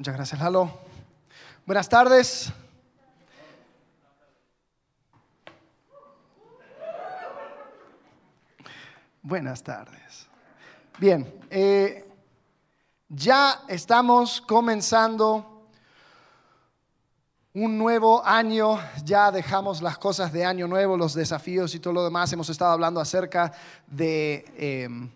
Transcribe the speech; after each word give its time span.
Muchas 0.00 0.16
gracias, 0.16 0.40
Lalo. 0.40 0.70
Buenas 1.66 1.86
tardes. 1.86 2.50
Buenas 9.20 9.62
tardes. 9.62 10.26
Bien, 10.98 11.30
eh, 11.50 12.10
ya 13.10 13.60
estamos 13.68 14.40
comenzando 14.40 15.68
un 17.52 17.76
nuevo 17.76 18.24
año, 18.24 18.80
ya 19.04 19.30
dejamos 19.30 19.82
las 19.82 19.98
cosas 19.98 20.32
de 20.32 20.46
año 20.46 20.66
nuevo, 20.66 20.96
los 20.96 21.12
desafíos 21.12 21.74
y 21.74 21.78
todo 21.78 21.92
lo 21.92 22.04
demás. 22.04 22.32
Hemos 22.32 22.48
estado 22.48 22.72
hablando 22.72 23.02
acerca 23.02 23.52
de 23.86 24.46
em, 24.56 25.10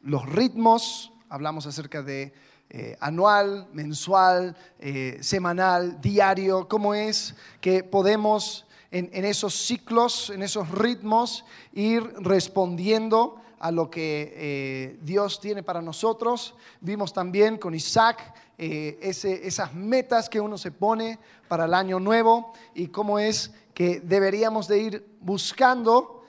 los 0.00 0.26
ritmos, 0.26 1.10
hablamos 1.30 1.66
acerca 1.66 2.02
de 2.02 2.34
eh, 2.70 2.96
anual, 2.98 3.68
mensual, 3.72 4.56
eh, 4.80 5.18
semanal, 5.20 6.00
diario, 6.00 6.66
cómo 6.66 6.92
es 6.92 7.36
que 7.60 7.84
podemos 7.84 8.66
en, 8.90 9.24
esos 9.24 9.54
ciclos, 9.54 10.30
en 10.30 10.42
esos 10.42 10.68
ritmos, 10.70 11.44
ir 11.72 12.02
respondiendo 12.18 13.40
a 13.60 13.70
lo 13.70 13.90
que 13.90 14.32
eh, 14.36 14.98
Dios 15.02 15.40
tiene 15.40 15.62
para 15.62 15.82
nosotros. 15.82 16.54
Vimos 16.80 17.12
también 17.12 17.58
con 17.58 17.74
Isaac 17.74 18.34
esas 18.56 19.74
metas 19.74 20.28
que 20.28 20.40
uno 20.40 20.56
se 20.58 20.70
pone 20.70 21.18
para 21.48 21.64
el 21.64 21.74
año 21.74 21.98
nuevo 21.98 22.52
y 22.74 22.88
cómo 22.88 23.18
es 23.18 23.52
que 23.72 24.00
deberíamos 24.00 24.68
de 24.68 24.78
ir 24.78 25.06
buscando 25.20 26.24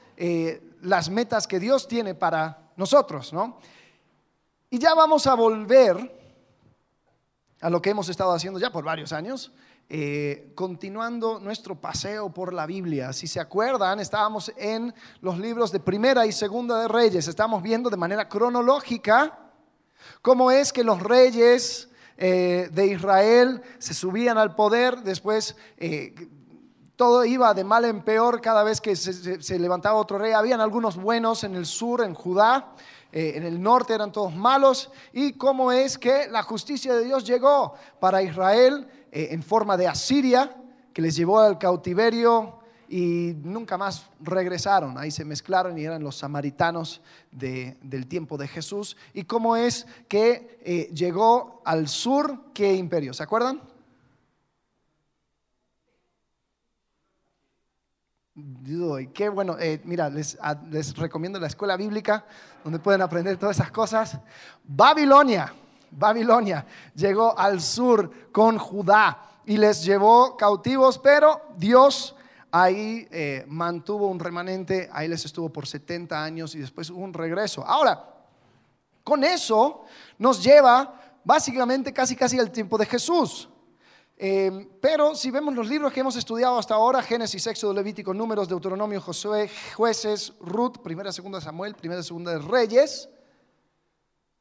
las 0.82 1.10
metas 1.10 1.48
que 1.48 1.60
Dios 1.60 1.88
tiene 1.88 2.16
para 2.16 2.72
nosotros, 2.78 3.32
¿no? 3.32 3.60
Y 4.70 4.80
ya 4.80 4.94
vamos 4.94 5.28
a 5.28 5.36
volver 5.36 6.25
a 7.66 7.70
lo 7.72 7.82
que 7.82 7.90
hemos 7.90 8.10
estado 8.10 8.32
haciendo 8.32 8.60
ya 8.60 8.72
por 8.72 8.84
varios 8.84 9.12
años, 9.12 9.52
eh, 9.90 10.52
continuando 10.54 11.40
nuestro 11.40 11.74
paseo 11.74 12.32
por 12.32 12.54
la 12.54 12.68
Biblia. 12.68 13.12
Si 13.12 13.26
se 13.26 13.40
acuerdan, 13.40 14.00
estábamos 14.00 14.54
en 14.56 14.94
los 15.22 15.40
libros 15.40 15.72
de 15.72 15.80
Primera 15.80 16.28
y 16.28 16.32
Segunda 16.32 16.80
de 16.80 16.88
Reyes. 16.88 17.28
Estamos 17.28 17.64
viendo 17.64 17.90
de 17.90 17.98
manera 17.98 18.30
cronológica 18.30 19.40
cómo 20.22 20.52
es 20.52 20.72
que 20.72 20.84
los 20.84 21.02
reyes 21.02 21.90
eh, 22.18 22.70
de 22.72 22.86
Israel 22.86 23.64
se 23.80 23.96
subían 23.96 24.38
al 24.38 24.54
poder, 24.54 24.98
después... 25.02 25.56
Eh, 25.78 26.14
todo 26.96 27.26
iba 27.26 27.54
de 27.54 27.66
mal 27.66 27.84
en 27.84 28.04
peor 28.04 28.40
cada 28.40 28.64
vez 28.64 28.80
que 28.80 28.96
se, 28.96 29.42
se, 29.42 29.60
levantaba 29.60 30.00
otro 30.00 30.18
rey. 30.18 30.32
Habían 30.32 30.62
algunos 30.62 30.96
buenos 30.96 31.44
en 31.44 31.56
el 31.56 31.66
sur, 31.66 32.02
en 32.02 32.14
Judá, 32.14 32.74
eh, 33.16 33.38
en 33.38 33.44
el 33.44 33.62
norte 33.62 33.94
eran 33.94 34.12
todos 34.12 34.36
malos, 34.36 34.92
y 35.14 35.32
cómo 35.34 35.72
es 35.72 35.98
que 35.98 36.28
la 36.28 36.44
justicia 36.44 36.94
de 36.94 37.06
Dios 37.06 37.26
llegó 37.26 37.74
para 38.02 38.22
Israel 38.22 38.86
eh, 39.10 39.30
en 39.32 39.42
forma 39.42 39.78
de 39.78 39.88
Asiria, 39.88 40.54
que 40.92 41.02
les 41.02 41.16
llevó 41.16 41.40
al 41.40 41.58
cautiverio 41.58 42.60
y 42.90 43.34
nunca 43.42 43.78
más 43.78 44.08
regresaron. 44.20 44.98
Ahí 44.98 45.12
se 45.12 45.24
mezclaron 45.24 45.78
y 45.78 45.86
eran 45.86 46.04
los 46.04 46.18
samaritanos 46.18 47.02
del 47.32 48.08
tiempo 48.08 48.38
de 48.38 48.50
Jesús. 48.50 48.98
Y 49.14 49.24
cómo 49.24 49.56
es 49.56 49.88
que 50.10 50.60
eh, 50.66 50.90
llegó 50.94 51.62
al 51.64 51.88
sur, 51.88 52.52
¿qué 52.54 52.74
imperio? 52.74 53.14
¿Se 53.14 53.24
acuerdan? 53.24 53.62
Y 58.38 59.08
qué 59.14 59.30
bueno, 59.30 59.56
eh, 59.58 59.80
mira, 59.86 60.10
les, 60.10 60.38
recomiendo 60.98 61.40
la 61.40 61.48
escuela 61.48 61.78
bíblica 61.78 62.26
donde 62.66 62.80
pueden 62.80 63.02
aprender 63.02 63.38
todas 63.38 63.56
esas 63.56 63.72
cosas. 63.72 64.18
Babilonia, 64.66 65.54
Babilonia 65.92 66.66
llegó 66.94 67.38
al 67.40 67.62
sur 67.62 68.32
con 68.34 68.58
Judá 68.58 69.22
y 69.46 69.56
les 69.56 69.86
llevó 69.86 70.36
cautivos, 70.36 71.00
pero 71.00 71.44
Dios 71.56 72.14
ahí 72.52 73.08
eh, 73.10 73.46
mantuvo 73.48 74.08
un 74.08 74.20
remanente, 74.20 74.90
ahí 74.92 75.08
les 75.08 75.24
estuvo 75.24 75.48
por 75.48 75.66
70 75.66 76.22
años 76.22 76.56
y 76.56 76.60
después 76.60 76.90
un 76.90 77.14
regreso. 77.14 77.66
Ahora, 77.66 78.04
con 79.06 79.24
eso 79.24 79.86
nos 80.18 80.44
lleva 80.44 81.00
básicamente 81.24 81.94
casi 81.94 82.18
casi 82.18 82.38
al 82.38 82.52
tiempo 82.52 82.78
de 82.78 82.86
Jesús. 82.86 83.48
Em, 84.18 84.70
pero 84.80 85.14
si 85.14 85.30
vemos 85.30 85.54
los 85.54 85.68
libros 85.68 85.92
que 85.92 86.00
hemos 86.00 86.16
estudiado 86.16 86.58
hasta 86.58 86.74
ahora, 86.74 87.02
Génesis, 87.02 87.46
Éxodo, 87.48 87.74
Levítico, 87.74 88.14
Números, 88.14 88.48
Deuteronomio, 88.48 89.02
Josué, 89.02 89.50
Jueces, 89.76 90.34
Ruth, 90.40 90.78
Primera, 90.82 91.12
Segunda 91.12 91.42
Samuel, 91.42 91.76
Primera, 91.76 92.02
Segunda 92.02 92.32
de 92.32 92.40
Reyes, 92.40 93.10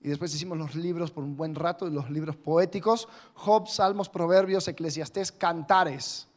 y 0.00 0.08
después 0.08 0.34
hicimos 0.34 0.58
los 0.58 0.74
libros 0.74 1.10
por 1.10 1.24
un 1.24 1.34
buen 1.34 1.54
rato, 1.54 1.88
los 1.88 2.10
libros 2.10 2.36
poéticos, 2.36 3.08
Job, 3.34 3.68
Salmos, 3.68 4.10
Proverbios, 4.10 4.68
Eclesiastés, 4.68 5.32
Cantares. 5.32 6.28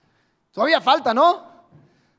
Todavía 0.51 0.79
falta, 0.79 1.13
¿no? 1.13 1.57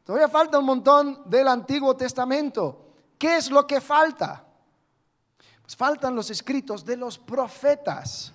Todavía 0.04 0.28
falta 0.28 0.58
un 0.58 0.66
montón 0.66 1.22
del 1.24 1.48
Antiguo 1.48 1.96
Testamento. 1.96 2.84
¿Qué 3.18 3.38
es 3.38 3.50
lo 3.50 3.66
que 3.66 3.80
falta? 3.80 4.44
Pues 5.62 5.74
faltan 5.74 6.14
los 6.14 6.30
escritos 6.30 6.84
de 6.84 6.98
los 6.98 7.18
profetas 7.18 8.34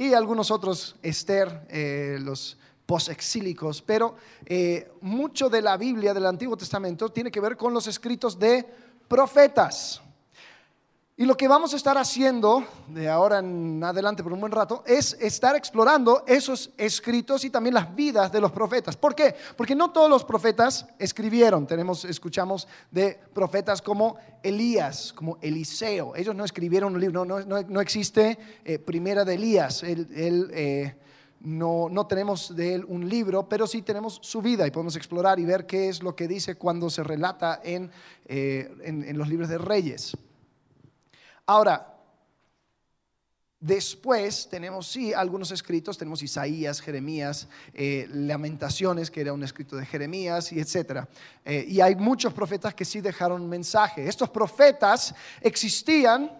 y 0.00 0.14
algunos 0.14 0.50
otros, 0.50 0.96
Esther, 1.02 1.66
eh, 1.68 2.16
los 2.22 2.56
posexílicos, 2.86 3.82
pero 3.82 4.16
eh, 4.46 4.90
mucho 5.02 5.50
de 5.50 5.60
la 5.60 5.76
Biblia 5.76 6.14
del 6.14 6.24
Antiguo 6.24 6.56
Testamento 6.56 7.10
tiene 7.10 7.30
que 7.30 7.38
ver 7.38 7.54
con 7.54 7.74
los 7.74 7.86
escritos 7.86 8.38
de 8.38 8.66
profetas. 9.06 10.00
Y 11.20 11.26
lo 11.26 11.36
que 11.36 11.48
vamos 11.48 11.74
a 11.74 11.76
estar 11.76 11.98
haciendo 11.98 12.64
de 12.88 13.06
ahora 13.06 13.40
en 13.40 13.84
adelante 13.84 14.22
por 14.22 14.32
un 14.32 14.40
buen 14.40 14.52
rato 14.52 14.82
es 14.86 15.18
estar 15.20 15.54
explorando 15.54 16.24
esos 16.26 16.70
escritos 16.78 17.44
y 17.44 17.50
también 17.50 17.74
las 17.74 17.94
vidas 17.94 18.32
de 18.32 18.40
los 18.40 18.50
profetas. 18.52 18.96
¿Por 18.96 19.14
qué? 19.14 19.34
Porque 19.54 19.74
no 19.74 19.90
todos 19.90 20.08
los 20.08 20.24
profetas 20.24 20.86
escribieron. 20.98 21.66
Tenemos, 21.66 22.06
escuchamos 22.06 22.66
de 22.90 23.20
profetas 23.34 23.82
como 23.82 24.16
Elías, 24.42 25.12
como 25.12 25.36
Eliseo. 25.42 26.16
Ellos 26.16 26.34
no 26.34 26.42
escribieron 26.42 26.94
un 26.94 27.00
libro, 27.02 27.26
no, 27.26 27.80
existe 27.82 28.38
eh, 28.64 28.78
primera 28.78 29.22
de 29.22 29.34
Elías. 29.34 29.82
Él, 29.82 30.08
eh, 30.54 30.94
no, 31.40 31.90
no, 31.90 32.06
tenemos 32.06 32.56
de 32.56 32.76
él 32.76 32.86
un 32.88 33.06
libro, 33.06 33.46
pero 33.46 33.66
sí 33.66 33.82
tenemos 33.82 34.20
su 34.22 34.40
vida 34.40 34.66
y 34.66 34.70
podemos 34.70 34.96
explorar 34.96 35.38
y 35.38 35.44
ver 35.44 35.66
qué 35.66 35.90
es 35.90 36.02
lo 36.02 36.16
que 36.16 36.26
dice 36.26 36.54
cuando 36.54 36.88
se 36.88 37.04
relata 37.04 37.60
en, 37.62 37.90
eh, 38.24 38.74
en 38.82 39.18
los 39.18 39.28
libros 39.28 39.50
de 39.50 39.58
reyes. 39.58 40.16
Ahora, 41.50 41.84
después 43.58 44.48
tenemos, 44.48 44.86
sí, 44.86 45.12
algunos 45.12 45.50
escritos, 45.50 45.98
tenemos 45.98 46.22
Isaías, 46.22 46.80
Jeremías, 46.80 47.48
eh, 47.74 48.06
Lamentaciones, 48.08 49.10
que 49.10 49.22
era 49.22 49.32
un 49.32 49.42
escrito 49.42 49.74
de 49.74 49.84
Jeremías, 49.84 50.52
y 50.52 50.60
etc. 50.60 51.08
Eh, 51.44 51.64
y 51.66 51.80
hay 51.80 51.96
muchos 51.96 52.32
profetas 52.32 52.72
que 52.72 52.84
sí 52.84 53.00
dejaron 53.00 53.48
mensaje. 53.48 54.06
Estos 54.06 54.30
profetas 54.30 55.12
existían 55.40 56.30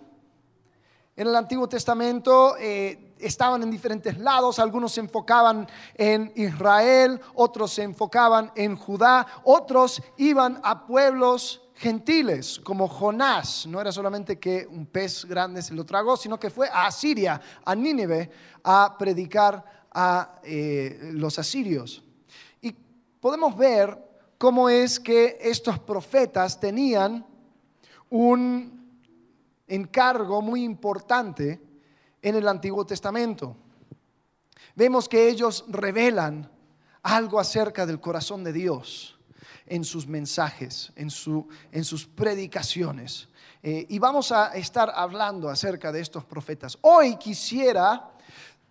en 1.16 1.26
el 1.26 1.34
Antiguo 1.34 1.68
Testamento. 1.68 2.56
Eh, 2.56 3.14
estaban 3.18 3.64
en 3.64 3.70
diferentes 3.72 4.16
lados, 4.16 4.60
algunos 4.60 4.92
se 4.92 5.00
enfocaban 5.00 5.66
en 5.96 6.32
Israel, 6.36 7.20
otros 7.34 7.72
se 7.72 7.82
enfocaban 7.82 8.52
en 8.54 8.76
Judá, 8.76 9.26
otros 9.42 10.00
iban 10.18 10.60
a 10.62 10.86
pueblos 10.86 11.62
gentiles, 11.80 12.60
como 12.62 12.86
Jonás. 12.86 13.66
No 13.66 13.80
era 13.80 13.90
solamente 13.90 14.38
que 14.38 14.66
un 14.66 14.84
pez 14.84 15.24
grande 15.24 15.62
se 15.62 15.72
lo 15.72 15.86
tragó, 15.86 16.14
sino 16.14 16.38
que 16.38 16.50
fue 16.50 16.68
a 16.68 16.86
Asiria, 16.86 17.40
a 17.64 17.74
Nínive, 17.74 18.30
a 18.62 18.96
predicar 18.98 19.64
a 19.90 20.40
eh, 20.44 21.10
los 21.14 21.38
asirios. 21.38 22.02
Y 22.60 22.76
podemos 23.18 23.56
ver 23.56 23.96
cómo 24.36 24.68
es 24.68 25.00
que 25.00 25.38
estos 25.40 25.78
profetas 25.78 26.60
tenían 26.60 27.26
un 28.10 29.00
encargo 29.66 30.42
muy 30.42 30.62
importante 30.64 31.62
en 32.20 32.34
el 32.34 32.46
Antiguo 32.46 32.84
Testamento. 32.84 33.56
Vemos 34.74 35.08
que 35.08 35.30
ellos 35.30 35.64
revelan 35.68 36.50
algo 37.02 37.40
acerca 37.40 37.86
del 37.86 38.00
corazón 38.00 38.44
de 38.44 38.52
Dios 38.52 39.19
en 39.70 39.84
sus 39.84 40.06
mensajes, 40.06 40.92
en, 40.96 41.08
su, 41.08 41.46
en 41.70 41.84
sus 41.84 42.04
predicaciones. 42.04 43.28
Eh, 43.62 43.86
y 43.88 43.98
vamos 43.98 44.32
a 44.32 44.48
estar 44.56 44.92
hablando 44.94 45.48
acerca 45.48 45.92
de 45.92 46.00
estos 46.00 46.24
profetas. 46.24 46.76
Hoy 46.82 47.16
quisiera 47.16 48.10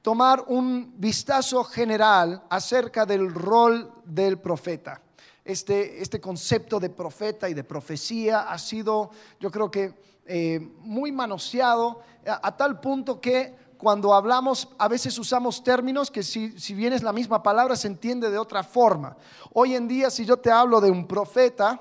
tomar 0.02 0.44
un 0.48 0.94
vistazo 0.98 1.64
general 1.64 2.44
acerca 2.50 3.06
del 3.06 3.34
rol 3.34 3.92
del 4.04 4.40
profeta. 4.40 5.02
Este, 5.46 6.02
este 6.02 6.20
concepto 6.20 6.80
de 6.80 6.90
profeta 6.90 7.50
y 7.50 7.54
de 7.54 7.64
profecía 7.64 8.42
ha 8.42 8.58
sido, 8.58 9.12
yo 9.40 9.50
creo 9.50 9.72
que, 9.72 9.94
eh, 10.26 10.60
muy 10.82 11.12
manoseado 11.12 12.02
a 12.26 12.56
tal 12.56 12.80
punto 12.80 13.20
que 13.20 13.56
cuando 13.80 14.14
hablamos, 14.14 14.68
a 14.78 14.90
veces 14.90 15.18
usamos 15.18 15.64
términos 15.64 16.12
que 16.12 16.22
si, 16.22 16.50
bien 16.74 16.92
es 16.92 17.02
la 17.02 17.14
misma 17.14 17.42
palabra, 17.42 17.78
se 17.78 17.88
entiende 17.88 18.30
de 18.30 18.38
otra 18.38 18.62
forma. 18.62 19.16
Hoy 19.54 19.74
en 19.74 19.88
día, 19.88 20.10
si 20.10 20.26
yo 20.26 20.36
te 20.36 20.52
hablo 20.52 20.82
de 20.82 20.92
un 20.92 21.08
profeta, 21.08 21.80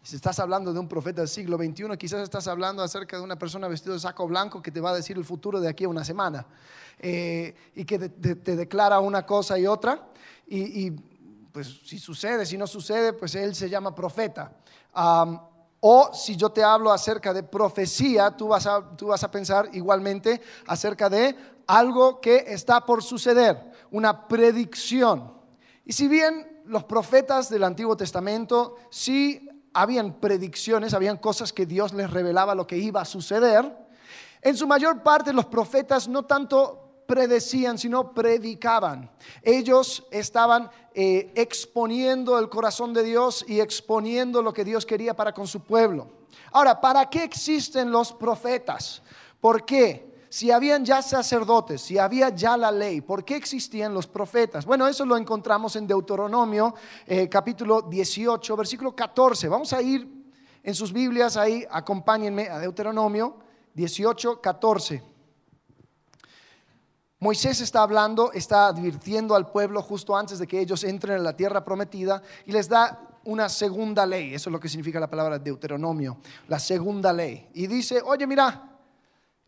Si 0.00 0.14
estás 0.14 0.38
hablando 0.38 0.72
de 0.72 0.78
un 0.78 0.86
profeta 0.86 1.22
del 1.22 1.28
siglo 1.28 1.56
XXI, 1.56 1.96
quizás 1.98 2.22
estás 2.22 2.46
hablando 2.46 2.84
acerca 2.84 3.16
de 3.16 3.24
una 3.24 3.36
persona 3.36 3.66
vestida 3.66 3.94
de 3.94 3.98
saco 3.98 4.28
blanco 4.28 4.62
que 4.62 4.70
te 4.70 4.80
va 4.80 4.90
a 4.90 4.94
decir 4.94 5.16
el 5.16 5.24
futuro 5.24 5.58
de 5.58 5.68
aquí 5.68 5.82
a 5.82 5.88
una 5.88 6.04
semana 6.04 6.46
eh, 7.00 7.52
y 7.74 7.84
que 7.84 7.98
te, 7.98 8.54
declara 8.54 9.00
una 9.00 9.26
cosa 9.26 9.58
y 9.58 9.66
otra. 9.66 10.06
Y, 10.46 10.92
pues 11.50 11.80
si 11.84 11.98
sucede, 11.98 12.46
si 12.46 12.56
no 12.56 12.68
sucede, 12.68 13.12
pues 13.12 13.34
él 13.34 13.56
se 13.56 13.68
llama 13.68 13.92
profeta. 13.92 14.52
O 15.88 16.12
si 16.12 16.34
yo 16.34 16.50
te 16.50 16.64
hablo 16.64 16.90
acerca 16.90 17.32
de 17.32 17.44
profecía, 17.44 18.36
tú 18.36 18.48
vas, 18.48 18.66
a, 18.66 18.96
tú 18.96 19.06
vas 19.06 19.22
a 19.22 19.30
pensar 19.30 19.68
igualmente 19.72 20.42
acerca 20.66 21.08
de 21.08 21.36
algo 21.68 22.20
que 22.20 22.38
está 22.48 22.84
por 22.84 23.04
suceder, 23.04 23.70
una 23.92 24.26
predicción. 24.26 25.32
Y 25.84 25.92
si 25.92 26.08
bien 26.08 26.62
los 26.64 26.82
profetas 26.82 27.48
del 27.48 27.62
Antiguo 27.62 27.96
Testamento 27.96 28.74
sí 28.90 29.48
habían 29.74 30.14
predicciones, 30.14 30.92
habían 30.92 31.18
cosas 31.18 31.52
que 31.52 31.66
Dios 31.66 31.92
les 31.92 32.10
revelaba 32.10 32.56
lo 32.56 32.66
que 32.66 32.78
iba 32.78 33.00
a 33.00 33.04
suceder. 33.04 33.72
En 34.42 34.56
su 34.56 34.66
mayor 34.66 35.04
parte 35.04 35.32
los 35.32 35.46
profetas 35.46 36.08
no 36.08 36.24
tanto 36.24 36.85
predecían, 37.06 37.78
sino 37.78 38.12
predicaban. 38.12 39.10
Ellos 39.42 40.06
estaban 40.10 40.70
eh, 40.94 41.32
exponiendo 41.34 42.38
el 42.38 42.48
corazón 42.48 42.92
de 42.92 43.02
Dios 43.02 43.44
y 43.46 43.60
exponiendo 43.60 44.42
lo 44.42 44.52
que 44.52 44.64
Dios 44.64 44.84
quería 44.84 45.14
para 45.14 45.32
con 45.32 45.46
su 45.46 45.60
pueblo. 45.60 46.08
Ahora, 46.52 46.80
¿para 46.80 47.08
qué 47.08 47.24
existen 47.24 47.90
los 47.90 48.12
profetas? 48.12 49.02
¿Por 49.40 49.64
qué? 49.64 50.06
si 50.28 50.50
habían 50.50 50.84
ya 50.84 51.00
sacerdotes, 51.00 51.80
si 51.80 51.96
había 51.96 52.28
ya 52.28 52.58
la 52.58 52.70
ley, 52.70 53.00
¿por 53.00 53.24
qué 53.24 53.36
existían 53.36 53.94
los 53.94 54.06
profetas? 54.06 54.66
Bueno, 54.66 54.86
eso 54.86 55.06
lo 55.06 55.16
encontramos 55.16 55.76
en 55.76 55.86
Deuteronomio 55.86 56.74
eh, 57.06 57.26
capítulo 57.26 57.80
18, 57.80 58.54
versículo 58.54 58.94
14. 58.94 59.48
Vamos 59.48 59.72
a 59.72 59.80
ir 59.80 60.06
en 60.62 60.74
sus 60.74 60.92
Biblias 60.92 61.38
ahí, 61.38 61.64
acompáñenme 61.70 62.50
a 62.50 62.58
Deuteronomio 62.58 63.36
18, 63.72 64.40
14. 64.40 65.15
Moisés 67.26 67.60
está 67.60 67.82
hablando, 67.82 68.30
está 68.30 68.68
advirtiendo 68.68 69.34
al 69.34 69.50
pueblo 69.50 69.82
justo 69.82 70.16
antes 70.16 70.38
de 70.38 70.46
que 70.46 70.60
ellos 70.60 70.84
entren 70.84 71.16
en 71.16 71.24
la 71.24 71.36
tierra 71.36 71.64
prometida 71.64 72.22
y 72.44 72.52
les 72.52 72.68
da 72.68 73.18
una 73.24 73.48
segunda 73.48 74.06
ley. 74.06 74.32
Eso 74.32 74.48
es 74.48 74.52
lo 74.52 74.60
que 74.60 74.68
significa 74.68 75.00
la 75.00 75.10
palabra 75.10 75.36
Deuteronomio, 75.36 76.18
la 76.46 76.60
segunda 76.60 77.12
ley. 77.12 77.50
Y 77.52 77.66
dice, 77.66 78.00
oye, 78.00 78.28
mira, 78.28 78.78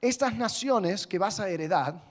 estas 0.00 0.34
naciones 0.34 1.06
que 1.06 1.20
vas 1.20 1.38
a 1.38 1.48
heredar, 1.48 2.02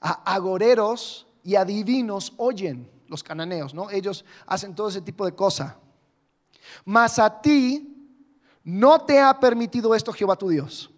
a 0.00 0.34
agoreros 0.34 1.28
y 1.44 1.54
adivinos 1.54 2.32
oyen 2.36 2.90
los 3.06 3.22
cananeos, 3.22 3.74
¿no? 3.74 3.90
Ellos 3.90 4.24
hacen 4.44 4.74
todo 4.74 4.88
ese 4.88 5.02
tipo 5.02 5.24
de 5.24 5.36
cosas. 5.36 5.72
Mas 6.84 7.20
a 7.20 7.40
ti 7.40 8.18
no 8.64 8.98
te 9.02 9.20
ha 9.20 9.38
permitido 9.38 9.94
esto 9.94 10.12
Jehová 10.12 10.34
tu 10.34 10.48
Dios. 10.48 10.90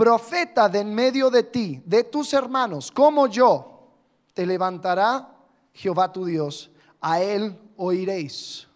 Profeta 0.00 0.70
de 0.70 0.78
en 0.78 0.94
medio 0.94 1.28
de 1.28 1.42
ti, 1.42 1.82
de 1.84 2.04
tus 2.04 2.32
hermanos, 2.32 2.90
como 2.90 3.26
yo, 3.26 3.82
te 4.32 4.46
levantará 4.46 5.28
Jehová 5.74 6.10
tu 6.10 6.24
Dios, 6.24 6.70
a 7.02 7.20
él 7.20 7.60
oiréis. 7.76 8.66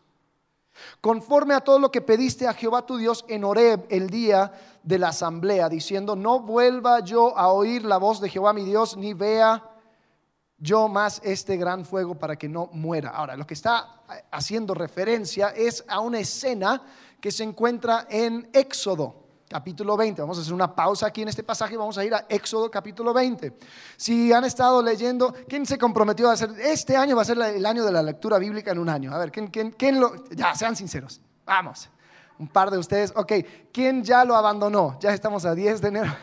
Conforme 1.00 1.54
a 1.54 1.62
todo 1.62 1.78
lo 1.78 1.90
que 1.90 2.02
pediste 2.02 2.46
a 2.46 2.52
Jehová 2.52 2.84
tu 2.84 2.98
Dios 2.98 3.24
en 3.26 3.42
Horeb 3.42 3.86
el 3.88 4.10
día 4.10 4.52
de 4.82 4.98
la 4.98 5.08
asamblea, 5.08 5.70
diciendo, 5.70 6.14
no 6.14 6.40
vuelva 6.40 7.00
yo 7.00 7.34
a 7.38 7.50
oír 7.50 7.86
la 7.86 7.96
voz 7.96 8.20
de 8.20 8.28
Jehová 8.28 8.52
mi 8.52 8.66
Dios, 8.66 8.98
ni 8.98 9.14
vea 9.14 9.64
yo 10.58 10.88
más 10.88 11.22
este 11.24 11.56
gran 11.56 11.86
fuego 11.86 12.16
para 12.16 12.36
que 12.36 12.50
no 12.50 12.68
muera. 12.74 13.08
Ahora, 13.08 13.34
lo 13.34 13.46
que 13.46 13.54
está 13.54 14.02
haciendo 14.30 14.74
referencia 14.74 15.54
es 15.56 15.86
a 15.88 16.00
una 16.00 16.18
escena 16.18 16.82
que 17.18 17.32
se 17.32 17.44
encuentra 17.44 18.06
en 18.10 18.46
Éxodo 18.52 19.23
capítulo 19.54 19.96
20. 19.96 20.20
Vamos 20.20 20.36
a 20.36 20.40
hacer 20.40 20.52
una 20.52 20.74
pausa 20.74 21.06
aquí 21.06 21.22
en 21.22 21.28
este 21.28 21.44
pasaje 21.44 21.74
y 21.74 21.76
vamos 21.76 21.96
a 21.96 22.04
ir 22.04 22.12
a 22.12 22.26
Éxodo 22.28 22.68
capítulo 22.68 23.14
20. 23.14 23.56
Si 23.96 24.32
han 24.32 24.42
estado 24.42 24.82
leyendo, 24.82 25.32
¿quién 25.48 25.64
se 25.64 25.78
comprometió 25.78 26.28
a 26.28 26.32
hacer? 26.32 26.50
Este 26.58 26.96
año 26.96 27.14
va 27.14 27.22
a 27.22 27.24
ser 27.24 27.38
el 27.38 27.64
año 27.64 27.84
de 27.84 27.92
la 27.92 28.02
lectura 28.02 28.38
bíblica 28.38 28.72
en 28.72 28.80
un 28.80 28.88
año. 28.88 29.14
A 29.14 29.18
ver, 29.18 29.30
¿quién, 29.30 29.46
quién, 29.46 29.70
quién 29.70 30.00
lo... 30.00 30.24
Ya, 30.30 30.56
sean 30.56 30.74
sinceros. 30.74 31.20
Vamos 31.46 31.88
un 32.36 32.48
par 32.48 32.68
de 32.68 32.78
ustedes, 32.78 33.12
ok, 33.14 33.32
¿quién 33.72 34.02
ya 34.02 34.24
lo 34.24 34.34
abandonó? 34.34 34.98
Ya 34.98 35.12
estamos 35.12 35.44
a 35.44 35.54
10 35.54 35.80
de 35.80 35.88
enero. 35.88 36.16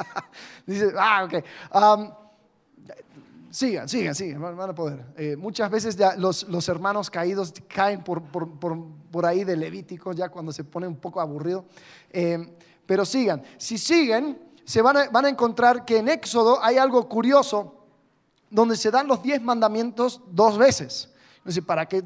Dice, 0.66 0.94
ah, 0.98 1.24
ok. 1.24 1.44
Um, 1.74 2.10
sigan, 3.52 3.88
sigan, 3.88 4.14
sigan, 4.14 4.56
van 4.56 4.70
a 4.70 4.74
poder. 4.74 5.04
Eh, 5.16 5.36
muchas 5.36 5.70
veces 5.70 5.96
ya 5.96 6.16
los, 6.16 6.44
los, 6.48 6.68
hermanos 6.68 7.10
caídos 7.10 7.52
caen 7.68 8.02
por, 8.02 8.22
por, 8.22 8.58
por, 8.58 9.26
ahí 9.26 9.44
de 9.44 9.56
Levítico, 9.56 10.12
ya 10.12 10.30
cuando 10.30 10.52
se 10.52 10.64
pone 10.64 10.86
un 10.86 10.96
poco 10.96 11.20
aburrido. 11.20 11.66
Eh, 12.10 12.56
pero 12.86 13.04
sigan, 13.04 13.42
si 13.58 13.78
siguen, 13.78 14.38
se 14.64 14.80
van 14.80 14.96
a, 14.96 15.10
van 15.10 15.26
a 15.26 15.28
encontrar 15.28 15.84
que 15.84 15.98
en 15.98 16.08
Éxodo 16.08 16.62
hay 16.62 16.78
algo 16.78 17.08
curioso 17.08 17.86
donde 18.50 18.76
se 18.76 18.90
dan 18.90 19.06
los 19.06 19.22
10 19.22 19.42
mandamientos 19.42 20.20
dos 20.30 20.58
veces. 20.58 21.10
¿para 21.66 21.86
qué 21.86 22.02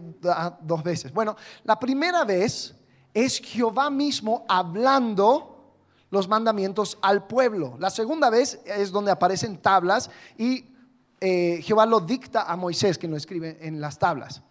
dos 0.63 0.83
veces? 0.83 1.13
Bueno, 1.13 1.37
la 1.65 1.79
primera 1.79 2.25
vez 2.25 2.75
es 3.13 3.39
Jehová 3.39 3.91
mismo 3.91 4.45
hablando 4.49 5.75
los 6.11 6.29
mandamientos 6.29 6.97
al 7.03 7.27
pueblo. 7.27 7.77
La 7.79 7.91
segunda 7.91 8.31
vez 8.31 8.61
es 8.65 8.91
donde 8.91 9.11
aparecen 9.11 9.59
tablas 9.59 10.11
y 10.39 10.76
eh, 11.21 11.61
Jehová 11.63 11.87
lo 11.87 12.01
dicta 12.01 12.43
a 12.43 12.57
Moisés, 12.57 12.99
que 12.99 13.09
lo 13.09 13.17
escribe 13.17 13.59
en 13.61 13.81
las 13.81 13.99
tablas. 13.99 14.43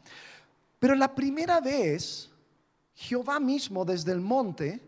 Pero 0.80 0.96
la 0.96 1.14
primera 1.14 1.60
vez, 1.60 2.30
Jehová 2.94 3.40
mismo 3.40 3.86
desde 3.86 4.12
el 4.12 4.22
monte 4.22 4.82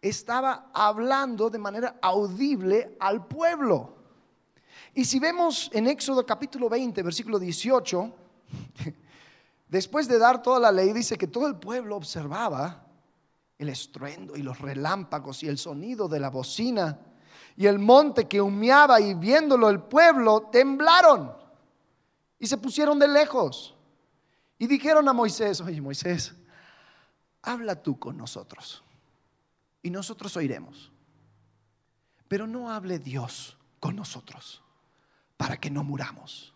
estaba 0.00 0.70
hablando 0.72 1.48
de 1.48 1.58
manera 1.58 1.96
audible 2.02 2.96
al 2.98 3.26
pueblo. 3.26 3.96
Y 4.94 5.04
si 5.04 5.18
vemos 5.18 5.70
en 5.72 5.86
Éxodo 5.86 6.26
capítulo 6.26 6.68
20, 6.68 7.02
versículo 7.02 7.38
18, 7.38 8.12
después 9.68 10.08
de 10.08 10.18
dar 10.18 10.42
toda 10.42 10.60
la 10.60 10.72
ley, 10.72 10.92
dice 10.92 11.16
que 11.16 11.28
todo 11.28 11.46
el 11.46 11.56
pueblo 11.56 11.96
observaba 11.96 12.86
el 13.58 13.68
estruendo 13.68 14.36
y 14.36 14.42
los 14.42 14.58
relámpagos 14.58 15.42
y 15.42 15.48
el 15.48 15.56
sonido 15.56 16.08
de 16.08 16.20
la 16.20 16.30
bocina 16.30 16.98
y 17.56 17.66
el 17.66 17.78
monte 17.78 18.26
que 18.26 18.40
humeaba 18.40 19.00
y 19.00 19.14
viéndolo 19.14 19.68
el 19.68 19.80
pueblo 19.80 20.48
temblaron 20.50 21.32
y 22.38 22.46
se 22.46 22.58
pusieron 22.58 22.98
de 22.98 23.08
lejos 23.08 23.74
y 24.58 24.66
dijeron 24.66 25.08
a 25.08 25.12
Moisés, 25.12 25.60
oye 25.60 25.80
Moisés, 25.80 26.34
habla 27.42 27.82
tú 27.82 27.98
con 27.98 28.16
nosotros 28.16 28.82
y 29.82 29.90
nosotros 29.90 30.36
oiremos, 30.36 30.90
pero 32.28 32.46
no 32.46 32.70
hable 32.70 32.98
Dios 32.98 33.58
con 33.80 33.96
nosotros 33.96 34.62
para 35.36 35.56
que 35.56 35.70
no 35.70 35.84
muramos. 35.84 36.54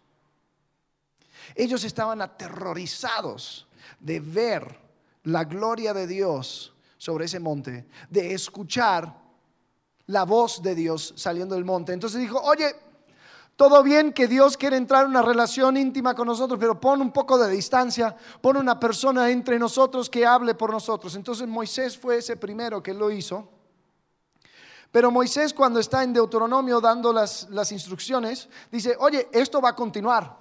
Ellos 1.54 1.84
estaban 1.84 2.22
aterrorizados 2.22 3.66
de 4.00 4.20
ver 4.20 4.78
la 5.24 5.44
gloria 5.44 5.92
de 5.92 6.06
Dios 6.06 6.74
sobre 6.98 7.26
ese 7.26 7.40
monte, 7.40 7.86
de 8.08 8.32
escuchar 8.32 9.25
la 10.06 10.24
voz 10.24 10.62
de 10.62 10.74
Dios 10.74 11.14
saliendo 11.16 11.54
del 11.54 11.64
monte. 11.64 11.92
Entonces 11.92 12.20
dijo, 12.20 12.40
oye, 12.40 12.74
todo 13.56 13.82
bien 13.82 14.12
que 14.12 14.28
Dios 14.28 14.56
quiere 14.56 14.76
entrar 14.76 15.04
en 15.04 15.10
una 15.10 15.22
relación 15.22 15.76
íntima 15.76 16.14
con 16.14 16.26
nosotros, 16.26 16.58
pero 16.60 16.78
pon 16.78 17.00
un 17.00 17.10
poco 17.10 17.38
de 17.38 17.50
distancia, 17.50 18.14
pon 18.40 18.58
una 18.58 18.78
persona 18.78 19.30
entre 19.30 19.58
nosotros 19.58 20.10
que 20.10 20.26
hable 20.26 20.54
por 20.54 20.70
nosotros. 20.70 21.14
Entonces 21.16 21.48
Moisés 21.48 21.96
fue 21.96 22.18
ese 22.18 22.36
primero 22.36 22.82
que 22.82 22.92
lo 22.92 23.10
hizo. 23.10 23.48
Pero 24.92 25.10
Moisés 25.10 25.52
cuando 25.54 25.80
está 25.80 26.02
en 26.02 26.12
Deuteronomio 26.12 26.80
dando 26.80 27.12
las, 27.12 27.48
las 27.50 27.72
instrucciones, 27.72 28.48
dice, 28.70 28.94
oye, 29.00 29.28
esto 29.32 29.60
va 29.60 29.70
a 29.70 29.76
continuar. 29.76 30.36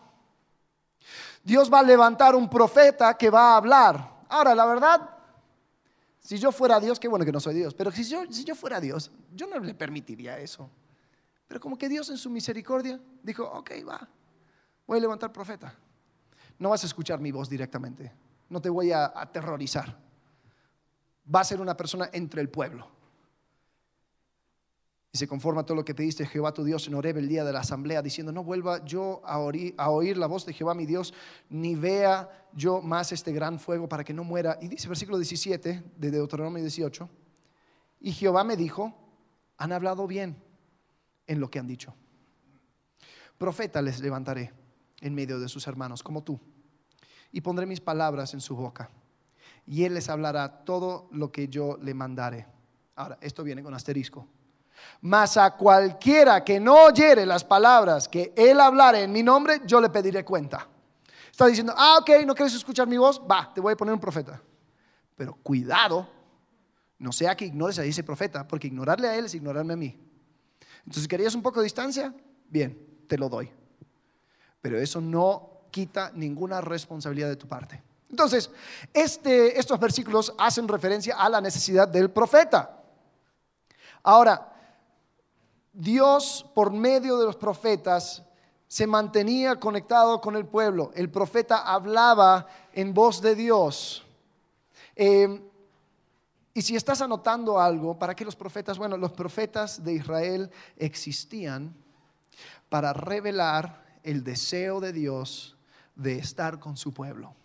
Dios 1.43 1.71
va 1.71 1.79
a 1.79 1.83
levantar 1.83 2.35
un 2.35 2.49
profeta 2.49 3.17
que 3.17 3.29
va 3.29 3.53
a 3.53 3.57
hablar. 3.57 4.25
Ahora, 4.29 4.53
la 4.55 4.65
verdad, 4.65 5.14
si 6.25 6.39
yo 6.39 6.51
fuera 6.51 6.79
Dios, 6.79 6.99
qué 6.99 7.07
bueno 7.07 7.23
que 7.23 7.31
no 7.31 7.39
soy 7.39 7.53
Dios, 7.53 7.75
pero 7.75 7.91
si 7.91 8.03
yo, 8.03 8.23
si 8.31 8.43
yo 8.43 8.55
fuera 8.55 8.81
Dios, 8.81 9.11
yo 9.31 9.45
no 9.45 9.59
le 9.59 9.75
permitiría 9.75 10.39
eso. 10.39 10.67
Pero 11.47 11.59
como 11.59 11.77
que 11.77 11.87
Dios 11.87 12.09
en 12.09 12.17
su 12.17 12.31
misericordia 12.31 12.99
dijo, 13.21 13.43
ok, 13.43 13.71
va, 13.87 14.09
voy 14.87 14.97
a 14.97 15.01
levantar 15.01 15.31
profeta. 15.31 15.75
No 16.57 16.71
vas 16.71 16.83
a 16.83 16.87
escuchar 16.87 17.19
mi 17.19 17.31
voz 17.31 17.47
directamente, 17.47 18.11
no 18.49 18.59
te 18.59 18.71
voy 18.71 18.91
a 18.91 19.05
aterrorizar. 19.05 19.95
Va 21.33 21.41
a 21.41 21.43
ser 21.43 21.61
una 21.61 21.77
persona 21.77 22.09
entre 22.11 22.41
el 22.41 22.49
pueblo 22.49 22.94
y 25.15 25.17
se 25.17 25.29
conforma 25.29 25.61
a 25.61 25.65
todo 25.65 25.77
lo 25.77 25.85
que 25.85 25.95
pediste 25.95 26.25
Jehová 26.25 26.53
tu 26.53 26.65
Dios 26.65 26.85
en 26.89 26.93
Horeb 26.93 27.15
el 27.19 27.29
día 27.29 27.45
de 27.45 27.53
la 27.53 27.61
asamblea, 27.61 28.01
diciendo, 28.01 28.33
no 28.33 28.43
vuelva 28.43 28.83
yo 28.83 29.21
a 29.23 29.39
oír, 29.39 29.73
a 29.77 29.89
oír, 29.89 30.17
la 30.17 30.27
voz 30.27 30.45
de 30.45 30.51
Jehová 30.51 30.73
mi 30.73 30.85
Dios, 30.85 31.13
ni 31.49 31.73
vea 31.73 32.49
yo 32.51 32.81
más 32.81 33.13
este 33.13 33.31
gran 33.31 33.57
fuego 33.57 33.87
para 33.87 34.03
que 34.03 34.13
no 34.13 34.25
muera. 34.25 34.57
Y 34.61 34.67
dice 34.67 34.89
versículo 34.89 35.17
17 35.17 35.83
de 35.95 36.11
Deuteronomio 36.11 36.61
18, 36.61 37.09
y 38.01 38.11
Jehová 38.11 38.43
me 38.43 38.57
dijo, 38.57 38.93
han 39.57 39.71
hablado 39.71 40.05
bien 40.05 40.35
en 41.27 41.39
lo 41.39 41.49
que 41.49 41.59
han 41.59 41.67
dicho. 41.67 41.95
Profeta 43.37 43.81
les 43.81 44.01
levantaré 44.01 44.51
en 44.99 45.15
medio 45.15 45.39
de 45.39 45.47
sus 45.47 45.65
hermanos, 45.67 46.03
como 46.03 46.25
tú, 46.25 46.41
y 47.31 47.39
pondré 47.39 47.65
mis 47.65 47.79
palabras 47.79 48.33
en 48.33 48.41
su 48.41 48.53
boca 48.53 48.91
y 49.65 49.85
él 49.85 49.93
les 49.93 50.09
hablará 50.09 50.65
todo 50.65 51.07
lo 51.11 51.31
que 51.31 51.47
yo 51.47 51.77
le 51.81 51.93
mandaré. 51.93 52.47
Ahora, 52.95 53.17
esto 53.21 53.43
viene 53.43 53.63
con 53.63 53.73
asterisco. 53.73 54.27
Mas 55.01 55.37
a 55.37 55.51
cualquiera 55.51 56.43
que 56.43 56.59
no 56.59 56.85
oyere 56.85 57.25
las 57.25 57.43
palabras 57.43 58.07
que 58.07 58.33
él 58.35 58.59
hablare 58.59 59.03
en 59.03 59.11
mi 59.11 59.21
nombre, 59.21 59.61
yo 59.65 59.79
le 59.79 59.89
pediré 59.89 60.25
cuenta. 60.25 60.67
Está 61.31 61.47
diciendo, 61.47 61.73
ah, 61.75 61.97
ok, 61.99 62.25
¿no 62.25 62.33
quieres 62.33 62.55
escuchar 62.55 62.87
mi 62.87 62.97
voz? 62.97 63.21
Va, 63.29 63.51
te 63.53 63.61
voy 63.61 63.73
a 63.73 63.77
poner 63.77 63.93
un 63.93 63.99
profeta. 63.99 64.41
Pero 65.15 65.35
cuidado, 65.35 66.07
no 66.97 67.11
sea 67.11 67.35
que 67.35 67.45
ignores 67.45 67.77
a 67.79 67.83
ese 67.83 68.03
profeta, 68.03 68.47
porque 68.47 68.67
ignorarle 68.67 69.07
a 69.07 69.15
él 69.15 69.25
es 69.25 69.35
ignorarme 69.35 69.73
a 69.73 69.77
mí. 69.77 69.99
Entonces, 70.79 71.07
¿querías 71.07 71.35
un 71.35 71.41
poco 71.41 71.59
de 71.59 71.65
distancia? 71.65 72.13
Bien, 72.49 73.03
te 73.07 73.17
lo 73.17 73.27
doy. 73.27 73.51
Pero 74.61 74.79
eso 74.79 75.01
no 75.01 75.67
quita 75.71 76.11
ninguna 76.15 76.61
responsabilidad 76.61 77.27
de 77.27 77.35
tu 77.35 77.47
parte. 77.47 77.83
Entonces, 78.09 78.49
este, 78.93 79.59
estos 79.59 79.79
versículos 79.79 80.33
hacen 80.37 80.67
referencia 80.67 81.17
a 81.17 81.27
la 81.27 81.41
necesidad 81.41 81.87
del 81.87 82.11
profeta. 82.11 82.81
Ahora, 84.03 84.54
Dios 85.75 86.45
por 86.55 86.71
medio 86.71 87.17
de 87.17 87.25
los 87.25 87.35
profetas 87.35 88.23
se 88.67 88.87
mantenía 88.87 89.59
conectado 89.59 90.21
con 90.21 90.35
el 90.35 90.45
pueblo. 90.45 90.91
El 90.95 91.09
profeta 91.09 91.57
hablaba 91.57 92.47
en 92.73 92.93
voz 92.93 93.21
de 93.21 93.35
Dios. 93.35 94.03
Eh, 94.95 95.41
y 96.53 96.61
si 96.61 96.77
estás 96.77 97.01
anotando 97.01 97.59
algo, 97.59 97.99
¿para 97.99 98.15
qué 98.15 98.23
los 98.23 98.37
profetas? 98.37 98.77
Bueno, 98.77 98.95
los 98.95 99.11
profetas 99.11 99.83
de 99.83 99.93
Israel 99.93 100.49
existían 100.77 101.75
para 102.69 102.93
revelar 102.93 103.83
el 104.03 104.23
deseo 104.23 104.79
de 104.79 104.93
Dios 104.93 105.57
de 105.95 106.17
estar 106.17 106.59
con 106.59 106.77
su 106.77 106.93
pueblo. 106.93 107.35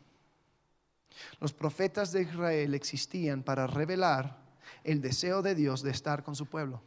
Los 1.40 1.52
profetas 1.52 2.12
de 2.12 2.22
Israel 2.22 2.74
existían 2.74 3.42
para 3.42 3.66
revelar 3.66 4.38
el 4.84 5.00
deseo 5.00 5.42
de 5.42 5.56
Dios 5.56 5.82
de 5.82 5.90
estar 5.90 6.22
con 6.22 6.36
su 6.36 6.46
pueblo. 6.46 6.80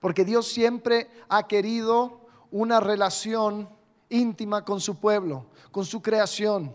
Porque 0.00 0.24
Dios 0.24 0.48
siempre 0.48 1.10
ha 1.28 1.46
querido 1.46 2.28
una 2.50 2.80
relación 2.80 3.68
íntima 4.08 4.64
con 4.64 4.80
su 4.80 4.98
pueblo, 4.98 5.46
con 5.70 5.84
su 5.84 6.00
creación. 6.00 6.74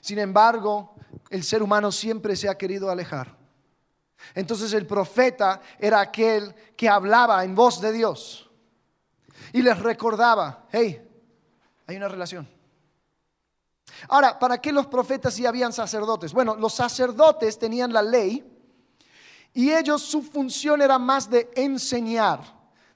Sin 0.00 0.18
embargo, 0.18 0.94
el 1.30 1.44
ser 1.44 1.62
humano 1.62 1.92
siempre 1.92 2.36
se 2.36 2.48
ha 2.48 2.56
querido 2.56 2.90
alejar. 2.90 3.36
Entonces 4.34 4.72
el 4.72 4.86
profeta 4.86 5.60
era 5.78 6.00
aquel 6.00 6.54
que 6.76 6.88
hablaba 6.88 7.44
en 7.44 7.54
voz 7.54 7.80
de 7.80 7.92
Dios 7.92 8.50
y 9.52 9.62
les 9.62 9.78
recordaba, 9.78 10.66
hey, 10.72 11.06
hay 11.86 11.96
una 11.96 12.08
relación. 12.08 12.48
Ahora, 14.08 14.38
¿para 14.38 14.60
qué 14.60 14.72
los 14.72 14.86
profetas 14.86 15.34
sí 15.34 15.46
habían 15.46 15.72
sacerdotes? 15.72 16.32
Bueno, 16.32 16.56
los 16.56 16.74
sacerdotes 16.74 17.58
tenían 17.58 17.92
la 17.92 18.02
ley 18.02 18.53
y 19.54 19.70
ellos 19.70 20.02
su 20.02 20.20
función 20.20 20.82
era 20.82 20.98
más 20.98 21.30
de 21.30 21.48
enseñar, 21.54 22.40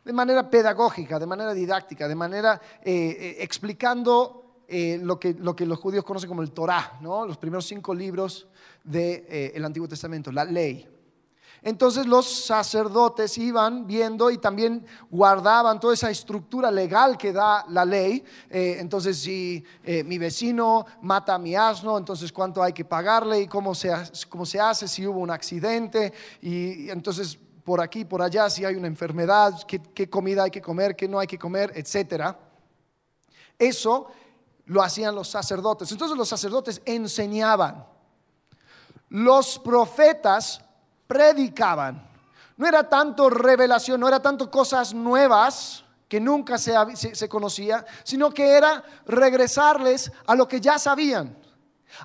de 0.04 0.12
manera 0.12 0.50
pedagógica, 0.50 1.18
de 1.18 1.26
manera 1.26 1.54
didáctica, 1.54 2.08
de 2.08 2.16
manera 2.16 2.60
eh, 2.82 3.16
eh, 3.18 3.36
explicando 3.40 4.64
eh, 4.66 4.98
lo, 5.00 5.18
que, 5.18 5.34
lo, 5.34 5.54
que, 5.54 5.64
los 5.64 5.78
judíos 5.78 6.04
conocen 6.04 6.28
como 6.28 6.42
el 6.42 6.50
Torah, 6.50 6.98
los 7.00 7.38
primeros 7.38 7.64
cinco 7.64 7.94
libros 7.94 8.48
del 8.82 9.64
Antiguo 9.64 9.88
Testamento, 9.88 10.32
la 10.32 10.44
ley. 10.44 10.97
Entonces 11.68 12.06
los 12.06 12.46
sacerdotes 12.46 13.36
iban 13.36 13.86
viendo 13.86 14.30
y 14.30 14.38
también 14.38 14.86
guardaban 15.10 15.78
toda 15.78 15.92
esa 15.92 16.10
estructura 16.10 16.70
legal 16.70 17.18
que 17.18 17.30
da 17.30 17.66
la 17.68 17.84
ley. 17.84 18.24
Eh, 18.48 18.78
entonces 18.80 19.18
si 19.18 19.62
eh, 19.84 20.02
mi 20.02 20.16
vecino 20.16 20.86
mata 21.02 21.34
a 21.34 21.38
mi 21.38 21.54
asno, 21.54 21.98
entonces 21.98 22.32
cuánto 22.32 22.62
hay 22.62 22.72
que 22.72 22.86
pagarle 22.86 23.42
y 23.42 23.46
cómo 23.46 23.74
se, 23.74 23.92
cómo 24.30 24.46
se 24.46 24.58
hace 24.58 24.88
si 24.88 25.06
hubo 25.06 25.20
un 25.20 25.30
accidente. 25.30 26.14
Y, 26.40 26.88
entonces 26.88 27.38
por 27.62 27.82
aquí, 27.82 28.06
por 28.06 28.22
allá, 28.22 28.48
si 28.48 28.64
hay 28.64 28.74
una 28.74 28.86
enfermedad, 28.86 29.52
qué, 29.66 29.78
qué 29.82 30.08
comida 30.08 30.44
hay 30.44 30.50
que 30.50 30.62
comer, 30.62 30.96
qué 30.96 31.06
no 31.06 31.18
hay 31.18 31.26
que 31.26 31.38
comer, 31.38 31.70
etc. 31.74 32.34
Eso 33.58 34.06
lo 34.64 34.80
hacían 34.80 35.14
los 35.14 35.28
sacerdotes. 35.28 35.92
Entonces 35.92 36.16
los 36.16 36.30
sacerdotes 36.30 36.80
enseñaban. 36.86 37.84
Los 39.10 39.58
profetas 39.58 40.62
predicaban. 41.08 42.06
No 42.56 42.66
era 42.66 42.88
tanto 42.88 43.30
revelación, 43.30 43.98
no 44.00 44.06
era 44.06 44.20
tanto 44.20 44.50
cosas 44.50 44.94
nuevas 44.94 45.84
que 46.08 46.20
nunca 46.20 46.56
se, 46.58 47.28
conocía, 47.28 47.84
sino 48.04 48.30
que 48.30 48.52
era 48.52 48.82
regresarles 49.06 50.10
a 50.26 50.34
lo 50.34 50.46
que 50.46 50.60
ya 50.60 50.78
sabían. 50.78 51.36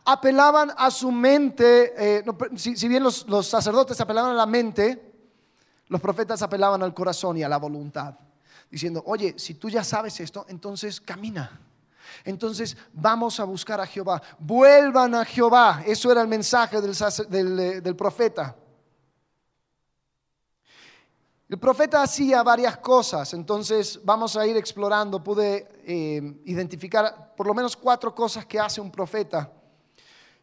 Apelaban 0.05 0.72
a 0.77 0.91
su 0.91 1.12
mente, 1.12 1.93
eh, 1.98 2.24
si, 2.55 2.88
bien 2.88 3.03
los, 3.03 3.27
los 3.27 3.48
sacerdotes 3.48 4.00
apelaban 4.00 4.31
a 4.31 4.36
la 4.36 4.45
mente, 4.45 5.12
los 5.88 6.01
profetas 6.01 6.41
apelaban 6.41 6.81
al 6.83 6.93
corazón 6.93 7.38
y 7.38 7.43
a 7.43 7.50
la 7.50 7.57
voluntad, 7.57 8.15
diciendo, 8.69 9.03
oye, 9.05 9.36
si 9.38 9.55
tú 9.55 9.69
ya 9.69 9.83
sabes 9.83 10.19
esto, 10.19 10.45
entonces 10.50 11.00
camina. 11.00 11.60
Entonces 12.25 12.77
vamos 12.93 13.39
a 13.39 13.43
buscar 13.43 13.81
a 13.81 13.88
Jehová. 13.88 14.22
Vuelvan 14.39 15.15
a 15.15 15.25
Jehová. 15.25 15.83
Eso 15.86 16.12
era 16.12 16.22
el 16.22 16.27
mensaje 16.27 16.79
del, 16.79 17.60
eh, 17.60 17.81
del 17.81 17.95
profeta. 17.95 18.55
El 21.53 21.60
profeta 21.60 22.01
hacía 22.01 22.41
varias 22.41 22.77
cosas, 22.77 23.31
entonces 23.36 24.00
vamos 24.03 24.36
a 24.36 24.48
ir 24.48 24.57
explorando. 24.57 25.24
Pude 25.24 25.67
eh, 25.86 26.41
identificar 26.45 27.36
por 27.38 27.45
lo 27.45 27.53
menos 27.53 27.77
cuatro 27.77 28.15
cosas 28.15 28.48
que 28.48 28.60
hace 28.60 28.81
un 28.81 28.89
profeta 28.89 29.51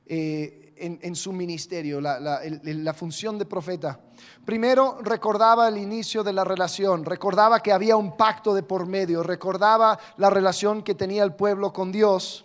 eh, 0.07 0.73
en, 0.77 1.17
su 1.17 1.33
ministerio, 1.33 2.01
la, 2.01 2.21
la, 2.21 2.95
función 2.95 3.39
de 3.39 3.45
profeta. 3.45 3.99
Primero, 4.45 4.99
recordaba 5.03 5.67
el 5.67 5.79
inicio 5.79 6.23
de 6.23 6.33
la 6.33 6.45
relación, 6.45 7.05
recordaba 7.05 7.59
que 7.59 7.73
había 7.73 7.97
un 7.97 8.17
pacto 8.17 8.55
de 8.55 8.63
por 8.63 8.87
medio, 8.87 9.25
recordaba 9.25 9.99
la 10.17 10.31
relación 10.31 10.81
que 10.81 10.95
tenía 10.95 11.25
el 11.25 11.35
pueblo 11.35 11.73
con 11.73 11.91
Dios 11.91 12.45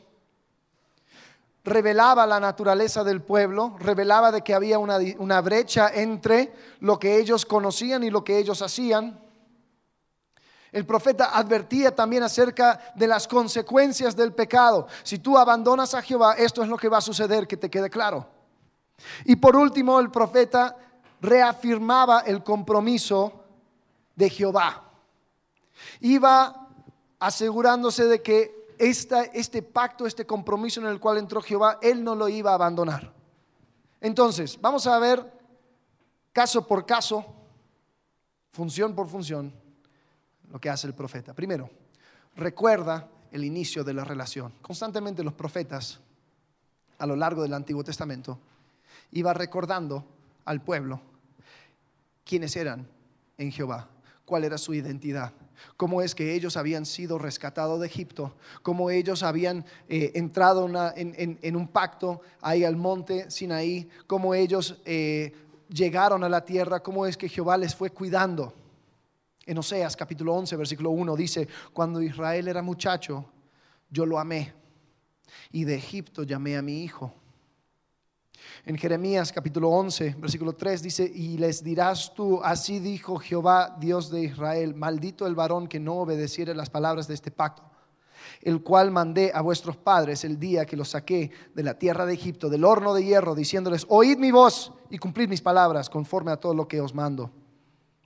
revelaba 1.66 2.28
la 2.28 2.40
naturaleza 2.40 3.04
del 3.04 3.24
pueblo, 3.24 3.76
revelaba 3.80 4.32
de 4.32 4.44
que 4.44 4.54
había 4.54 4.78
una, 4.78 5.42
brecha 5.42 5.90
entre 5.94 6.54
lo 6.80 7.00
que 7.00 7.18
ellos 7.18 7.46
conocían 7.46 8.04
y 8.04 8.12
lo 8.12 8.24
que 8.24 8.38
ellos 8.38 8.62
hacían. 8.62 9.20
El 10.72 10.86
profeta 10.86 11.36
advertía 11.36 11.96
también 11.96 12.22
acerca 12.22 12.94
de 12.96 13.08
las 13.08 13.28
consecuencias 13.28 14.16
del 14.16 14.34
pecado. 14.34 14.88
Si 15.02 15.18
tú 15.18 15.38
abandonas 15.38 15.96
a 15.96 16.04
Jehová, 16.04 16.34
esto 16.34 16.62
es 16.62 16.70
lo 16.70 16.78
que 16.78 16.90
va 16.90 17.00
a 17.00 17.02
suceder, 17.02 17.48
que 17.48 17.58
te 17.58 17.70
quede 17.70 17.90
claro. 17.90 18.28
Y 19.24 19.36
por 19.36 19.56
último, 19.56 20.00
el 20.00 20.12
profeta 20.12 20.78
reafirmaba 21.20 22.20
el 22.20 22.44
compromiso 22.44 23.44
de 24.16 24.30
Jehová. 24.30 24.84
Iba 26.02 26.68
asegurándose 27.20 28.06
de 28.06 28.22
que 28.22 28.65
este 28.80 29.62
pacto, 29.62 30.06
este 30.06 30.26
compromiso 30.26 30.80
en 30.82 30.88
el 30.88 31.00
cual 31.00 31.18
entró 31.18 31.42
Jehová, 31.42 31.80
Él 31.82 32.04
no 32.04 32.16
lo 32.16 32.30
iba 32.30 32.52
a 32.52 32.56
abandonar. 32.56 33.14
Entonces, 34.02 34.60
vamos 34.62 34.88
a 34.88 35.00
ver 35.00 35.32
caso 36.32 36.68
por 36.68 36.86
caso, 36.86 37.26
función 38.52 38.94
por 38.94 39.08
función, 39.08 39.54
lo 40.52 40.60
que 40.60 40.70
hace 40.70 40.88
el 40.88 40.94
profeta. 40.94 41.34
Primero, 41.34 41.70
recuerda 42.36 43.10
el 43.32 43.44
inicio 43.44 43.84
de 43.84 43.94
la 43.94 44.04
relación. 44.04 44.54
Constantemente 44.62 45.24
los 45.24 45.34
profetas, 45.34 46.00
a 46.98 47.06
lo 47.06 47.16
largo 47.16 47.42
del 47.42 47.54
Antiguo 47.54 47.84
Testamento, 47.84 48.40
iba 49.12 49.34
recordando 49.34 50.06
al 50.46 50.62
pueblo 50.62 51.02
quiénes 52.24 52.56
eran 52.56 52.88
en 53.38 53.52
Jehová, 53.52 53.90
cuál 54.26 54.44
era 54.44 54.58
su 54.58 54.74
identidad 54.74 55.34
cómo 55.78 56.02
es 56.02 56.16
que 56.16 56.34
ellos 56.34 56.58
habían 56.58 56.86
sido 56.86 57.18
rescatados 57.18 57.80
de 57.80 57.88
Egipto, 57.88 58.36
cómo 58.62 58.90
ellos 58.90 59.24
habían 59.24 59.66
eh, 59.88 60.12
entrado 60.16 60.70
en, 60.96 61.56
un 61.56 61.68
pacto 61.68 62.22
ahí 62.42 62.64
al 62.64 62.76
monte 62.76 63.30
Sinaí, 63.30 63.90
cómo 64.08 64.34
ellos 64.34 64.80
eh, 64.86 65.34
llegaron 65.70 66.24
a 66.24 66.30
la 66.30 66.44
tierra, 66.46 66.82
cómo 66.82 67.06
es 67.06 67.18
que 67.18 67.30
Jehová 67.30 67.58
les 67.58 67.76
fue 67.76 67.90
cuidando. 67.90 68.54
En 69.46 69.58
Oseas 69.58 69.96
capítulo 69.96 70.34
11, 70.34 70.56
versículo 70.56 70.90
1 70.90 71.16
dice, 71.16 71.48
cuando 71.72 72.02
Israel 72.02 72.48
era 72.48 72.62
muchacho, 72.62 73.26
yo 73.90 74.06
lo 74.06 74.18
amé 74.18 74.54
y 75.52 75.64
de 75.66 75.76
Egipto 75.76 76.24
llamé 76.24 76.58
a 76.58 76.62
mi 76.62 76.84
hijo. 76.84 77.14
En 78.66 78.78
Jeremías 78.78 79.32
capítulo 79.32 79.70
11, 79.70 80.16
versículo 80.18 80.54
3 80.54 80.82
dice, 80.82 81.12
y 81.14 81.38
les 81.38 81.64
dirás 81.64 82.14
tú, 82.14 82.42
así 82.44 82.80
dijo 82.80 83.18
Jehová, 83.18 83.78
Dios 83.80 84.10
de 84.10 84.24
Israel, 84.24 84.74
maldito 84.76 85.28
el 85.28 85.36
varón 85.36 85.68
que 85.68 85.80
no 85.80 85.96
obedeciere 85.96 86.56
las 86.56 86.70
palabras 86.70 87.08
de 87.08 87.14
este 87.14 87.32
pacto, 87.32 87.64
el 88.42 88.64
cual 88.64 88.92
mandé 88.92 89.32
a 89.34 89.42
vuestros 89.42 89.78
padres 89.78 90.24
el 90.24 90.40
día 90.40 90.66
que 90.66 90.78
los 90.78 90.90
saqué 90.90 91.32
de 91.54 91.64
la 91.64 91.78
tierra 91.78 92.06
de 92.06 92.14
Egipto, 92.14 92.50
del 92.50 92.66
horno 92.66 92.94
de 92.94 93.04
hierro, 93.04 93.36
diciéndoles, 93.36 93.86
oíd 93.90 94.18
mi 94.18 94.32
voz 94.32 94.74
y 94.90 94.98
cumplid 94.98 95.30
mis 95.30 95.42
palabras 95.42 95.90
conforme 95.90 96.32
a 96.32 96.38
todo 96.38 96.54
lo 96.54 96.68
que 96.68 96.82
os 96.82 96.94
mando. 96.94 97.32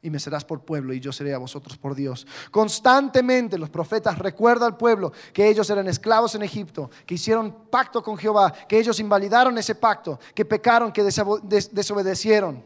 Y 0.01 0.09
me 0.09 0.19
serás 0.19 0.45
por 0.45 0.63
pueblo 0.63 0.93
y 0.93 0.99
yo 0.99 1.11
seré 1.11 1.33
a 1.33 1.37
vosotros 1.37 1.77
por 1.77 1.95
Dios. 1.95 2.25
Constantemente 2.51 3.57
los 3.57 3.69
profetas 3.69 4.17
recuerdan 4.17 4.71
al 4.71 4.77
pueblo 4.77 5.11
que 5.33 5.47
ellos 5.47 5.69
eran 5.69 5.87
esclavos 5.87 6.35
en 6.35 6.43
Egipto, 6.43 6.89
que 7.05 7.15
hicieron 7.15 7.65
pacto 7.69 8.01
con 8.01 8.17
Jehová, 8.17 8.53
que 8.67 8.79
ellos 8.79 8.99
invalidaron 8.99 9.57
ese 9.57 9.75
pacto, 9.75 10.19
que 10.33 10.45
pecaron, 10.45 10.91
que 10.91 11.03
desobedecieron. 11.03 12.63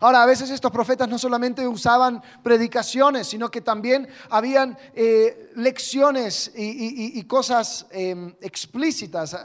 Ahora, 0.00 0.22
a 0.22 0.26
veces 0.26 0.50
estos 0.50 0.70
profetas 0.70 1.08
no 1.08 1.18
solamente 1.18 1.66
usaban 1.66 2.22
predicaciones, 2.42 3.26
sino 3.26 3.50
que 3.50 3.60
también 3.60 4.06
habían 4.30 4.78
eh, 4.94 5.50
lecciones 5.56 6.52
y, 6.54 7.22
cosas 7.24 7.86
em, 7.90 8.34
explícitas. 8.40 9.36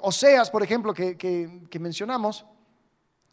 Oseas, 0.00 0.50
por 0.50 0.62
ejemplo, 0.62 0.94
que 0.94 1.78
mencionamos 1.80 2.44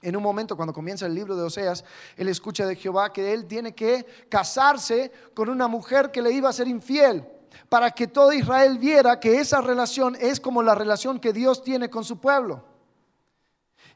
en 0.02 0.16
un 0.16 0.24
momento 0.24 0.56
cuando 0.56 0.74
comienza 0.74 1.06
el 1.06 1.16
libro 1.16 1.36
de 1.36 1.44
Oseas, 1.44 1.84
él 2.18 2.28
escucha 2.28 2.66
de 2.66 2.76
Jehová 2.76 3.12
que 3.12 3.34
él 3.34 3.46
tiene 3.46 3.74
que 3.74 4.06
casarse 4.30 5.12
con 5.34 5.50
una 5.50 5.68
mujer 5.68 6.12
que 6.12 6.22
le 6.22 6.32
iba 6.32 6.50
a 6.50 6.54
ser 6.54 6.68
infiel, 6.68 7.26
para 7.70 7.92
que 7.92 8.08
todo 8.08 8.34
Israel 8.34 8.78
viera 8.78 9.20
que 9.20 9.40
esa 9.40 9.62
relación 9.62 10.16
es 10.20 10.40
como 10.40 10.62
la 10.62 10.76
relación 10.76 11.20
que 11.20 11.34
Dios 11.34 11.64
tiene 11.64 11.90
con 11.90 12.04
su 12.04 12.20
pueblo. 12.20 12.64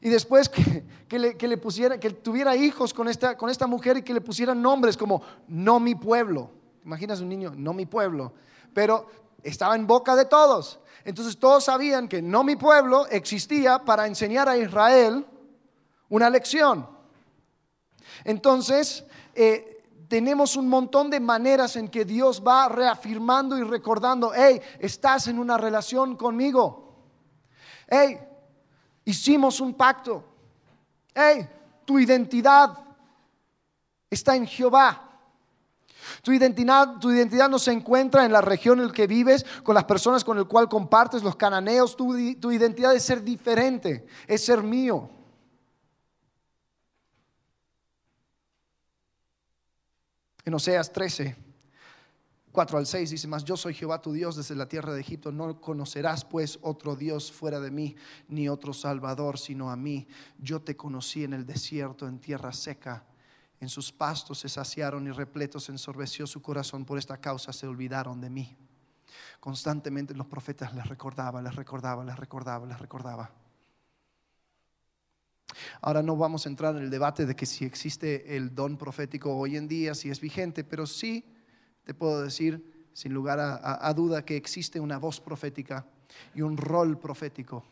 Y 0.00 0.08
después 0.08 0.48
que, 0.48 1.18
le, 1.18 1.56
pusiera, 1.58 2.00
que 2.00 2.10
tuviera 2.10 2.56
hijos 2.56 2.94
con 2.94 3.06
esta, 3.06 3.36
con 3.36 3.50
esta 3.50 3.66
mujer 3.66 3.98
y 3.98 4.02
que 4.02 4.14
le 4.14 4.22
pusieran 4.22 4.60
nombres 4.60 4.96
como 4.96 5.22
no 5.46 5.78
mi 5.78 5.94
pueblo. 5.94 6.50
Imaginas 6.84 7.20
un 7.20 7.28
niño, 7.28 7.52
no 7.54 7.74
mi 7.74 7.84
pueblo. 7.84 8.32
Pero 8.72 9.06
estaba 9.42 9.76
en 9.76 9.86
boca 9.86 10.16
de 10.16 10.24
todos. 10.24 10.80
Entonces 11.04 11.38
todos 11.38 11.64
sabían 11.64 12.08
que 12.08 12.22
no 12.22 12.44
mi 12.44 12.56
pueblo 12.56 13.06
existía 13.08 13.80
para 13.84 14.06
enseñar 14.06 14.48
a 14.48 14.56
Israel 14.56 15.26
una 16.10 16.28
lección. 16.28 16.86
Entonces, 18.24 19.04
eh, 19.34 19.82
tenemos 20.08 20.56
un 20.56 20.68
montón 20.68 21.08
de 21.08 21.20
maneras 21.20 21.76
en 21.76 21.88
que 21.88 22.04
Dios 22.04 22.42
va 22.46 22.68
reafirmando 22.68 23.56
y 23.56 23.62
recordando, 23.62 24.32
hey, 24.34 24.60
estás 24.80 25.28
en 25.28 25.38
una 25.38 25.56
relación 25.56 26.16
conmigo. 26.16 26.96
Hey, 27.88 28.18
hicimos 29.04 29.60
un 29.60 29.74
pacto. 29.74 30.24
Hey, 31.14 31.48
tu 31.84 31.98
identidad 31.98 32.76
está 34.10 34.34
en 34.34 34.46
Jehová. 34.46 35.06
Tu 36.22 36.32
identidad, 36.32 36.98
tu 36.98 37.12
identidad 37.12 37.48
no 37.48 37.58
se 37.58 37.70
encuentra 37.70 38.24
en 38.24 38.32
la 38.32 38.40
región 38.40 38.80
en 38.80 38.88
la 38.88 38.92
que 38.92 39.06
vives, 39.06 39.46
con 39.62 39.74
las 39.76 39.84
personas 39.84 40.24
con 40.24 40.36
las 40.36 40.46
cuales 40.46 40.68
compartes, 40.68 41.22
los 41.22 41.36
cananeos. 41.36 41.96
Tu, 41.96 42.34
tu 42.40 42.50
identidad 42.50 42.94
es 42.94 43.04
ser 43.04 43.22
diferente, 43.22 44.06
es 44.26 44.44
ser 44.44 44.62
mío. 44.62 45.08
En 50.50 50.54
Oseas 50.54 50.92
13, 50.92 51.36
4 52.50 52.78
al 52.78 52.84
6 52.84 53.10
dice 53.10 53.28
más, 53.28 53.44
yo 53.44 53.56
soy 53.56 53.72
Jehová 53.72 54.02
tu 54.02 54.12
Dios 54.12 54.34
desde 54.34 54.56
la 54.56 54.66
tierra 54.66 54.92
de 54.92 55.00
Egipto, 55.00 55.30
no 55.30 55.60
conocerás 55.60 56.24
pues 56.24 56.58
otro 56.62 56.96
Dios 56.96 57.30
fuera 57.30 57.60
de 57.60 57.70
mí, 57.70 57.94
ni 58.26 58.48
otro 58.48 58.72
Salvador 58.72 59.38
sino 59.38 59.70
a 59.70 59.76
mí. 59.76 60.08
Yo 60.38 60.60
te 60.60 60.76
conocí 60.76 61.22
en 61.22 61.34
el 61.34 61.46
desierto, 61.46 62.08
en 62.08 62.18
tierra 62.18 62.52
seca, 62.52 63.04
en 63.60 63.68
sus 63.68 63.92
pastos 63.92 64.40
se 64.40 64.48
saciaron 64.48 65.06
y 65.06 65.12
repletos 65.12 65.68
ensorbeció 65.68 66.26
su 66.26 66.42
corazón, 66.42 66.84
por 66.84 66.98
esta 66.98 67.18
causa 67.18 67.52
se 67.52 67.68
olvidaron 67.68 68.20
de 68.20 68.30
mí. 68.30 68.56
Constantemente 69.38 70.16
los 70.16 70.26
profetas 70.26 70.74
les 70.74 70.88
recordaba, 70.88 71.40
les 71.40 71.54
recordaba, 71.54 72.02
les 72.02 72.16
recordaba, 72.16 72.66
les 72.66 72.80
recordaba. 72.80 73.30
Ahora 75.80 76.02
no 76.02 76.16
vamos 76.16 76.46
a 76.46 76.48
entrar 76.48 76.76
en 76.76 76.82
el 76.82 76.90
debate 76.90 77.26
de 77.26 77.34
que 77.34 77.46
si 77.46 77.64
existe 77.64 78.36
el 78.36 78.54
don 78.54 78.76
profético 78.76 79.36
hoy 79.36 79.56
en 79.56 79.68
día, 79.68 79.94
si 79.94 80.10
es 80.10 80.20
vigente, 80.20 80.64
pero 80.64 80.86
sí 80.86 81.24
te 81.84 81.94
puedo 81.94 82.22
decir, 82.22 82.88
sin 82.92 83.14
lugar 83.14 83.38
a, 83.40 83.94
duda, 83.94 84.24
que 84.24 84.36
existe 84.36 84.80
una 84.80 84.98
voz 84.98 85.20
profética 85.20 85.86
y 86.34 86.42
un 86.42 86.56
rol 86.56 86.98
profético. 86.98 87.64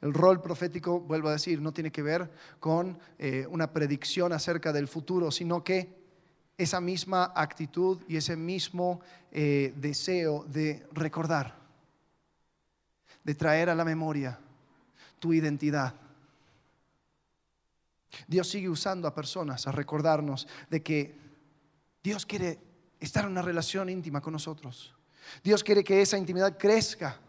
El 0.00 0.12
rol 0.12 0.40
profético, 0.40 1.00
vuelvo 1.00 1.28
a 1.28 1.32
decir, 1.32 1.60
no 1.60 1.72
tiene 1.72 1.90
que 1.90 2.02
ver 2.02 2.30
con 2.58 2.98
eh, 3.18 3.46
una 3.48 3.72
predicción 3.72 4.32
acerca 4.32 4.72
del 4.72 4.88
futuro, 4.88 5.30
sino 5.30 5.62
que 5.62 5.96
esa 6.56 6.80
misma 6.80 7.32
actitud 7.34 8.00
y 8.08 8.16
ese 8.16 8.36
mismo 8.36 9.00
eh, 9.30 9.72
deseo 9.76 10.44
de 10.44 10.86
recordar, 10.92 11.56
de 13.22 13.34
traer 13.34 13.70
a 13.70 13.74
la 13.74 13.84
memoria 13.84 14.38
tu 15.20 15.32
identidad 15.32 15.94
Dios 18.26 18.48
sigue 18.48 18.68
usando 18.68 19.06
a 19.06 19.14
personas 19.14 19.66
a 19.66 19.72
recordarnos 19.72 20.46
de 20.70 20.82
que 20.82 21.16
Dios 22.02 22.24
quiere 22.26 22.58
estar 23.00 23.24
en 23.24 23.32
una 23.32 23.42
relación 23.42 23.88
íntima 23.88 24.20
con 24.20 24.32
nosotros. 24.32 24.94
Dios 25.42 25.62
quiere 25.62 25.84
que 25.84 26.00
esa 26.00 26.16
intimidad 26.16 26.56
crezca. 26.58 27.20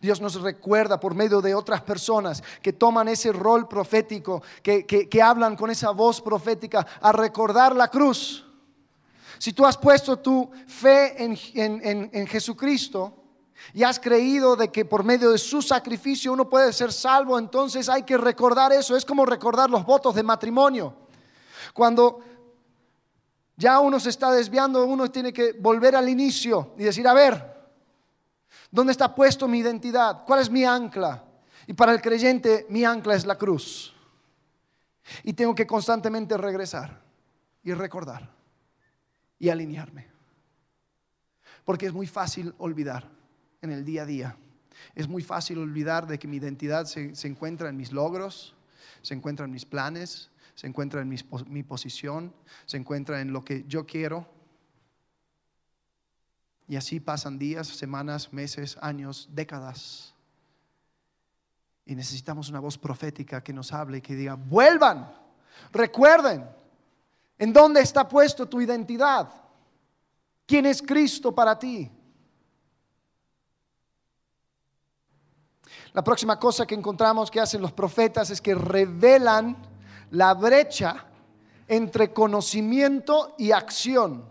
Dios 0.00 0.20
nos 0.20 0.40
recuerda 0.40 1.00
por 1.00 1.14
medio 1.14 1.40
de 1.40 1.54
otras 1.54 1.82
personas 1.82 2.42
que 2.62 2.72
toman 2.72 3.08
ese 3.08 3.32
rol 3.32 3.66
profético, 3.66 4.42
que, 4.62 5.22
hablan 5.22 5.56
con 5.56 5.70
esa 5.70 5.90
voz 5.90 6.20
profética 6.20 6.86
a 7.00 7.10
recordar 7.10 7.74
la 7.74 7.88
cruz. 7.88 8.44
Si 9.38 9.52
tú 9.52 9.66
has 9.66 9.76
puesto 9.76 10.20
tu 10.20 10.48
fe 10.68 11.22
en 11.24 12.26
Jesucristo, 12.28 13.23
y 13.72 13.82
has 13.82 13.98
creído 13.98 14.56
de 14.56 14.70
que 14.70 14.84
por 14.84 15.04
medio 15.04 15.30
de 15.30 15.38
su 15.38 15.62
sacrificio 15.62 16.32
uno 16.32 16.48
puede 16.48 16.72
ser 16.72 16.92
salvo, 16.92 17.38
entonces 17.38 17.88
hay 17.88 18.02
que 18.02 18.18
recordar 18.18 18.72
eso. 18.72 18.96
Es 18.96 19.04
como 19.04 19.24
recordar 19.24 19.70
los 19.70 19.84
votos 19.84 20.14
de 20.14 20.22
matrimonio. 20.22 20.94
Cuando 21.72 22.20
ya 23.56 23.80
uno 23.80 23.98
se 23.98 24.10
está 24.10 24.30
desviando, 24.32 24.84
uno 24.84 25.10
tiene 25.10 25.32
que 25.32 25.52
volver 25.52 25.96
al 25.96 26.08
inicio 26.08 26.74
y 26.76 26.84
decir, 26.84 27.06
a 27.08 27.14
ver, 27.14 27.54
¿dónde 28.70 28.92
está 28.92 29.14
puesto 29.14 29.48
mi 29.48 29.58
identidad? 29.58 30.24
¿Cuál 30.26 30.40
es 30.40 30.50
mi 30.50 30.64
ancla? 30.64 31.24
Y 31.66 31.72
para 31.72 31.92
el 31.92 32.02
creyente 32.02 32.66
mi 32.68 32.84
ancla 32.84 33.14
es 33.14 33.24
la 33.24 33.38
cruz. 33.38 33.94
Y 35.22 35.32
tengo 35.32 35.54
que 35.54 35.66
constantemente 35.66 36.36
regresar 36.36 37.00
y 37.62 37.72
recordar 37.72 38.30
y 39.38 39.48
alinearme. 39.48 40.08
Porque 41.64 41.86
es 41.86 41.92
muy 41.92 42.06
fácil 42.06 42.54
olvidar 42.58 43.13
en 43.64 43.72
el 43.72 43.84
día 43.84 44.02
a 44.02 44.06
día. 44.06 44.36
Es 44.94 45.08
muy 45.08 45.22
fácil 45.22 45.58
olvidar 45.58 46.06
de 46.06 46.18
que 46.18 46.28
mi 46.28 46.36
identidad 46.36 46.86
se, 46.86 47.12
encuentra 47.26 47.68
en 47.68 47.76
mis 47.76 47.92
logros, 47.92 48.54
se 49.02 49.14
encuentra 49.14 49.44
en 49.44 49.50
mis 49.50 49.64
planes, 49.64 50.30
se 50.54 50.66
encuentra 50.66 51.00
en 51.00 51.08
mi 51.48 51.62
posición, 51.62 52.32
se 52.66 52.76
encuentra 52.76 53.20
en 53.20 53.32
lo 53.32 53.44
que 53.44 53.64
yo 53.66 53.86
quiero. 53.86 54.28
Y 56.68 56.76
así 56.76 57.00
pasan 57.00 57.38
días, 57.38 57.66
semanas, 57.66 58.32
meses, 58.32 58.78
años, 58.80 59.28
décadas. 59.32 60.14
Y 61.84 61.94
necesitamos 61.94 62.48
una 62.48 62.60
voz 62.60 62.78
profética 62.78 63.42
que 63.42 63.52
nos 63.52 63.72
hable 63.72 63.98
y 63.98 64.00
que 64.00 64.14
diga, 64.14 64.34
vuelvan, 64.34 65.12
recuerden, 65.72 66.48
¿en 67.38 67.52
dónde 67.52 67.82
está 67.82 68.08
puesto 68.08 68.48
tu 68.48 68.60
identidad? 68.60 69.28
¿Quién 70.46 70.66
es 70.66 70.80
Cristo 70.80 71.34
para 71.34 71.58
ti? 71.58 71.90
La 75.94 76.02
próxima 76.02 76.40
cosa 76.40 76.66
que 76.66 76.74
encontramos 76.74 77.30
que 77.30 77.40
hacen 77.40 77.62
los 77.62 77.72
profetas 77.72 78.28
es 78.30 78.40
que 78.40 78.52
revelan 78.52 79.56
la 80.10 80.34
brecha 80.34 81.06
entre 81.68 82.12
conocimiento 82.12 83.36
y 83.38 83.52
acción. 83.52 84.24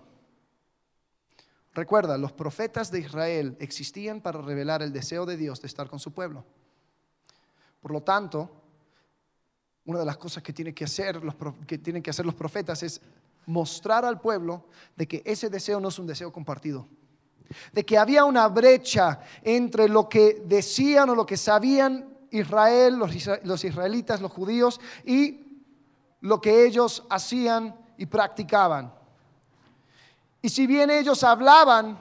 Recuerda, 1.73 2.17
los 2.17 2.33
profetas 2.33 2.91
de 2.91 2.99
Israel 2.99 3.55
existían 3.61 4.19
para 4.19 4.41
revelar 4.41 4.81
el 4.81 4.91
deseo 4.91 5.25
de 5.25 5.37
Dios 5.37 5.61
de 5.61 5.67
estar 5.67 5.89
con 5.89 5.99
su 5.99 6.11
pueblo. 6.11 6.43
Por 7.81 7.91
lo 7.91 8.03
tanto, 8.03 8.51
una 9.85 9.99
de 9.99 10.05
las 10.05 10.17
cosas 10.17 10.43
que, 10.43 10.53
que, 10.53 10.83
hacer 10.83 11.23
los, 11.23 11.35
que 11.65 11.77
tienen 11.77 12.03
que 12.03 12.09
hacer 12.09 12.25
los 12.25 12.35
profetas 12.35 12.83
es 12.83 12.99
mostrar 13.45 14.03
al 14.03 14.19
pueblo 14.19 14.65
de 14.97 15.07
que 15.07 15.23
ese 15.25 15.49
deseo 15.49 15.79
no 15.79 15.87
es 15.87 15.97
un 15.97 16.07
deseo 16.07 16.31
compartido 16.33 16.89
de 17.71 17.85
que 17.85 17.97
había 17.97 18.25
una 18.25 18.47
brecha 18.47 19.19
entre 19.43 19.87
lo 19.87 20.09
que 20.09 20.43
decían 20.45 21.09
o 21.09 21.15
lo 21.15 21.25
que 21.25 21.37
sabían 21.37 22.13
Israel, 22.31 22.97
los 23.43 23.63
israelitas, 23.63 24.21
los 24.21 24.31
judíos, 24.31 24.81
y 25.05 25.61
lo 26.21 26.41
que 26.41 26.65
ellos 26.65 27.03
hacían 27.09 27.75
y 27.97 28.05
practicaban. 28.05 28.93
Y 30.41 30.49
si 30.49 30.65
bien 30.65 30.89
ellos 30.89 31.23
hablaban 31.23 31.97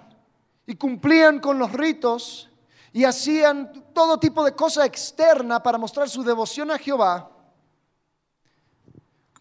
y 0.66 0.74
cumplían 0.76 1.38
con 1.38 1.58
los 1.58 1.72
ritos 1.72 2.50
y 2.92 3.04
hacían 3.04 3.84
todo 3.92 4.18
tipo 4.18 4.44
de 4.44 4.54
cosa 4.54 4.84
externa 4.84 5.62
para 5.62 5.78
mostrar 5.78 6.08
su 6.08 6.22
devoción 6.22 6.70
a 6.70 6.78
Jehová, 6.78 7.30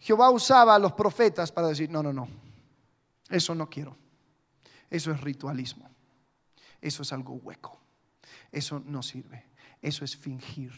Jehová 0.00 0.30
usaba 0.30 0.74
a 0.74 0.78
los 0.78 0.92
profetas 0.92 1.52
para 1.52 1.68
decir, 1.68 1.88
no, 1.88 2.02
no, 2.02 2.12
no, 2.12 2.28
eso 3.30 3.54
no 3.54 3.70
quiero, 3.70 3.96
eso 4.90 5.12
es 5.12 5.20
ritualismo. 5.20 5.91
Eso 6.82 7.02
es 7.02 7.12
algo 7.14 7.34
hueco. 7.34 7.80
Eso 8.50 8.82
no 8.84 9.02
sirve. 9.02 9.46
Eso 9.80 10.04
es 10.04 10.14
fingir. 10.14 10.72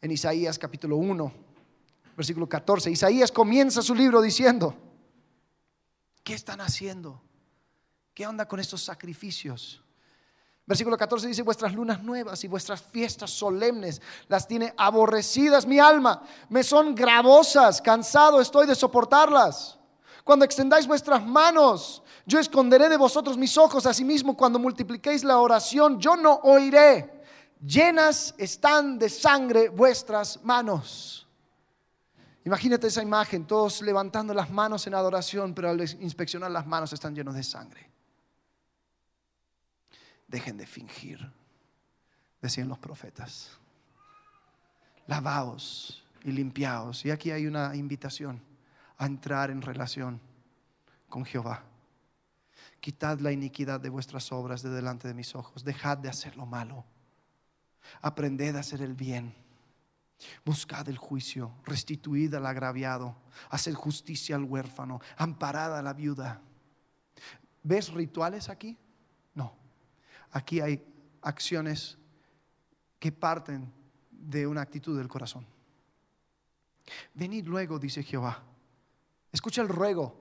En 0.00 0.12
Isaías 0.12 0.56
capítulo 0.56 0.96
1, 0.96 1.48
Versículo 2.18 2.48
14. 2.48 2.90
Isaías 2.90 3.30
comienza 3.30 3.80
su 3.80 3.94
libro 3.94 4.20
diciendo, 4.20 4.74
¿qué 6.24 6.34
están 6.34 6.60
haciendo? 6.60 7.22
¿Qué 8.12 8.26
onda 8.26 8.48
con 8.48 8.58
estos 8.58 8.82
sacrificios? 8.82 9.84
Versículo 10.66 10.96
14 10.96 11.28
dice, 11.28 11.42
vuestras 11.42 11.72
lunas 11.72 12.02
nuevas 12.02 12.42
y 12.42 12.48
vuestras 12.48 12.82
fiestas 12.82 13.30
solemnes 13.30 14.02
las 14.26 14.48
tiene 14.48 14.74
aborrecidas 14.76 15.64
mi 15.64 15.78
alma, 15.78 16.24
me 16.48 16.64
son 16.64 16.92
gravosas, 16.96 17.80
cansado 17.80 18.40
estoy 18.40 18.66
de 18.66 18.74
soportarlas. 18.74 19.77
Cuando 20.28 20.44
extendáis 20.44 20.86
vuestras 20.86 21.24
manos, 21.24 22.02
yo 22.26 22.38
esconderé 22.38 22.90
de 22.90 22.98
vosotros 22.98 23.38
mis 23.38 23.56
ojos, 23.56 23.86
asimismo 23.86 24.36
cuando 24.36 24.58
multipliquéis 24.58 25.24
la 25.24 25.38
oración, 25.38 25.98
yo 25.98 26.18
no 26.18 26.34
oiré. 26.42 27.22
Llenas 27.64 28.34
están 28.36 28.98
de 28.98 29.08
sangre 29.08 29.70
vuestras 29.70 30.44
manos. 30.44 31.26
Imagínate 32.44 32.88
esa 32.88 33.02
imagen, 33.02 33.46
todos 33.46 33.80
levantando 33.80 34.34
las 34.34 34.50
manos 34.50 34.86
en 34.86 34.92
adoración, 34.92 35.54
pero 35.54 35.70
al 35.70 35.80
inspeccionar 35.80 36.50
las 36.50 36.66
manos 36.66 36.92
están 36.92 37.14
llenos 37.14 37.34
de 37.34 37.42
sangre. 37.42 37.90
Dejen 40.26 40.58
de 40.58 40.66
fingir, 40.66 41.26
decían 42.42 42.68
los 42.68 42.78
profetas. 42.78 43.52
Lavaos 45.06 46.04
y 46.22 46.32
limpiaos. 46.32 47.06
Y 47.06 47.10
aquí 47.10 47.30
hay 47.30 47.46
una 47.46 47.74
invitación 47.74 48.46
a 48.98 49.06
entrar 49.06 49.50
en 49.50 49.62
relación 49.62 50.20
con 51.08 51.24
Jehová. 51.24 51.64
Quitad 52.80 53.20
la 53.20 53.32
iniquidad 53.32 53.80
de 53.80 53.88
vuestras 53.88 54.30
obras 54.32 54.62
de 54.62 54.70
delante 54.70 55.08
de 55.08 55.14
mis 55.14 55.34
ojos. 55.34 55.64
Dejad 55.64 55.98
de 55.98 56.08
hacer 56.08 56.36
lo 56.36 56.46
malo. 56.46 56.84
Aprended 58.02 58.56
a 58.56 58.60
hacer 58.60 58.82
el 58.82 58.94
bien. 58.94 59.34
Buscad 60.44 60.88
el 60.88 60.98
juicio, 60.98 61.52
restituid 61.64 62.34
al 62.34 62.46
agraviado, 62.46 63.16
haced 63.50 63.74
justicia 63.74 64.34
al 64.34 64.42
huérfano, 64.42 65.00
amparad 65.16 65.78
a 65.78 65.82
la 65.82 65.92
viuda. 65.92 66.40
¿Ves 67.62 67.92
rituales 67.92 68.48
aquí? 68.48 68.76
No. 69.34 69.54
Aquí 70.32 70.60
hay 70.60 70.84
acciones 71.22 71.98
que 72.98 73.12
parten 73.12 73.72
de 74.10 74.46
una 74.46 74.60
actitud 74.60 74.98
del 74.98 75.06
corazón. 75.06 75.46
Venid 77.14 77.46
luego, 77.46 77.78
dice 77.78 78.02
Jehová. 78.02 78.42
Escucha 79.38 79.62
el 79.62 79.68
ruego 79.68 80.16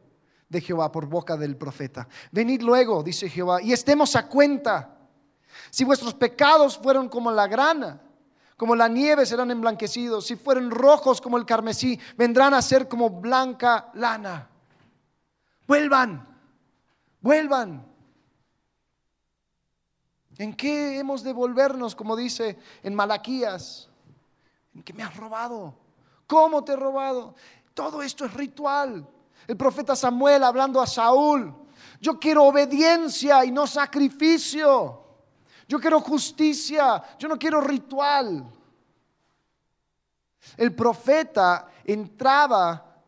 de 0.47 0.61
Jehová 0.61 0.91
por 0.91 1.07
boca 1.07 1.35
del 1.35 1.57
profeta. 1.57 2.07
Venid 2.31 2.61
luego, 2.61 3.01
dice 3.01 3.27
Jehová, 3.27 3.63
y 3.63 3.73
estemos 3.73 4.15
a 4.15 4.27
cuenta. 4.27 4.95
Si 5.71 5.83
vuestros 5.83 6.13
pecados 6.13 6.77
fueron 6.77 7.09
como 7.09 7.31
la 7.31 7.47
grana, 7.47 7.99
como 8.55 8.75
la 8.75 8.87
nieve 8.87 9.25
serán 9.25 9.49
emblanquecidos. 9.49 10.27
Si 10.27 10.35
fueren 10.35 10.69
rojos 10.69 11.19
como 11.19 11.39
el 11.39 11.47
carmesí, 11.47 11.99
vendrán 12.15 12.53
a 12.53 12.61
ser 12.61 12.87
como 12.87 13.09
blanca 13.09 13.89
lana. 13.95 14.47
Vuelvan, 15.65 16.23
vuelvan. 17.19 17.87
¿En 20.37 20.55
qué 20.55 20.99
hemos 20.99 21.23
de 21.23 21.33
volvernos, 21.33 21.95
como 21.95 22.15
dice 22.15 22.59
en 22.83 22.93
Malaquías? 22.93 23.89
¿En 24.75 24.83
qué 24.83 24.93
me 24.93 25.01
has 25.01 25.17
robado? 25.17 25.73
¿Cómo 26.27 26.63
te 26.63 26.73
he 26.73 26.75
robado? 26.75 27.33
Todo 27.77 28.01
esto 28.01 28.25
es 28.25 28.33
ritual. 28.33 29.07
El 29.45 29.55
profeta 29.55 29.95
Samuel 29.95 30.43
hablando 30.43 30.81
a 30.81 30.87
Saúl. 30.87 31.53
Yo 32.01 32.19
quiero 32.19 32.45
obediencia 32.45 33.45
y 33.45 33.51
no 33.51 33.67
sacrificio. 33.67 35.03
Yo 35.67 35.79
quiero 35.79 36.01
justicia. 36.01 37.03
Yo 37.19 37.27
no 37.27 37.37
quiero 37.37 37.61
ritual. 37.61 38.51
El 40.57 40.73
profeta 40.73 41.67
entraba 41.83 43.03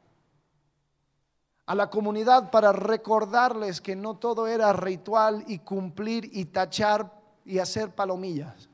a 1.66 1.74
la 1.74 1.90
comunidad 1.90 2.52
para 2.52 2.72
recordarles 2.72 3.82
que 3.82 3.96
no 3.96 4.18
todo 4.18 4.46
era 4.46 4.72
ritual 4.72 5.46
y 5.48 5.58
cumplir 5.58 6.30
y 6.32 6.46
tachar 6.46 7.12
y 7.44 7.58
hacer 7.58 7.96
palomillas. 7.96 8.70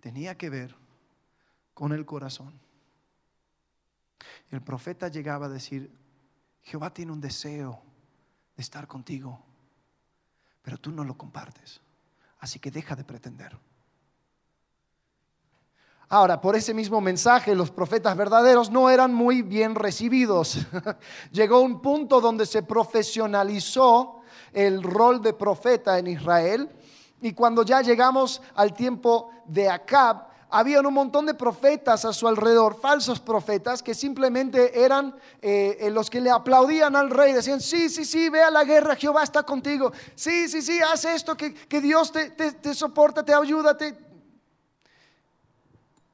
Tenía 0.00 0.38
que 0.38 0.48
ver 0.48 0.74
con 1.74 1.92
el 1.92 2.06
corazón. 2.06 2.63
El 4.50 4.62
profeta 4.62 5.08
llegaba 5.08 5.46
a 5.46 5.50
decir, 5.50 5.90
Jehová 6.62 6.92
tiene 6.92 7.12
un 7.12 7.20
deseo 7.20 7.82
de 8.56 8.62
estar 8.62 8.86
contigo, 8.86 9.38
pero 10.62 10.78
tú 10.78 10.90
no 10.90 11.04
lo 11.04 11.16
compartes. 11.16 11.80
Así 12.38 12.58
que 12.58 12.70
deja 12.70 12.94
de 12.94 13.04
pretender. 13.04 13.58
Ahora, 16.08 16.40
por 16.40 16.54
ese 16.54 16.74
mismo 16.74 17.00
mensaje, 17.00 17.54
los 17.54 17.70
profetas 17.70 18.16
verdaderos 18.16 18.70
no 18.70 18.90
eran 18.90 19.12
muy 19.12 19.42
bien 19.42 19.74
recibidos. 19.74 20.66
Llegó 21.32 21.60
un 21.60 21.80
punto 21.80 22.20
donde 22.20 22.46
se 22.46 22.62
profesionalizó 22.62 24.20
el 24.52 24.82
rol 24.82 25.22
de 25.22 25.32
profeta 25.32 25.98
en 25.98 26.06
Israel. 26.06 26.70
Y 27.20 27.32
cuando 27.32 27.62
ya 27.62 27.80
llegamos 27.80 28.42
al 28.54 28.74
tiempo 28.74 29.30
de 29.46 29.68
Acab, 29.70 30.28
había 30.56 30.80
un 30.80 30.94
montón 30.94 31.26
de 31.26 31.34
profetas 31.34 32.04
a 32.04 32.12
su 32.12 32.28
alrededor, 32.28 32.80
falsos 32.80 33.18
profetas, 33.18 33.82
que 33.82 33.92
simplemente 33.92 34.84
eran 34.84 35.12
eh, 35.42 35.88
los 35.90 36.08
que 36.08 36.20
le 36.20 36.30
aplaudían 36.30 36.94
al 36.94 37.10
rey. 37.10 37.32
Decían, 37.32 37.60
sí, 37.60 37.88
sí, 37.88 38.04
sí, 38.04 38.28
ve 38.28 38.40
a 38.40 38.52
la 38.52 38.62
guerra, 38.62 38.94
Jehová 38.94 39.24
está 39.24 39.42
contigo. 39.42 39.92
Sí, 40.14 40.48
sí, 40.48 40.62
sí, 40.62 40.78
haz 40.80 41.06
esto, 41.06 41.36
que, 41.36 41.80
Dios 41.80 42.12
te, 42.12 42.30
te, 42.30 42.72
soporta, 42.72 43.24
te 43.24 43.34
ayuda. 43.34 43.76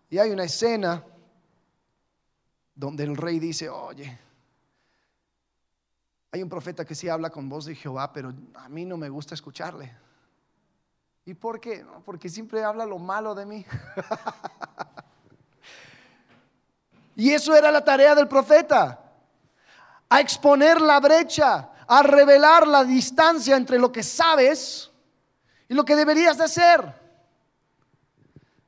Y 0.09 0.17
hay 0.17 0.31
una 0.31 0.45
escena 0.45 1.05
donde 2.75 3.05
el 3.05 3.19
rey 3.19 3.39
dice, 3.39 3.69
oye, 3.69 4.19
hay 6.33 6.43
un 6.43 6.49
profeta 6.49 6.87
que 6.87 6.95
sí 6.95 7.11
habla 7.11 7.29
con 7.29 7.47
voz 7.51 7.67
de 7.67 7.75
Jehová, 7.75 8.11
pero 8.11 8.33
a 8.55 8.71
mí 8.71 8.87
no 8.87 8.97
me 8.97 9.11
gusta 9.11 9.35
escucharle. 9.35 9.95
¿Y 11.25 11.35
por 11.35 11.61
qué? 11.61 11.85
porque 12.05 12.29
siempre 12.29 12.65
habla 12.65 12.87
lo 12.87 12.99
malo 12.99 13.35
de 13.35 13.47
mí. 13.47 13.67
y 17.17 17.31
eso 17.31 17.55
era 17.55 17.71
la 17.71 17.85
tarea 17.85 18.15
del 18.15 18.27
profeta, 18.27 18.99
a 20.09 20.21
exponer 20.21 20.81
la 20.81 20.99
brecha, 20.99 21.71
a 21.87 22.03
revelar 22.03 22.67
la 22.67 22.85
distancia 22.85 23.57
entre 23.57 23.79
lo 23.79 23.93
que 23.93 24.03
sabes 24.03 24.91
y 25.69 25.75
lo 25.75 25.85
que 25.85 25.95
deberías 25.95 26.39
de 26.39 26.45
hacer. 26.45 27.01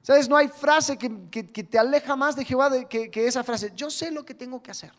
¿Sabes? 0.03 0.29
No 0.29 0.37
hay 0.37 0.49
frase 0.49 0.99
que, 0.99 1.09
te 1.09 1.79
aleja 1.79 2.17
más 2.17 2.37
de 2.37 2.45
Jehová 2.45 2.71
que, 2.88 3.11
que 3.11 3.27
esa 3.27 3.45
frase. 3.45 3.73
Yo 3.75 3.91
sé 3.91 4.11
lo 4.11 4.25
que 4.25 4.35
tengo 4.35 4.62
que 4.62 4.71
hacer 4.71 4.93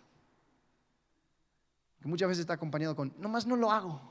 que 2.03 2.09
muchas 2.09 2.27
veces 2.27 2.41
está 2.41 2.55
acompañado 2.55 2.97
con, 2.97 3.13
nomás 3.17 3.47
no 3.47 3.55
lo 3.55 3.71
hago. 3.71 4.01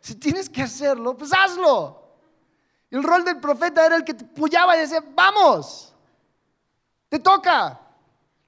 Si 0.00 0.14
tienes 0.14 0.48
que 0.48 0.62
hacerlo, 0.62 1.16
pues 1.16 1.32
hazlo. 1.32 2.00
El 2.90 3.02
rol 3.02 3.24
del 3.24 3.38
profeta 3.38 3.86
era 3.86 3.96
el 3.96 4.04
que 4.04 4.14
te 4.14 4.24
pullaba 4.24 4.76
y 4.76 4.80
decía, 4.80 5.02
vamos, 5.14 5.94
te 7.08 7.18
toca. 7.18 7.80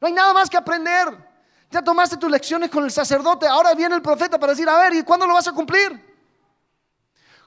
No 0.01 0.07
hay 0.07 0.13
nada 0.13 0.33
más 0.33 0.51
que 0.51 0.57
aprender. 0.57 1.31
Ya 1.71 1.83
tomaste 1.83 2.17
tus 2.17 2.31
lecciones 2.31 2.71
con 2.71 2.85
el 2.85 2.91
sacerdote, 2.91 3.47
ahora 3.47 3.75
viene 3.75 3.95
el 3.95 4.03
profeta 4.03 4.39
para 4.39 4.53
decir, 4.53 4.69
a 4.69 4.77
ver, 4.79 4.95
¿y 4.95 5.03
cuándo 5.05 5.27
lo 5.27 5.35
vas 5.35 5.49
a 5.49 5.53
cumplir? 5.53 6.13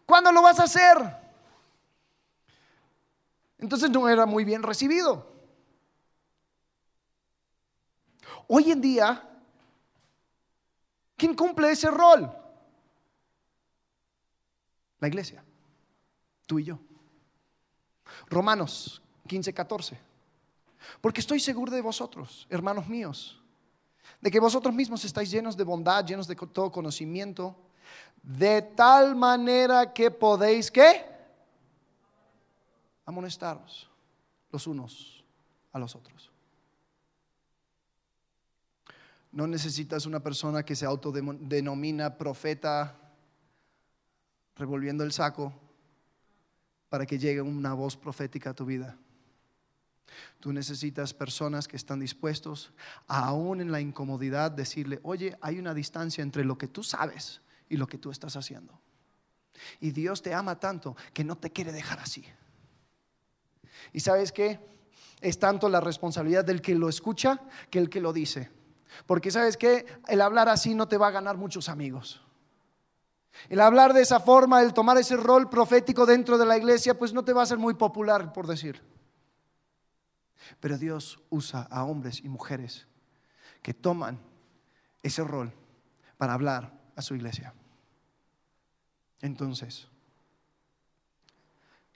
¿Cuándo 0.06 0.32
lo 0.32 0.42
vas 0.42 0.60
a 0.60 0.64
hacer? 0.64 0.98
Entonces 3.58 3.90
no 3.90 4.08
era 4.08 4.26
muy 4.26 4.44
bien 4.44 4.64
recibido. 4.64 5.32
Hoy 8.48 8.72
en 8.72 8.82
día, 8.82 9.28
¿quién 11.18 11.36
cumple 11.36 11.72
ese 11.72 11.90
rol? 11.90 12.32
La 15.06 15.10
iglesia, 15.10 15.44
tú 16.48 16.58
y 16.58 16.64
yo. 16.64 16.80
Romanos 18.28 19.04
15, 19.28 19.54
14. 19.54 20.00
Porque 21.00 21.22
estoy 21.22 21.40
seguro 21.40 21.72
de 21.72 21.80
vosotros, 21.80 22.48
hermanos 22.50 22.88
míos, 22.88 23.40
de 24.20 24.32
que 24.32 24.40
vosotros 24.40 24.74
mismos 24.74 25.06
estáis 25.06 25.30
llenos 25.30 25.56
de 25.56 25.64
bondad, 25.64 26.04
llenos 26.04 26.28
de 26.28 26.36
todo 26.36 26.72
conocimiento, 26.72 27.56
de 28.24 28.64
tal 28.64 29.16
manera 29.16 29.94
que 29.94 30.10
podéis, 30.10 30.72
¿qué? 30.72 31.06
Amonestaros 33.06 33.88
los 34.50 34.66
unos 34.66 35.24
a 35.72 35.78
los 35.78 35.96
otros. 35.96 36.32
No 39.32 39.46
necesitas 39.46 40.08
una 40.08 40.20
persona 40.20 40.66
que 40.66 40.76
se 40.76 40.88
autodenomina 40.88 42.18
profeta 42.18 43.05
revolviendo 44.56 45.04
el 45.04 45.12
saco 45.12 45.54
para 46.90 47.06
que 47.06 47.20
llegue 47.20 47.42
una 47.42 47.74
voz 47.74 47.98
profética 47.98 48.52
a 48.52 48.54
tu 48.54 48.66
vida. 48.66 48.98
Tú 50.40 50.54
necesitas 50.54 51.14
personas 51.14 51.68
que 51.68 51.78
están 51.78 52.00
dispuestos, 52.00 52.72
aún 53.08 53.62
en 53.62 53.72
la 53.72 53.82
incomodidad, 53.82 54.52
decirle, 54.52 55.00
oye, 55.04 55.38
hay 55.42 55.60
una 55.60 55.74
distancia 55.74 56.22
entre 56.22 56.46
lo 56.46 56.58
que 56.58 56.68
tú 56.68 56.84
sabes 56.84 57.42
y 57.68 57.78
lo 57.78 57.88
que 57.88 57.98
tú 57.98 58.12
estás 58.12 58.36
haciendo. 58.36 58.80
Y 59.80 59.92
Dios 59.92 60.22
te 60.22 60.34
ama 60.34 60.60
tanto 60.60 60.96
que 61.14 61.24
no 61.24 61.38
te 61.38 61.52
quiere 61.52 61.72
dejar 61.72 62.00
así. 62.00 62.26
¿Y 63.94 64.00
sabes 64.02 64.32
qué? 64.32 64.60
Es 65.22 65.40
tanto 65.40 65.70
la 65.70 65.82
responsabilidad 65.82 66.46
del 66.46 66.62
que 66.62 66.76
lo 66.76 66.90
escucha 66.90 67.42
que 67.70 67.80
el 67.80 67.90
que 67.90 68.02
lo 68.02 68.14
dice. 68.14 68.52
Porque 69.06 69.32
sabes 69.32 69.58
qué? 69.58 69.86
El 70.08 70.22
hablar 70.22 70.50
así 70.50 70.76
no 70.76 70.88
te 70.88 70.98
va 70.98 71.08
a 71.08 71.12
ganar 71.12 71.38
muchos 71.38 71.70
amigos. 71.70 72.25
El 73.50 73.60
hablar 73.60 73.94
de 73.94 74.02
esa 74.02 74.20
forma, 74.20 74.62
el 74.62 74.74
tomar 74.74 74.98
ese 74.98 75.18
rol 75.18 75.50
profético 75.50 76.06
dentro 76.06 76.38
de 76.38 76.46
la 76.46 76.58
iglesia, 76.58 76.98
pues 76.98 77.14
no 77.14 77.24
te 77.24 77.34
va 77.34 77.44
a 77.44 77.46
ser 77.46 77.58
muy 77.58 77.74
popular, 77.76 78.34
por 78.34 78.48
decir. 78.48 78.82
Pero 80.60 80.78
Dios 80.78 81.20
usa 81.30 81.68
a 81.70 81.84
hombres 81.84 82.22
y 82.24 82.30
mujeres 82.30 82.88
que 83.62 83.74
toman 83.74 84.20
ese 85.04 85.24
rol 85.24 85.52
para 86.18 86.34
hablar 86.34 86.74
a 86.96 87.02
su 87.02 87.16
iglesia. 87.16 87.54
Entonces, 89.22 89.88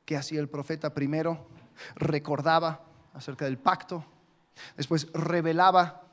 ¿qué 0.05 0.17
hacía 0.17 0.39
el 0.39 0.49
profeta? 0.49 0.93
Primero 0.93 1.47
recordaba 1.95 2.83
acerca 3.13 3.45
del 3.45 3.57
pacto, 3.57 4.05
después 4.75 5.07
revelaba 5.13 6.03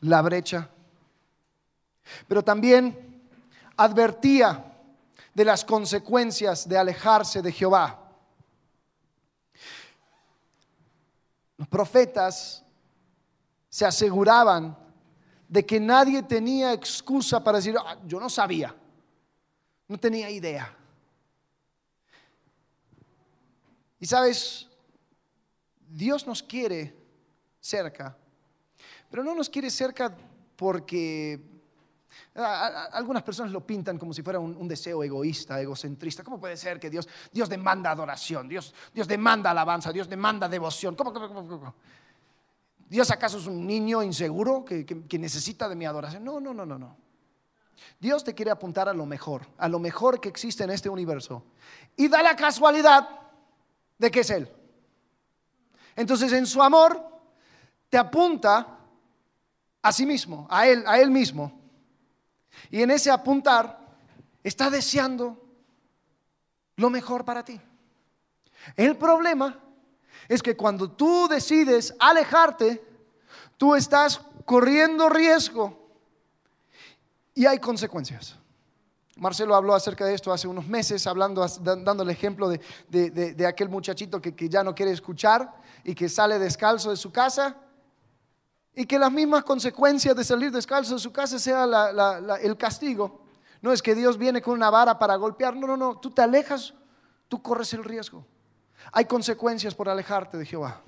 la 0.00 0.22
brecha, 0.22 0.68
pero 2.28 2.42
también 2.42 3.11
advertía 3.76 4.64
de 5.34 5.44
las 5.44 5.64
consecuencias 5.64 6.68
de 6.68 6.78
alejarse 6.78 7.42
de 7.42 7.52
Jehová. 7.52 7.98
Los 11.56 11.68
profetas 11.68 12.64
se 13.68 13.86
aseguraban 13.86 14.76
de 15.48 15.64
que 15.64 15.78
nadie 15.78 16.22
tenía 16.22 16.72
excusa 16.72 17.42
para 17.42 17.58
decir, 17.58 17.76
ah, 17.78 17.98
yo 18.06 18.18
no 18.18 18.28
sabía, 18.28 18.74
no 19.88 19.98
tenía 19.98 20.30
idea. 20.30 20.74
Y 24.00 24.06
sabes, 24.06 24.68
Dios 25.88 26.26
nos 26.26 26.42
quiere 26.42 26.96
cerca, 27.60 28.16
pero 29.10 29.22
no 29.22 29.34
nos 29.34 29.48
quiere 29.48 29.70
cerca 29.70 30.16
porque 30.56 31.51
algunas 32.34 33.22
personas 33.22 33.52
lo 33.52 33.66
pintan 33.66 33.98
como 33.98 34.12
si 34.12 34.22
fuera 34.22 34.38
un, 34.38 34.68
deseo 34.68 35.02
egoísta, 35.02 35.60
egocentrista. 35.60 36.22
¿Cómo 36.22 36.40
puede 36.40 36.56
ser 36.56 36.78
que 36.78 36.90
Dios, 36.90 37.08
Dios 37.32 37.48
demanda 37.48 37.90
adoración, 37.90 38.48
Dios, 38.48 38.74
Dios 38.92 39.08
demanda 39.08 39.50
alabanza, 39.50 39.92
Dios 39.92 40.08
demanda 40.08 40.48
devoción? 40.48 40.94
¿Cómo, 40.94 41.12
cómo, 41.12 41.28
cómo, 41.28 41.74
¿Dios 42.88 43.10
acaso 43.10 43.38
es 43.38 43.46
un 43.46 43.66
niño 43.66 44.02
inseguro 44.02 44.64
que, 44.64 44.84
que 44.84 45.18
necesita 45.18 45.68
de 45.68 45.74
mi 45.74 45.86
adoración? 45.86 46.24
No, 46.24 46.40
no, 46.40 46.52
no, 46.52 46.66
no, 46.66 46.78
no. 46.78 46.96
Dios 47.98 48.24
te 48.24 48.34
quiere 48.34 48.50
apuntar 48.50 48.88
a 48.88 48.94
lo 48.94 49.06
mejor, 49.06 49.46
a 49.58 49.68
lo 49.68 49.78
mejor 49.78 50.20
que 50.20 50.28
existe 50.28 50.64
en 50.64 50.70
este 50.70 50.88
universo. 50.88 51.44
Y 51.96 52.08
da 52.08 52.22
la 52.22 52.36
casualidad 52.36 53.08
de 53.98 54.10
que 54.10 54.20
es 54.20 54.30
Él. 54.30 54.48
Entonces 55.96 56.32
en 56.32 56.46
su 56.46 56.62
amor 56.62 57.00
te 57.88 57.98
apunta 57.98 58.78
a 59.82 59.92
sí 59.92 60.06
mismo, 60.06 60.46
a 60.50 60.66
Él, 60.66 60.84
a 60.86 60.98
Él 60.98 61.10
mismo. 61.10 61.61
Y 62.70 62.82
en 62.82 62.90
ese 62.90 63.10
apuntar 63.10 63.78
está 64.42 64.70
deseando 64.70 65.40
lo 66.76 66.90
mejor 66.90 67.24
para 67.24 67.44
ti. 67.44 67.60
El 68.76 68.96
problema 68.96 69.58
es 70.28 70.42
que 70.42 70.56
cuando 70.56 70.90
tú 70.90 71.28
decides 71.28 71.94
alejarte, 71.98 72.82
tú 73.56 73.74
estás 73.74 74.20
corriendo 74.44 75.08
riesgo 75.08 75.90
y 77.34 77.46
hay 77.46 77.58
consecuencias. 77.58 78.36
Marcelo 79.16 79.54
habló 79.54 79.74
acerca 79.74 80.04
de 80.04 80.14
esto 80.14 80.32
hace 80.32 80.48
unos 80.48 80.66
meses, 80.66 81.06
hablando, 81.06 81.46
dando 81.60 82.02
el 82.02 82.10
ejemplo 82.10 82.48
de, 82.48 83.46
aquel 83.46 83.68
muchachito 83.68 84.20
que, 84.20 84.48
ya 84.48 84.64
no 84.64 84.74
quiere 84.74 84.92
escuchar 84.92 85.54
y 85.84 85.94
que 85.94 86.08
sale 86.08 86.38
descalzo 86.38 86.90
de 86.90 86.96
su 86.96 87.12
casa 87.12 87.56
y 88.74 88.86
que 88.86 88.98
las 88.98 89.12
mismas 89.12 89.44
consecuencias 89.44 90.16
de 90.16 90.24
salir 90.24 90.50
descalzo 90.50 90.94
de 90.94 91.00
su 91.00 91.12
casa 91.12 91.38
sea 91.38 91.64
el 92.42 92.56
castigo. 92.56 93.22
No 93.60 93.72
es 93.72 93.82
que 93.82 93.94
Dios 93.94 94.18
viene 94.18 94.42
con 94.42 94.54
una 94.54 94.70
vara 94.70 94.98
para 94.98 95.16
golpear, 95.16 95.54
no, 95.54 95.66
no, 95.66 95.76
no, 95.76 95.98
tú 95.98 96.10
te 96.10 96.22
alejas, 96.22 96.74
tú 97.28 97.40
corres 97.40 97.72
el 97.74 97.84
riesgo. 97.84 98.26
Hay 98.90 99.04
consecuencias 99.04 99.74
por 99.74 99.88
alejarte 99.88 100.36
de 100.36 100.46
Jehová. 100.46 100.82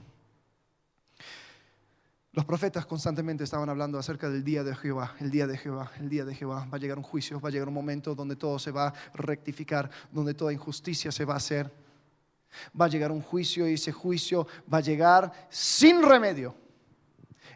Los 2.32 2.44
profetas 2.44 2.84
constantemente 2.84 3.44
estaban 3.44 3.68
hablando 3.68 3.96
acerca 3.96 4.28
del 4.28 4.42
día 4.42 4.64
de 4.64 4.74
Jehová, 4.74 5.14
el 5.20 5.30
día 5.30 5.46
de 5.46 5.56
Jehová, 5.56 5.92
el 6.00 6.08
día 6.08 6.24
de 6.24 6.34
Jehová. 6.34 6.66
Va 6.72 6.78
a 6.78 6.80
llegar 6.80 6.98
un 6.98 7.04
juicio, 7.04 7.40
va 7.40 7.48
a 7.48 7.52
llegar 7.52 7.68
un 7.68 7.74
momento 7.74 8.12
donde 8.16 8.34
todo 8.34 8.58
se 8.58 8.72
va 8.72 8.88
a 8.88 8.94
rectificar, 9.14 9.88
donde 10.10 10.34
toda 10.34 10.52
injusticia 10.52 11.12
se 11.12 11.24
va 11.24 11.34
a 11.34 11.36
hacer. 11.36 11.72
Va 12.78 12.86
a 12.86 12.88
llegar 12.88 13.12
un 13.12 13.22
juicio 13.22 13.68
y 13.68 13.74
ese 13.74 13.92
juicio 13.92 14.48
va 14.72 14.78
a 14.78 14.80
llegar 14.80 15.32
sin 15.48 16.02
remedio. 16.02 16.56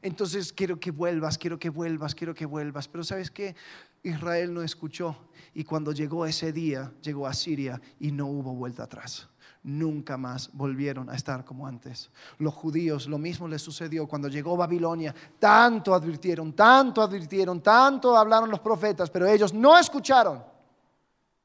Entonces 0.03 0.53
quiero 0.53 0.79
que 0.79 0.91
vuelvas, 0.91 1.39
quiero 1.39 1.59
que 1.59 1.71
vuelvas, 1.71 2.15
quiero 2.15 2.35
que 2.35 2.47
vuelvas. 2.47 2.89
Pero 2.89 3.05
sabes 3.05 3.31
qué? 3.31 3.57
Israel 4.03 4.55
no 4.55 4.63
escuchó 4.63 5.17
y 5.55 5.65
cuando 5.65 5.93
llegó 5.93 6.27
ese 6.27 6.53
día, 6.53 6.93
llegó 7.03 7.27
a 7.27 7.35
Siria 7.35 7.81
y 7.99 8.13
no 8.13 8.27
hubo 8.27 8.55
vuelta 8.55 8.85
atrás 8.85 9.29
nunca 9.63 10.17
más 10.17 10.51
volvieron 10.53 11.11
a 11.11 11.15
estar 11.15 11.45
como 11.45 11.67
antes. 11.67 12.11
Los 12.39 12.55
judíos, 12.55 13.07
lo 13.07 13.19
mismo 13.19 13.49
les 13.49 13.63
sucedió 13.63 14.07
cuando 14.07 14.29
llegó 14.29 14.57
Babilonia. 14.57 15.15
Tanto 15.39 15.95
advirtieron, 15.95 16.53
tanto 16.55 17.03
advirtieron, 17.03 17.61
tanto 17.61 18.17
hablaron 18.17 18.51
los 18.51 18.61
profetas, 18.61 19.11
pero 19.11 19.27
ellos 19.27 19.53
no 19.53 19.79
escucharon. 19.79 20.43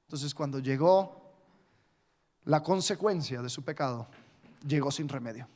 Entonces 0.08 0.34
cuando 0.34 0.60
llegó 0.60 1.22
la 2.46 2.62
consecuencia 2.62 3.42
de 3.42 3.50
su 3.50 3.64
pecado, 3.64 4.08
llegó 4.66 4.92
sin 4.92 5.10
remedio. 5.10 5.48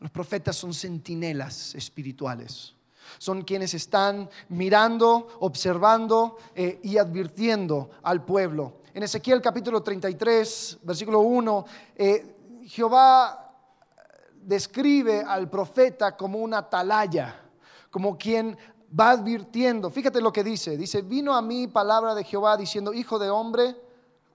Los 0.00 0.10
profetas 0.10 0.56
son 0.56 0.72
centinelas 0.72 1.74
espirituales 1.74 2.74
son 3.16 3.42
quienes 3.42 3.72
están 3.72 4.28
mirando, 4.50 5.28
observando 5.40 6.36
eh, 6.54 6.78
y 6.82 6.98
advirtiendo 6.98 7.90
al 8.02 8.24
pueblo. 8.24 8.82
En 8.92 9.02
Ezequiel 9.02 9.40
capítulo 9.40 9.82
33, 9.82 10.78
versículo 10.82 11.20
1, 11.20 11.64
eh, 11.96 12.36
Jehová 12.66 13.54
describe 14.42 15.22
al 15.22 15.48
profeta 15.48 16.16
como 16.16 16.38
una 16.38 16.58
atalaya, 16.58 17.40
como 17.90 18.18
quien 18.18 18.56
va 18.98 19.10
advirtiendo. 19.10 19.90
Fíjate 19.90 20.20
lo 20.20 20.32
que 20.32 20.44
dice. 20.44 20.76
Dice, 20.76 21.02
vino 21.02 21.34
a 21.34 21.42
mí 21.42 21.68
palabra 21.68 22.14
de 22.14 22.24
Jehová 22.24 22.56
diciendo, 22.56 22.92
hijo 22.92 23.18
de 23.18 23.30
hombre, 23.30 23.76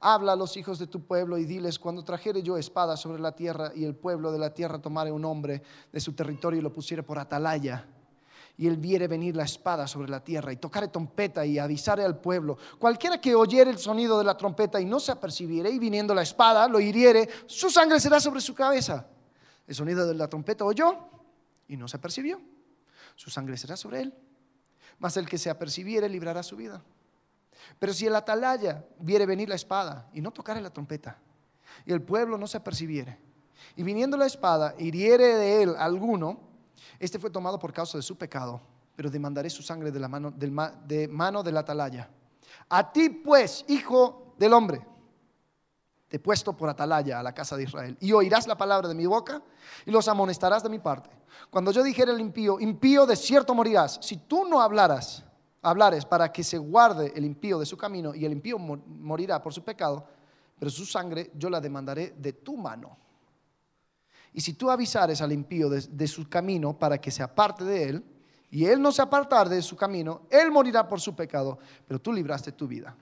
habla 0.03 0.33
a 0.33 0.35
los 0.35 0.57
hijos 0.57 0.77
de 0.79 0.87
tu 0.87 1.05
pueblo 1.05 1.37
y 1.37 1.45
diles, 1.45 1.79
cuando 1.79 2.03
trajere 2.03 2.43
yo 2.43 2.57
espada 2.57 2.97
sobre 2.97 3.21
la 3.21 3.31
tierra 3.31 3.71
y 3.73 3.85
el 3.85 3.95
pueblo 3.95 4.31
de 4.31 4.39
la 4.39 4.53
tierra 4.53 4.79
tomare 4.79 5.11
un 5.11 5.25
hombre 5.25 5.63
de 5.91 5.99
su 5.99 6.13
territorio 6.13 6.59
y 6.59 6.63
lo 6.63 6.73
pusiere 6.73 7.03
por 7.03 7.17
atalaya 7.17 7.87
y 8.57 8.67
él 8.67 8.77
viere 8.77 9.07
venir 9.07 9.35
la 9.35 9.45
espada 9.45 9.87
sobre 9.87 10.09
la 10.09 10.23
tierra 10.23 10.53
y 10.53 10.57
tocare 10.57 10.87
trompeta 10.87 11.45
y 11.45 11.57
avisare 11.57 12.03
al 12.03 12.19
pueblo. 12.19 12.57
Cualquiera 12.77 13.19
que 13.19 13.33
oyere 13.33 13.71
el 13.71 13.79
sonido 13.79 14.17
de 14.19 14.23
la 14.23 14.37
trompeta 14.37 14.79
y 14.79 14.85
no 14.85 14.99
se 14.99 15.11
apercibiere 15.11 15.71
y 15.71 15.79
viniendo 15.79 16.13
la 16.13 16.21
espada 16.21 16.67
lo 16.67 16.79
hiriere, 16.79 17.27
su 17.47 17.69
sangre 17.69 17.99
será 17.99 18.19
sobre 18.19 18.41
su 18.41 18.53
cabeza. 18.53 19.07
El 19.65 19.73
sonido 19.73 20.05
de 20.05 20.13
la 20.13 20.27
trompeta 20.27 20.65
oyó 20.65 20.97
y 21.67 21.77
no 21.77 21.87
se 21.87 21.97
apercibió. 21.97 22.39
Su 23.15 23.29
sangre 23.29 23.57
será 23.57 23.75
sobre 23.75 24.01
él. 24.01 24.13
Mas 24.99 25.17
el 25.17 25.27
que 25.27 25.37
se 25.37 25.49
apercibiere 25.49 26.07
librará 26.07 26.43
su 26.43 26.55
vida. 26.55 26.83
Pero 27.79 27.93
si 27.93 28.07
el 28.07 28.15
atalaya 28.15 28.85
viere 28.99 29.25
venir 29.25 29.49
la 29.49 29.55
espada 29.55 30.09
y 30.13 30.21
no 30.21 30.31
tocare 30.31 30.61
la 30.61 30.69
trompeta 30.69 31.17
y 31.85 31.91
el 31.91 32.01
pueblo 32.01 32.37
no 32.37 32.47
se 32.47 32.57
apercibiere 32.57 33.19
y 33.75 33.83
viniendo 33.83 34.17
la 34.17 34.25
espada 34.25 34.75
hiriere 34.77 35.35
de 35.35 35.63
él 35.63 35.75
alguno, 35.77 36.39
este 36.99 37.19
fue 37.19 37.29
tomado 37.29 37.59
por 37.59 37.73
causa 37.73 37.97
de 37.97 38.03
su 38.03 38.17
pecado, 38.17 38.61
pero 38.95 39.09
demandaré 39.09 39.49
su 39.49 39.63
sangre 39.63 39.91
de, 39.91 39.99
la 39.99 40.07
mano, 40.07 40.31
de 40.31 41.07
mano 41.07 41.43
del 41.43 41.57
atalaya. 41.57 42.09
A 42.69 42.91
ti 42.91 43.09
pues, 43.09 43.65
hijo 43.67 44.35
del 44.37 44.53
hombre, 44.53 44.85
te 46.07 46.17
he 46.17 46.19
puesto 46.19 46.55
por 46.55 46.69
atalaya 46.69 47.19
a 47.19 47.23
la 47.23 47.33
casa 47.33 47.57
de 47.57 47.63
Israel. 47.63 47.97
Y 47.99 48.11
oirás 48.11 48.45
la 48.45 48.55
palabra 48.55 48.87
de 48.87 48.93
mi 48.93 49.05
boca 49.05 49.41
y 49.85 49.91
los 49.91 50.07
amonestarás 50.07 50.61
de 50.61 50.69
mi 50.69 50.77
parte. 50.77 51.09
Cuando 51.49 51.71
yo 51.71 51.81
dijera 51.81 52.11
el 52.11 52.19
impío, 52.19 52.59
impío 52.59 53.07
de 53.07 53.15
cierto 53.15 53.55
morirás. 53.55 53.97
Si 54.01 54.17
tú 54.17 54.45
no 54.47 54.61
hablaras, 54.61 55.23
hablares 55.63 56.05
para 56.05 56.31
que 56.31 56.43
se 56.43 56.57
guarde 56.57 57.11
el 57.15 57.25
impío 57.25 57.57
de 57.57 57.65
su 57.65 57.77
camino 57.77 58.13
y 58.13 58.25
el 58.25 58.33
impío 58.33 58.59
morirá 58.59 59.41
por 59.41 59.53
su 59.53 59.63
pecado, 59.63 60.05
pero 60.59 60.69
su 60.69 60.85
sangre 60.85 61.31
yo 61.35 61.49
la 61.49 61.59
demandaré 61.59 62.13
de 62.17 62.33
tu 62.33 62.55
mano. 62.57 62.97
Y 64.33 64.41
si 64.41 64.53
tú 64.53 64.69
avisares 64.69 65.21
al 65.21 65.31
impío 65.31 65.69
de, 65.69 66.07
su 66.07 66.27
camino 66.27 66.77
para 66.77 66.99
que 66.99 67.11
se 67.11 67.23
aparte 67.23 67.63
de 67.63 67.89
él, 67.89 68.03
y 68.49 68.65
él 68.65 68.81
no 68.81 68.91
se 68.91 69.01
apartar 69.01 69.49
de 69.49 69.61
su 69.61 69.75
camino, 69.75 70.21
él 70.29 70.51
morirá 70.51 70.87
por 70.87 71.01
su 71.01 71.15
pecado, 71.15 71.57
pero 71.87 71.99
tú 71.99 72.13
libraste 72.13 72.51
tu 72.51 72.67
vida. 72.67 72.95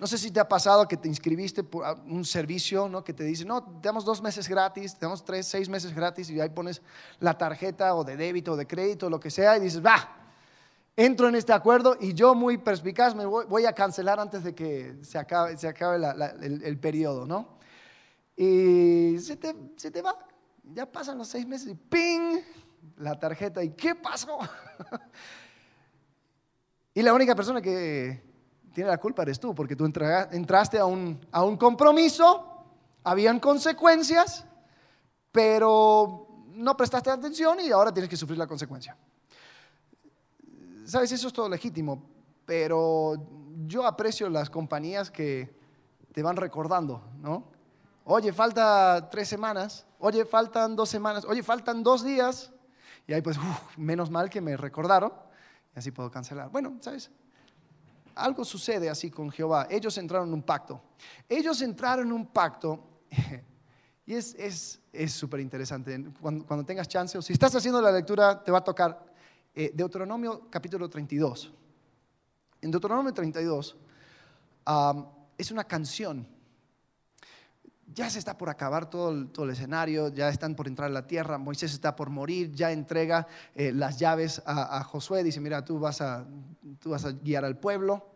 No 0.00 0.06
sé 0.06 0.16
si 0.16 0.30
te 0.30 0.38
ha 0.38 0.48
pasado 0.48 0.86
que 0.86 0.96
te 0.96 1.08
inscribiste 1.08 1.64
por 1.64 1.84
un 2.06 2.24
servicio, 2.24 2.88
¿no? 2.88 3.02
Que 3.02 3.12
te 3.12 3.24
dice, 3.24 3.44
no, 3.44 3.62
te 3.62 3.88
damos 3.88 4.04
dos 4.04 4.22
meses 4.22 4.48
gratis, 4.48 4.94
te 4.94 5.04
damos 5.04 5.24
tres, 5.24 5.46
seis 5.46 5.68
meses 5.68 5.94
gratis, 5.94 6.30
y 6.30 6.40
ahí 6.40 6.50
pones 6.50 6.80
la 7.18 7.36
tarjeta 7.36 7.94
o 7.94 8.04
de 8.04 8.16
débito 8.16 8.52
o 8.52 8.56
de 8.56 8.66
crédito, 8.66 9.06
o 9.06 9.10
lo 9.10 9.18
que 9.18 9.30
sea, 9.30 9.56
y 9.56 9.60
dices, 9.60 9.84
va. 9.84 10.17
Entro 10.98 11.28
en 11.28 11.36
este 11.36 11.52
acuerdo 11.52 11.96
y 12.00 12.12
yo 12.12 12.34
muy 12.34 12.58
perspicaz 12.58 13.14
me 13.14 13.24
voy, 13.24 13.64
a 13.64 13.72
cancelar 13.72 14.18
antes 14.18 14.42
de 14.42 14.52
que 14.52 14.96
se 15.02 15.16
acabe, 15.16 15.56
se 15.56 15.68
acabe 15.68 16.04
el, 16.42 16.60
el, 16.64 16.80
periodo, 16.80 17.24
¿no? 17.24 17.56
Y 18.36 19.16
se 19.20 19.36
te, 19.36 19.54
se 19.76 19.92
te 19.92 20.02
va, 20.02 20.18
ya 20.64 20.90
pasan 20.90 21.16
los 21.16 21.28
seis 21.28 21.46
meses 21.46 21.68
y 21.68 21.74
¡ping! 21.76 22.40
La 22.96 23.16
tarjeta 23.16 23.62
y 23.62 23.70
¿qué 23.70 23.94
pasó? 23.94 24.40
y 26.94 27.02
la 27.02 27.14
única 27.14 27.36
persona 27.36 27.62
que 27.62 28.20
tiene 28.74 28.90
la 28.90 28.98
culpa 28.98 29.22
eres 29.22 29.38
tú, 29.38 29.54
porque 29.54 29.76
tú 29.76 29.84
entraste 29.84 30.80
a 30.80 30.84
un, 30.84 31.24
a 31.30 31.44
un 31.44 31.56
compromiso, 31.56 32.64
habían 33.04 33.38
consecuencias, 33.38 34.44
pero 35.30 36.26
no 36.54 36.76
prestaste 36.76 37.08
atención 37.08 37.60
y 37.60 37.70
ahora 37.70 37.92
tienes 37.92 38.10
que 38.10 38.16
sufrir 38.16 38.36
la 38.36 38.48
consecuencia 38.48 38.96
sabes, 40.88 41.12
eso 41.12 41.28
es 41.28 41.32
todo 41.32 41.48
legítimo, 41.48 42.02
pero 42.46 43.14
yo 43.66 43.86
aprecio 43.86 44.28
las 44.30 44.48
compañías 44.48 45.10
que 45.10 45.54
te 46.12 46.22
van 46.22 46.36
recordando, 46.36 47.02
¿no? 47.20 47.44
Oye, 48.04 48.32
falta 48.32 49.08
tres 49.10 49.28
semanas, 49.28 49.86
oye, 49.98 50.24
faltan 50.24 50.74
dos 50.74 50.88
semanas, 50.88 51.24
oye, 51.26 51.42
faltan 51.42 51.82
dos 51.82 52.02
días, 52.02 52.50
y 53.06 53.12
ahí 53.12 53.20
pues, 53.20 53.38
menos 53.76 54.10
mal 54.10 54.30
que 54.30 54.40
me 54.40 54.56
recordaron, 54.56 55.12
y 55.74 55.78
así 55.78 55.90
puedo 55.90 56.10
cancelar. 56.10 56.50
Bueno, 56.50 56.78
¿sabes? 56.80 57.10
Algo 58.14 58.44
sucede 58.44 58.88
así 58.88 59.10
con 59.10 59.30
Jehová. 59.30 59.68
Ellos 59.70 59.96
entraron 59.98 60.28
en 60.28 60.34
un 60.34 60.42
pacto. 60.42 60.80
Ellos 61.28 61.60
entraron 61.62 62.06
en 62.06 62.12
un 62.12 62.26
pacto, 62.26 63.02
y 64.06 64.14
es 64.14 64.80
súper 65.08 65.40
es, 65.40 65.44
interesante. 65.44 66.02
Cuando, 66.20 66.46
cuando 66.46 66.64
tengas 66.64 66.88
chance, 66.88 67.18
o 67.18 67.22
si 67.22 67.34
estás 67.34 67.54
haciendo 67.54 67.82
la 67.82 67.92
lectura, 67.92 68.42
te 68.42 68.50
va 68.50 68.58
a 68.58 68.64
tocar 68.64 69.07
eh, 69.58 69.72
Deuteronomio 69.74 70.48
capítulo 70.48 70.88
32. 70.88 71.52
En 72.62 72.70
Deuteronomio 72.70 73.12
32 73.12 73.76
es 75.36 75.50
una 75.50 75.64
canción. 75.64 76.28
Ya 77.92 78.08
se 78.08 78.20
está 78.20 78.38
por 78.38 78.50
acabar 78.50 78.88
todo 78.88 79.10
el, 79.10 79.30
todo 79.30 79.46
el, 79.46 79.50
escenario, 79.50 80.14
ya 80.14 80.28
están 80.28 80.54
por 80.54 80.68
entrar 80.68 80.88
a 80.88 80.92
la 80.92 81.08
tierra, 81.08 81.38
Moisés 81.38 81.72
está 81.72 81.96
por 81.96 82.08
morir, 82.08 82.52
ya 82.52 82.70
entrega 82.70 83.26
eh, 83.56 83.72
las 83.72 83.98
llaves 83.98 84.40
a, 84.46 84.84
Josué, 84.84 85.24
dice, 85.24 85.40
mira, 85.40 85.64
tú 85.64 85.80
vas, 85.80 86.02
a, 86.02 86.24
tú 86.78 86.90
vas 86.90 87.04
a 87.04 87.10
guiar 87.10 87.44
al 87.44 87.58
pueblo. 87.58 88.12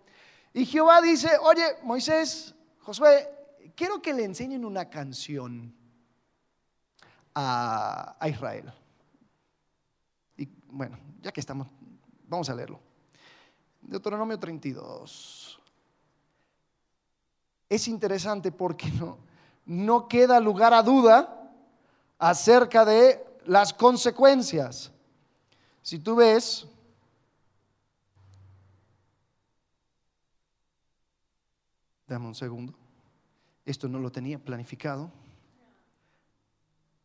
Y 0.54 0.64
Jehová 0.64 1.00
dice, 1.00 1.30
oye, 1.42 1.64
Moisés, 1.82 2.54
Josué, 2.78 3.28
quiero 3.74 4.00
que 4.00 4.14
le 4.14 4.24
enseñen 4.24 4.64
una 4.64 4.88
canción 4.88 5.74
a, 7.34 8.16
a 8.20 8.28
Israel. 8.28 8.72
Bueno, 10.72 10.98
ya 11.20 11.30
que 11.30 11.40
estamos, 11.40 11.68
vamos 12.26 12.48
a 12.48 12.54
leerlo. 12.54 12.80
Deuteronomio 13.82 14.38
32. 14.38 15.60
Es 17.68 17.88
interesante 17.88 18.50
porque 18.50 18.90
no, 18.92 19.18
no 19.66 20.08
queda 20.08 20.40
lugar 20.40 20.72
a 20.72 20.82
duda 20.82 21.52
acerca 22.18 22.86
de 22.86 23.22
las 23.44 23.74
consecuencias. 23.74 24.90
Si 25.82 25.98
tú 25.98 26.16
ves, 26.16 26.66
dame 32.06 32.28
un 32.28 32.34
segundo, 32.34 32.72
esto 33.66 33.88
no 33.88 33.98
lo 33.98 34.10
tenía 34.10 34.38
planificado, 34.38 35.12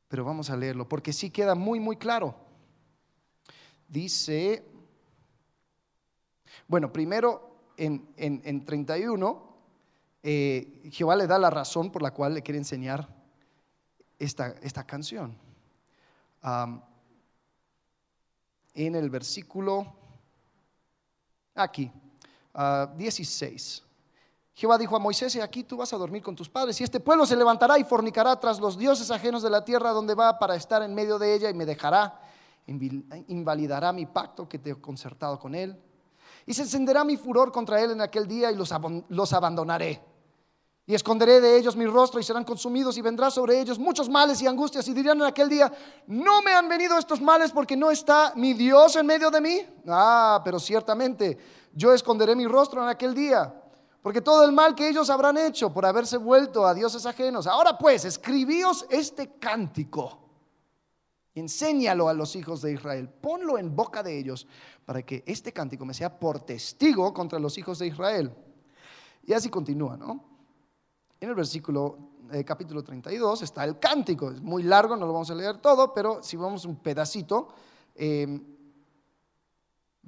pero 0.07 0.23
vamos 0.23 0.49
a 0.49 0.55
leerlo 0.55 0.87
porque 0.87 1.11
sí 1.11 1.29
queda 1.29 1.53
muy, 1.53 1.81
muy 1.81 1.97
claro 1.97 2.46
dice, 3.87 4.65
bueno, 6.67 6.91
primero 6.91 7.71
en, 7.77 8.07
en, 8.17 8.65
31, 8.65 9.57
eh, 10.23 10.89
Jehová 10.91 11.15
le 11.15 11.27
da 11.27 11.39
la 11.39 11.49
razón 11.49 11.91
por 11.91 12.01
la 12.01 12.11
cual 12.11 12.33
le 12.33 12.41
quiere 12.41 12.57
enseñar 12.57 13.07
esta, 14.19 14.55
esta 14.61 14.85
canción. 14.85 15.37
en 18.73 18.95
el 18.95 19.09
versículo, 19.09 19.93
aquí, 21.55 21.91
16. 22.97 23.81
Ah, 23.81 23.87
Jehová 24.53 24.77
dijo 24.79 24.95
a 24.95 24.99
Moisés, 24.99 25.35
y 25.35 25.39
aquí 25.39 25.63
tú 25.63 25.77
vas 25.77 25.93
a 25.93 25.97
dormir 25.97 26.23
con 26.23 26.35
tus 26.35 26.49
padres, 26.49 26.81
y 26.81 26.83
este 26.83 26.99
pueblo 26.99 27.27
se 27.27 27.35
levantará 27.35 27.77
y 27.77 27.83
fornicará 27.83 28.39
tras 28.39 28.59
los 28.59 28.75
dioses 28.75 29.11
ajenos 29.11 29.43
de 29.43 29.51
la 29.51 29.63
tierra 29.63 29.91
donde 29.91 30.15
va 30.15 30.39
para 30.39 30.55
estar 30.55 30.81
en 30.81 30.95
medio 30.95 31.19
de 31.19 31.35
ella 31.35 31.49
y 31.51 31.53
me 31.53 31.65
dejará 31.65 32.19
invalidará 32.67 33.91
mi 33.91 34.05
pacto 34.05 34.47
que 34.47 34.59
te 34.59 34.71
he 34.71 34.75
concertado 34.75 35.39
con 35.39 35.55
él. 35.55 35.77
Y 36.45 36.53
se 36.53 36.63
encenderá 36.63 37.03
mi 37.03 37.17
furor 37.17 37.51
contra 37.51 37.81
él 37.81 37.91
en 37.91 38.01
aquel 38.01 38.27
día 38.27 38.51
y 38.51 38.55
los, 38.55 38.73
los 39.09 39.33
abandonaré. 39.33 40.01
Y 40.85 40.95
esconderé 40.95 41.41
de 41.41 41.57
ellos 41.57 41.75
mi 41.75 41.85
rostro 41.85 42.19
y 42.19 42.23
serán 42.23 42.45
consumidos 42.45 42.97
y 42.97 43.01
vendrá 43.01 43.29
sobre 43.29 43.59
ellos 43.59 43.77
muchos 43.77 44.07
males 44.07 44.41
y 44.41 44.47
angustias 44.47 44.87
y 44.87 44.93
dirán 44.93 45.17
en 45.17 45.25
aquel 45.25 45.49
día, 45.49 45.71
no 46.07 46.41
me 46.41 46.53
han 46.53 46.69
venido 46.69 46.97
estos 46.97 47.19
males 47.19 47.51
porque 47.51 47.75
no 47.75 47.91
está 47.91 48.31
mi 48.35 48.53
Dios 48.53 48.95
en 48.95 49.05
medio 49.05 49.29
de 49.29 49.41
mí. 49.41 49.61
Ah, 49.87 50.41
pero 50.45 50.59
ciertamente 50.59 51.37
yo 51.73 51.93
esconderé 51.93 52.35
mi 52.37 52.47
rostro 52.47 52.81
en 52.81 52.87
aquel 52.87 53.13
día 53.13 53.53
porque 54.01 54.21
todo 54.21 54.45
el 54.45 54.53
mal 54.53 54.73
que 54.73 54.87
ellos 54.87 55.09
habrán 55.09 55.37
hecho 55.37 55.73
por 55.73 55.85
haberse 55.85 56.15
vuelto 56.15 56.65
a 56.65 56.73
dioses 56.73 57.05
ajenos. 57.05 57.45
Ahora 57.45 57.77
pues, 57.77 58.05
escribíos 58.05 58.85
este 58.89 59.37
cántico 59.37 60.26
Enséñalo 61.39 62.09
a 62.09 62.13
los 62.13 62.35
hijos 62.35 62.61
de 62.61 62.73
Israel, 62.73 63.09
ponlo 63.09 63.57
en 63.57 63.75
boca 63.75 64.01
de 64.01 64.17
ellos 64.17 64.47
para 64.85 65.03
que 65.03 65.23
este 65.25 65.53
cántico 65.53 65.85
me 65.85 65.93
sea 65.93 66.19
por 66.19 66.39
testigo 66.39 67.13
contra 67.13 67.37
los 67.37 67.57
hijos 67.57 67.79
de 67.79 67.87
Israel. 67.87 68.33
Y 69.23 69.33
así 69.33 69.49
continúa, 69.49 69.97
¿no? 69.97 70.23
En 71.19 71.29
el 71.29 71.35
versículo 71.35 71.97
eh, 72.31 72.43
capítulo 72.43 72.83
32 72.83 73.41
está 73.41 73.63
el 73.63 73.79
cántico, 73.79 74.31
es 74.31 74.41
muy 74.41 74.63
largo, 74.63 74.95
no 74.95 75.05
lo 75.05 75.13
vamos 75.13 75.29
a 75.29 75.35
leer 75.35 75.57
todo, 75.57 75.93
pero 75.93 76.21
si 76.23 76.37
vamos 76.37 76.65
un 76.65 76.77
pedacito, 76.77 77.49
eh, 77.95 78.39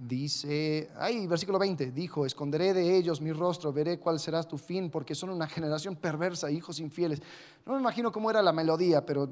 Dice, 0.01 0.89
ay, 0.97 1.27
versículo 1.27 1.59
20, 1.59 1.91
dijo, 1.91 2.25
esconderé 2.25 2.73
de 2.73 2.95
ellos 2.95 3.19
mi 3.19 3.33
rostro, 3.33 3.73
veré 3.73 3.99
cuál 3.99 4.17
será 4.17 4.41
tu 4.43 4.57
fin, 4.57 4.89
porque 4.89 5.13
son 5.13 5.29
una 5.29 5.45
generación 5.45 5.97
perversa, 5.97 6.49
hijos 6.49 6.79
infieles. 6.79 7.21
No 7.65 7.73
me 7.73 7.79
imagino 7.79 8.09
cómo 8.09 8.29
era 8.29 8.41
la 8.41 8.53
melodía, 8.53 9.05
pero 9.05 9.27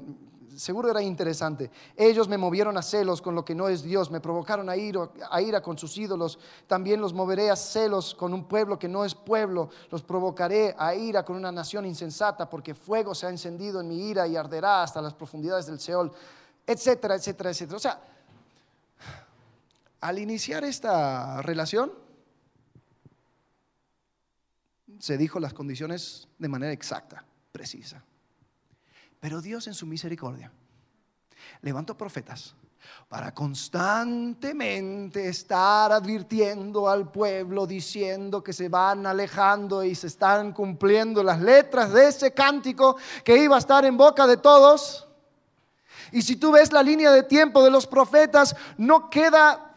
seguro 0.54 0.90
era 0.90 1.00
interesante. 1.00 1.70
Ellos 1.96 2.28
me 2.28 2.36
movieron 2.36 2.76
a 2.76 2.82
celos 2.82 3.22
con 3.22 3.34
lo 3.34 3.46
que 3.46 3.54
no 3.54 3.70
es 3.70 3.82
Dios, 3.82 4.10
me 4.10 4.20
provocaron 4.20 4.68
a 4.68 4.76
ira, 4.76 5.10
a 5.30 5.40
ira 5.40 5.62
con 5.62 5.78
sus 5.78 5.96
ídolos. 5.96 6.38
También 6.66 7.00
los 7.00 7.14
moveré 7.14 7.48
a 7.48 7.56
celos 7.56 8.14
con 8.14 8.34
un 8.34 8.44
pueblo 8.44 8.78
que 8.78 8.88
no 8.88 9.06
es 9.06 9.14
pueblo. 9.14 9.70
Los 9.90 10.02
provocaré 10.02 10.74
a 10.76 10.94
ira 10.94 11.24
con 11.24 11.36
una 11.36 11.50
nación 11.50 11.86
insensata, 11.86 12.50
porque 12.50 12.74
fuego 12.74 13.14
se 13.14 13.24
ha 13.24 13.30
encendido 13.30 13.80
en 13.80 13.88
mi 13.88 14.10
ira 14.10 14.28
y 14.28 14.36
arderá 14.36 14.82
hasta 14.82 15.00
las 15.00 15.14
profundidades 15.14 15.64
del 15.64 15.80
Seol, 15.80 16.12
etcétera, 16.66 17.14
etcétera, 17.14 17.48
etcétera. 17.48 17.76
O 17.78 17.80
sea, 17.80 18.00
al 20.00 20.18
iniciar 20.18 20.64
esta 20.64 21.42
relación, 21.42 21.92
se 24.98 25.16
dijo 25.16 25.40
las 25.40 25.54
condiciones 25.54 26.28
de 26.38 26.48
manera 26.48 26.72
exacta, 26.72 27.24
precisa. 27.52 28.02
Pero 29.20 29.40
Dios 29.40 29.66
en 29.66 29.74
su 29.74 29.86
misericordia 29.86 30.52
levantó 31.62 31.96
profetas 31.96 32.54
para 33.08 33.34
constantemente 33.34 35.28
estar 35.28 35.92
advirtiendo 35.92 36.88
al 36.88 37.10
pueblo, 37.10 37.66
diciendo 37.66 38.42
que 38.42 38.52
se 38.52 38.68
van 38.68 39.06
alejando 39.06 39.82
y 39.82 39.94
se 39.94 40.06
están 40.06 40.52
cumpliendo 40.52 41.22
las 41.22 41.40
letras 41.40 41.92
de 41.92 42.08
ese 42.08 42.32
cántico 42.32 42.96
que 43.24 43.36
iba 43.42 43.56
a 43.56 43.60
estar 43.60 43.84
en 43.84 43.96
boca 43.96 44.26
de 44.26 44.36
todos. 44.36 45.08
Y 46.12 46.22
si 46.22 46.36
tú 46.36 46.52
ves 46.52 46.72
la 46.72 46.82
línea 46.82 47.10
de 47.10 47.22
tiempo 47.22 47.62
de 47.62 47.70
los 47.70 47.86
profetas, 47.86 48.56
no 48.76 49.10
queda 49.10 49.67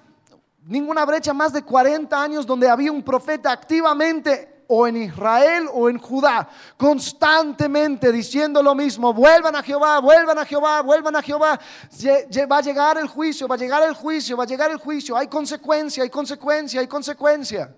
ninguna 0.63 1.05
brecha 1.05 1.33
más 1.33 1.53
de 1.53 1.63
40 1.63 2.21
años 2.21 2.45
donde 2.45 2.69
había 2.69 2.91
un 2.91 3.03
profeta 3.03 3.51
activamente 3.51 4.63
o 4.73 4.87
en 4.87 4.95
Israel 4.95 5.67
o 5.73 5.89
en 5.89 5.97
Judá, 5.97 6.47
constantemente 6.77 8.09
diciendo 8.09 8.63
lo 8.63 8.73
mismo, 8.73 9.13
vuelvan 9.13 9.53
a 9.57 9.61
Jehová, 9.61 9.99
vuelvan 9.99 10.39
a 10.39 10.45
Jehová, 10.45 10.81
vuelvan 10.81 11.15
a 11.17 11.21
Jehová, 11.21 11.59
va 11.59 12.57
a 12.57 12.61
llegar 12.61 12.97
el 12.97 13.07
juicio, 13.07 13.49
va 13.49 13.55
a 13.55 13.57
llegar 13.57 13.83
el 13.83 13.93
juicio, 13.93 14.37
va 14.37 14.45
a 14.45 14.47
llegar 14.47 14.71
el 14.71 14.77
juicio, 14.77 15.17
hay 15.17 15.27
consecuencia, 15.27 16.03
hay 16.03 16.09
consecuencia, 16.09 16.79
hay 16.79 16.87
consecuencia. 16.87 17.75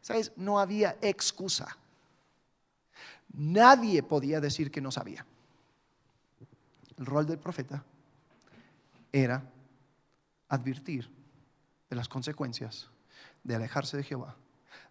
¿Sabes? 0.00 0.32
No 0.34 0.58
había 0.58 0.96
excusa. 1.00 1.76
Nadie 3.32 4.02
podía 4.02 4.40
decir 4.40 4.72
que 4.72 4.80
no 4.80 4.90
sabía. 4.90 5.24
El 6.98 7.06
rol 7.06 7.24
del 7.24 7.38
profeta 7.38 7.84
era 9.12 9.44
advertir 10.48 11.19
de 11.90 11.96
las 11.96 12.08
consecuencias 12.08 12.88
de 13.42 13.56
alejarse 13.56 13.96
de 13.96 14.04
Jehová, 14.04 14.36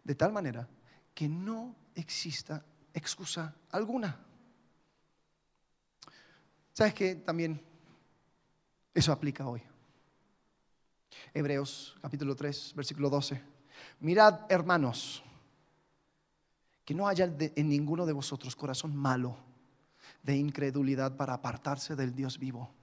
de 0.03 0.15
tal 0.15 0.33
manera 0.33 0.67
que 1.15 1.29
no 1.29 1.75
exista 1.95 2.63
excusa 2.93 3.55
alguna. 3.71 4.19
¿Sabes 6.73 6.93
qué? 6.93 7.15
También 7.15 7.61
eso 8.93 9.11
aplica 9.11 9.47
hoy. 9.47 9.61
Hebreos 11.33 11.97
capítulo 12.01 12.35
3, 12.35 12.73
versículo 12.75 13.09
12. 13.09 13.41
Mirad, 14.01 14.41
hermanos, 14.49 15.23
que 16.83 16.93
no 16.93 17.07
haya 17.07 17.25
en 17.25 17.69
ninguno 17.69 18.05
de 18.05 18.13
vosotros 18.13 18.55
corazón 18.55 18.95
malo 18.95 19.37
de 20.23 20.35
incredulidad 20.35 21.15
para 21.15 21.33
apartarse 21.33 21.95
del 21.95 22.15
Dios 22.15 22.39
vivo. 22.39 22.73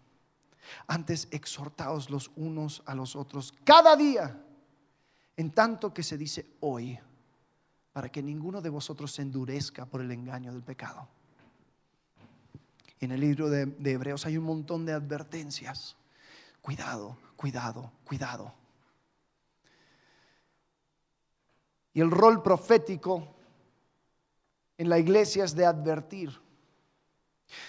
Antes 0.87 1.29
exhortaos 1.31 2.11
los 2.11 2.31
unos 2.37 2.83
a 2.87 2.95
los 2.95 3.17
otros 3.17 3.55
cada 3.65 3.97
día, 3.97 4.43
en 5.37 5.51
tanto 5.51 5.93
que 5.93 6.03
se 6.03 6.17
dice 6.17 6.47
hoy, 6.61 6.99
para 7.93 8.09
que 8.09 8.23
ninguno 8.23 8.61
de 8.61 8.69
vosotros 8.69 9.13
se 9.13 9.23
endurezca 9.23 9.87
por 9.87 10.01
el 10.01 10.11
engaño 10.13 10.53
del 10.53 10.63
pecado. 10.63 11.09
En 13.01 13.13
el 13.13 13.21
libro 13.21 13.49
de, 13.49 13.67
de 13.67 13.93
Hebreos 13.93 14.27
hay 14.27 14.39
un 14.39 14.45
montón 14.45 14.87
de 14.87 14.93
advertencias. 14.93 15.97
Cuidado, 16.61 17.17
cuidado, 17.37 17.93
cuidado. 18.05 18.53
Y 21.93 22.01
el 22.01 22.11
rol 22.11 22.43
profético 22.43 23.35
en 24.79 24.89
la 24.89 24.99
iglesia 24.99 25.45
es 25.45 25.55
de 25.55 25.65
advertir. 25.65 26.39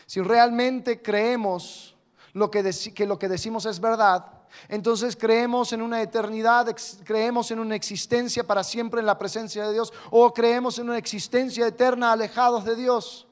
Si 0.05 0.21
realmente 0.21 1.01
creemos 1.01 1.96
lo 2.37 2.51
que, 2.51 2.63
que 2.93 3.05
lo 3.05 3.17
que 3.17 3.27
decimos 3.27 3.65
es 3.65 3.79
verdad, 3.79 4.25
entonces 4.69 5.15
creemos 5.15 5.73
en 5.73 5.81
una 5.81 6.01
eternidad, 6.01 6.67
creemos 7.03 7.51
en 7.51 7.59
una 7.59 7.75
existencia 7.75 8.45
para 8.45 8.63
siempre 8.63 8.99
en 8.99 9.05
la 9.05 9.17
presencia 9.17 9.65
de 9.65 9.73
Dios 9.73 9.93
o 10.11 10.33
creemos 10.33 10.77
en 10.79 10.89
una 10.89 10.97
existencia 10.97 11.67
eterna 11.67 12.11
alejados 12.11 12.63
de 12.63 12.75
Dios. 12.75 13.27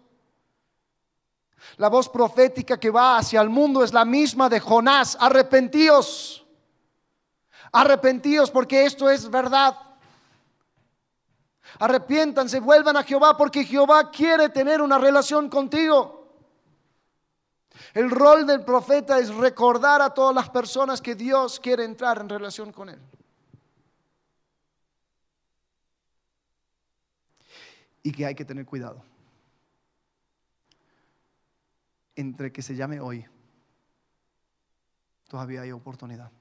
La 1.78 1.90
voz 1.90 2.10
profética 2.10 2.80
que 2.80 2.90
va 2.90 3.18
hacia 3.18 3.42
el 3.42 3.50
mundo 3.50 3.84
es 3.84 3.94
la 3.94 4.06
misma 4.06 4.50
de 4.50 4.60
Jonás. 4.60 5.18
Arrepentíos. 5.20 6.46
Arrepentíos 7.72 8.52
porque 8.52 8.86
esto 8.86 9.10
es 9.10 9.30
verdad. 9.30 9.76
Arrepiéntanse, 11.80 12.60
vuelvan 12.60 12.98
a 12.98 13.04
Jehová 13.04 13.36
porque 13.36 13.66
Jehová 13.66 14.10
quiere 14.10 14.50
tener 14.50 14.82
una 14.82 14.98
relación 14.98 15.50
contigo. 15.50 16.25
El 17.94 18.10
rol 18.10 18.46
del 18.46 18.64
profeta 18.64 19.20
es 19.20 19.34
recordar 19.34 20.02
a 20.02 20.14
todas 20.14 20.34
las 20.34 20.50
personas 20.50 21.02
que 21.02 21.16
Dios 21.16 21.60
quiere 21.60 21.84
entrar 21.84 22.20
en 22.20 22.30
relación 22.30 22.72
con 22.72 22.90
Él. 22.90 23.00
Y 28.04 28.12
que 28.12 28.26
hay 28.26 28.36
que 28.36 28.46
tener 28.46 28.66
cuidado. 28.66 29.04
Entre 32.16 32.52
que 32.52 32.62
se 32.62 32.76
llame 32.76 33.00
hoy, 33.00 33.26
todavía 35.28 35.62
hay 35.62 35.72
oportunidad. 35.72 36.32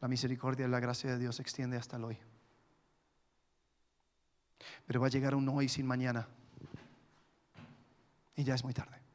La 0.00 0.08
misericordia 0.08 0.66
y 0.66 0.70
la 0.70 0.80
gracia 0.80 1.10
de 1.10 1.18
Dios 1.18 1.36
se 1.36 1.42
extiende 1.42 1.76
hasta 1.76 1.96
el 1.96 2.04
hoy. 2.04 2.18
Pero 4.86 5.00
va 5.00 5.08
a 5.08 5.10
llegar 5.10 5.34
un 5.34 5.48
hoy 5.48 5.68
sin 5.68 5.86
mañana. 5.86 6.28
Y 8.36 8.44
ya 8.44 8.54
es 8.54 8.62
muy 8.62 8.74
tarde. 8.74 9.05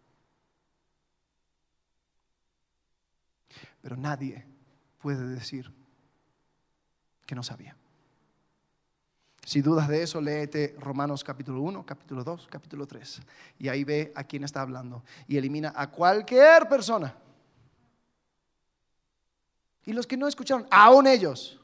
Pero 3.81 3.97
nadie 3.97 4.45
puede 4.99 5.27
decir 5.27 5.71
que 7.25 7.35
no 7.35 7.43
sabía. 7.43 7.75
Si 9.43 9.61
dudas 9.61 9.87
de 9.87 10.03
eso, 10.03 10.21
léete 10.21 10.75
Romanos 10.79 11.23
capítulo 11.23 11.61
1, 11.61 11.85
capítulo 11.85 12.23
2, 12.23 12.47
capítulo 12.49 12.85
3. 12.85 13.21
Y 13.57 13.69
ahí 13.69 13.83
ve 13.83 14.11
a 14.15 14.23
quién 14.23 14.43
está 14.43 14.61
hablando. 14.61 15.03
Y 15.27 15.37
elimina 15.37 15.73
a 15.75 15.89
cualquier 15.89 16.69
persona. 16.69 17.15
Y 19.83 19.93
los 19.93 20.05
que 20.05 20.15
no 20.15 20.27
escucharon, 20.27 20.67
aún 20.69 21.07
ellos. 21.07 21.59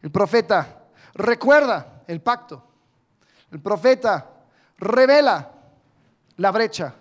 El 0.00 0.10
profeta 0.10 0.88
recuerda 1.14 2.02
el 2.06 2.22
pacto. 2.22 2.66
El 3.50 3.60
profeta 3.60 4.30
revela 4.78 5.52
la 6.36 6.50
brecha. 6.50 6.94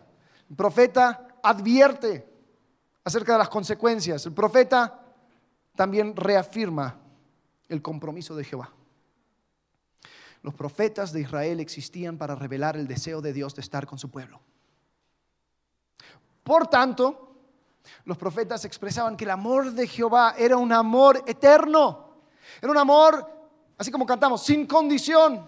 El 0.50 0.56
profeta 0.58 1.28
advierte 1.42 2.28
acerca 3.10 3.34
de 3.34 3.40
las 3.40 3.50
consecuencias. 3.50 4.26
El 4.26 4.34
profeta 4.34 5.02
también 5.76 6.16
reafirma 6.16 6.98
el 7.68 7.82
compromiso 7.82 8.36
de 8.36 8.44
Jehová. 8.44 8.72
Los 10.42 10.54
profetas 10.54 11.12
de 11.12 11.22
Israel 11.22 11.60
existían 11.60 12.18
para 12.18 12.36
revelar 12.36 12.78
el 12.78 12.88
deseo 12.88 13.22
de 13.22 13.34
Dios 13.34 13.56
de 13.56 13.62
estar 13.62 13.86
con 13.86 14.00
su 14.00 14.10
pueblo. 14.10 14.40
Por 16.44 16.68
tanto, 16.68 17.36
los 18.06 18.18
profetas 18.18 18.64
expresaban 18.66 19.18
que 19.18 19.26
el 19.26 19.32
amor 19.32 19.72
de 19.74 19.88
Jehová 19.88 20.36
era 20.38 20.58
un 20.58 20.72
amor 20.72 21.24
eterno, 21.28 22.14
era 22.62 22.72
un 22.72 22.78
amor 22.78 23.40
Así 23.80 23.92
como 23.92 24.06
cantamos, 24.06 24.44
sin 24.44 24.68
condición. 24.68 25.48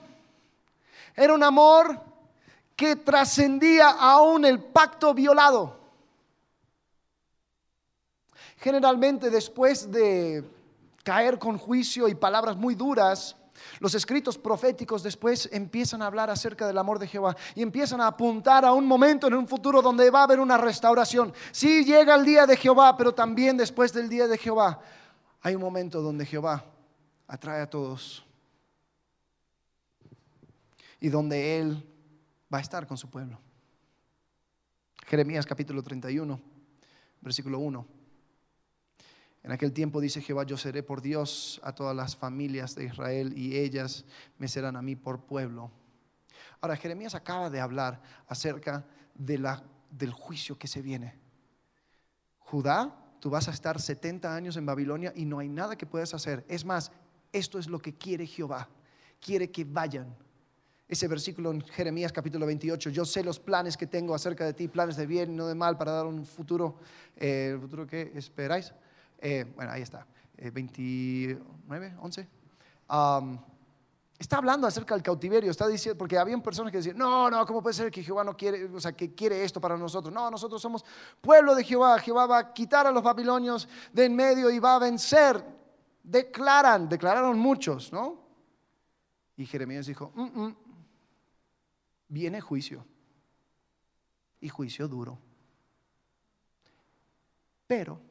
Era 1.14 1.34
un 1.34 1.44
amor 1.44 2.00
que 2.78 2.96
trascendía 2.96 3.90
aún 3.90 4.46
el 4.46 4.64
pacto 4.64 5.14
violado. 5.14 5.81
Generalmente 8.62 9.32
después 9.32 9.92
de 9.92 10.48
caer 11.04 11.40
con 11.40 11.58
juicio 11.58 12.08
y 12.08 12.14
palabras 12.14 12.56
muy 12.56 12.76
duras, 12.76 13.36
los 13.80 13.96
escritos 13.96 14.38
proféticos 14.38 15.02
después 15.02 15.50
empiezan 15.52 16.04
a 16.04 16.06
hablar 16.06 16.30
acerca 16.30 16.68
del 16.68 16.78
amor 16.78 17.00
de 17.00 17.08
Jehová 17.08 17.36
y 17.56 17.64
empiezan 17.64 18.02
a 18.02 18.08
apuntar 18.08 18.64
a 18.64 18.74
un 18.74 18.86
momento 18.86 19.26
en 19.26 19.34
un 19.34 19.48
futuro 19.48 19.82
donde 19.82 20.12
va 20.12 20.20
a 20.20 20.24
haber 20.26 20.40
una 20.40 20.58
restauración. 20.58 21.34
Sí 21.52 21.84
llega 21.84 22.14
el 22.14 22.24
día 22.24 22.46
de 22.46 22.56
Jehová, 22.56 22.96
pero 22.96 23.16
también 23.16 23.58
después 23.58 23.94
del 23.94 24.08
día 24.08 24.28
de 24.28 24.38
Jehová 24.38 24.80
hay 25.42 25.56
un 25.56 25.62
momento 25.62 26.00
donde 26.04 26.24
Jehová 26.24 26.64
atrae 27.28 27.62
a 27.62 27.70
todos 27.70 28.24
y 31.00 31.10
donde 31.10 31.58
Él 31.58 31.84
va 32.54 32.60
a 32.60 32.62
estar 32.62 32.86
con 32.86 32.96
su 32.96 33.10
pueblo. 33.10 33.40
Jeremías 35.08 35.48
capítulo 35.48 35.82
31, 35.82 36.40
versículo 37.22 37.58
1. 37.58 38.01
En 39.44 39.52
aquel 39.52 39.74
tiempo 39.74 40.00
dice 40.00 40.22
Jehová, 40.22 40.44
yo 40.44 40.56
seré 40.56 40.84
por 40.84 41.02
Dios 41.02 41.60
a 41.64 41.74
todas 41.74 41.96
las 41.96 42.16
familias 42.16 42.76
de 42.76 42.86
Israel 42.86 43.34
y 43.36 43.58
ellas 43.58 44.06
me 44.38 44.48
serán 44.48 44.76
a 44.76 44.82
mí 44.82 44.96
por 44.96 45.26
pueblo. 45.26 45.72
Ahora, 46.60 46.76
Jeremías 46.76 47.16
acaba 47.16 47.50
de 47.50 47.60
hablar 47.60 48.02
acerca 48.28 48.86
de 49.16 49.40
la, 49.40 49.64
del 49.90 50.12
juicio 50.12 50.60
que 50.60 50.68
se 50.68 50.82
viene. 50.82 51.16
Judá, 52.38 52.96
tú 53.20 53.32
vas 53.32 53.48
a 53.48 53.52
estar 53.52 53.82
70 53.82 54.34
años 54.36 54.58
en 54.58 54.66
Babilonia 54.66 55.12
y 55.16 55.26
no 55.26 55.40
hay 55.40 55.50
nada 55.50 55.76
que 55.76 55.88
puedas 55.88 56.14
hacer. 56.14 56.46
Es 56.48 56.64
más, 56.64 56.92
esto 57.34 57.58
es 57.58 57.68
lo 57.68 57.80
que 57.80 57.96
quiere 57.96 58.28
Jehová. 58.28 58.70
Quiere 59.20 59.50
que 59.50 59.64
vayan. 59.64 60.16
Ese 60.88 61.08
versículo 61.08 61.52
en 61.52 61.62
Jeremías 61.62 62.12
capítulo 62.12 62.46
28, 62.46 62.90
yo 62.92 63.06
sé 63.06 63.24
los 63.24 63.40
planes 63.40 63.78
que 63.78 63.88
tengo 63.88 64.14
acerca 64.14 64.46
de 64.46 64.54
ti, 64.54 64.68
planes 64.68 64.98
de 64.98 65.08
bien, 65.08 65.36
no 65.36 65.48
de 65.48 65.56
mal, 65.56 65.78
para 65.78 65.94
dar 65.94 66.06
un 66.06 66.26
futuro, 66.26 66.80
eh, 67.16 67.52
¿el 67.54 67.62
futuro 67.62 67.88
que 67.88 68.12
esperáis? 68.16 68.74
Eh, 69.22 69.46
bueno, 69.56 69.72
ahí 69.72 69.82
está, 69.84 70.06
29, 70.36 71.88
eh, 71.88 71.96
11. 72.02 72.28
está 74.20 74.38
hablando 74.38 74.68
acerca 74.68 74.96
del 74.96 75.04
cautiverio, 75.04 75.52
está 75.52 75.68
diciendo, 75.68 75.98
porque 75.98 76.18
había 76.18 76.38
personas 76.40 76.72
que 76.72 76.80
decían, 76.80 76.98
no, 76.98 77.30
no, 77.30 77.46
¿cómo 77.46 77.62
puede 77.62 77.76
ser 77.76 77.92
que 77.92 78.04
Jehová 78.04 78.24
no 78.24 78.36
quiere, 78.36 78.66
o 78.66 78.80
sea, 78.80 78.92
que 78.94 79.14
quiere 79.14 79.44
esto 79.44 79.62
para 79.62 79.78
nosotros? 79.78 80.14
No, 80.14 80.30
nosotros 80.30 80.62
somos 80.62 80.84
pueblo 81.22 81.56
de 81.56 81.64
Jehová, 81.64 82.00
Jehová 82.00 82.26
va 82.26 82.40
a 82.40 82.54
quitar 82.54 82.88
a 82.88 82.92
los 82.92 83.04
babilonios 83.04 83.70
de 83.94 84.06
en 84.06 84.16
medio 84.16 84.50
y 84.50 84.60
va 84.60 84.76
a 84.76 84.80
vencer 84.80 85.62
declaran, 86.04 86.90
declararon 86.90 87.38
muchos, 87.38 87.92
¿no? 87.92 88.20
Y 89.38 89.46
Jeremías 89.46 89.86
dijo, 89.86 90.12
mm, 90.16 90.42
mm, 90.42 90.56
viene 92.10 92.42
juicio, 92.42 92.86
y 94.40 94.50
juicio 94.50 94.88
duro. 94.88 95.20
Pero, 97.68 98.02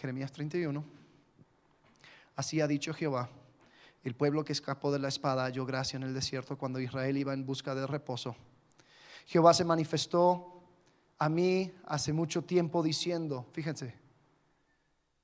Jeremías 0.00 0.32
31, 0.32 0.82
así 2.34 2.62
ha 2.62 2.66
dicho 2.66 2.94
Jehová, 2.94 3.28
el 4.02 4.14
pueblo 4.14 4.46
que 4.46 4.52
escapó 4.54 4.90
de 4.90 4.98
la 4.98 5.08
espada 5.08 5.44
halló 5.44 5.66
gracia 5.66 5.98
en 5.98 6.04
el 6.04 6.14
desierto 6.14 6.56
cuando 6.56 6.80
Israel 6.80 7.18
iba 7.18 7.34
en 7.34 7.44
busca 7.44 7.74
de 7.74 7.86
reposo. 7.86 8.34
Jehová 9.26 9.52
se 9.52 9.62
manifestó 9.62 10.62
a 11.18 11.28
mí 11.28 11.70
hace 11.84 12.14
mucho 12.14 12.42
tiempo 12.42 12.82
diciendo, 12.82 13.46
fíjense, 13.52 13.94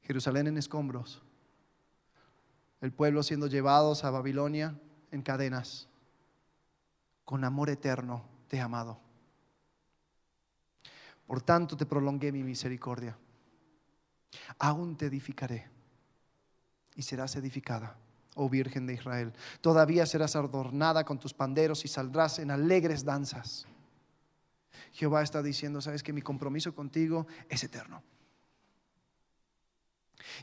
Jerusalén 0.02 0.46
en 0.46 0.58
escombros, 0.58 1.22
el 2.82 2.92
pueblo 2.92 3.22
siendo 3.22 3.46
llevados 3.46 4.04
a 4.04 4.10
Babilonia 4.10 4.78
en 5.10 5.22
cadenas. 5.22 5.88
Con 7.24 7.44
amor 7.44 7.70
eterno 7.70 8.26
te 8.46 8.58
he 8.58 8.60
amado. 8.60 9.00
Por 11.26 11.40
tanto 11.40 11.78
te 11.78 11.86
prolongué 11.86 12.30
mi 12.30 12.42
misericordia. 12.42 13.16
Aún 14.58 14.96
te 14.96 15.06
edificaré 15.06 15.68
y 16.94 17.02
serás 17.02 17.36
edificada, 17.36 17.96
oh 18.34 18.48
Virgen 18.48 18.86
de 18.86 18.94
Israel. 18.94 19.32
Todavía 19.60 20.06
serás 20.06 20.36
adornada 20.36 21.04
con 21.04 21.18
tus 21.18 21.34
panderos 21.34 21.84
y 21.84 21.88
saldrás 21.88 22.38
en 22.38 22.50
alegres 22.50 23.04
danzas. 23.04 23.66
Jehová 24.92 25.22
está 25.22 25.42
diciendo, 25.42 25.80
sabes 25.80 26.02
que 26.02 26.12
mi 26.12 26.22
compromiso 26.22 26.74
contigo 26.74 27.26
es 27.48 27.62
eterno. 27.64 28.02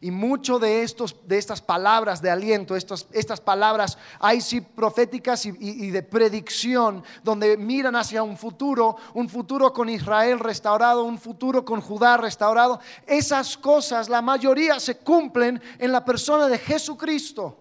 Y 0.01 0.11
mucho 0.11 0.59
de, 0.59 0.83
estos, 0.83 1.15
de 1.27 1.37
estas 1.37 1.61
palabras 1.61 2.21
de 2.21 2.29
aliento, 2.29 2.75
estos, 2.75 3.07
estas 3.11 3.39
palabras, 3.39 3.97
hay 4.19 4.41
sí 4.41 4.61
proféticas 4.61 5.45
y, 5.45 5.53
y, 5.59 5.91
de 5.91 6.03
predicción, 6.03 7.03
donde 7.23 7.57
miran 7.57 7.95
hacia 7.95 8.23
un 8.23 8.37
futuro, 8.37 8.97
un 9.13 9.29
futuro 9.29 9.71
con 9.71 9.89
Israel 9.89 10.39
restaurado, 10.39 11.03
un 11.03 11.19
futuro 11.19 11.63
con 11.63 11.81
Judá 11.81 12.17
restaurado. 12.17 12.79
Esas 13.07 13.57
cosas, 13.57 14.09
la 14.09 14.21
mayoría 14.21 14.79
se 14.79 14.97
cumplen 14.97 15.61
en 15.79 15.91
la 15.91 16.03
persona 16.03 16.47
de 16.47 16.57
Jesucristo. 16.57 17.59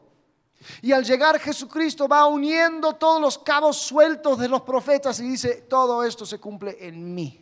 Y 0.80 0.92
al 0.92 1.04
llegar 1.04 1.38
Jesucristo 1.38 2.08
va 2.08 2.26
uniendo 2.26 2.94
todos 2.94 3.20
los 3.20 3.38
cabos 3.38 3.78
sueltos 3.78 4.38
de 4.38 4.48
los 4.48 4.62
profetas 4.62 5.18
y 5.20 5.28
dice, 5.28 5.66
todo 5.68 6.04
esto 6.04 6.24
se 6.24 6.38
cumple 6.38 6.76
en 6.80 7.14
mí. 7.14 7.41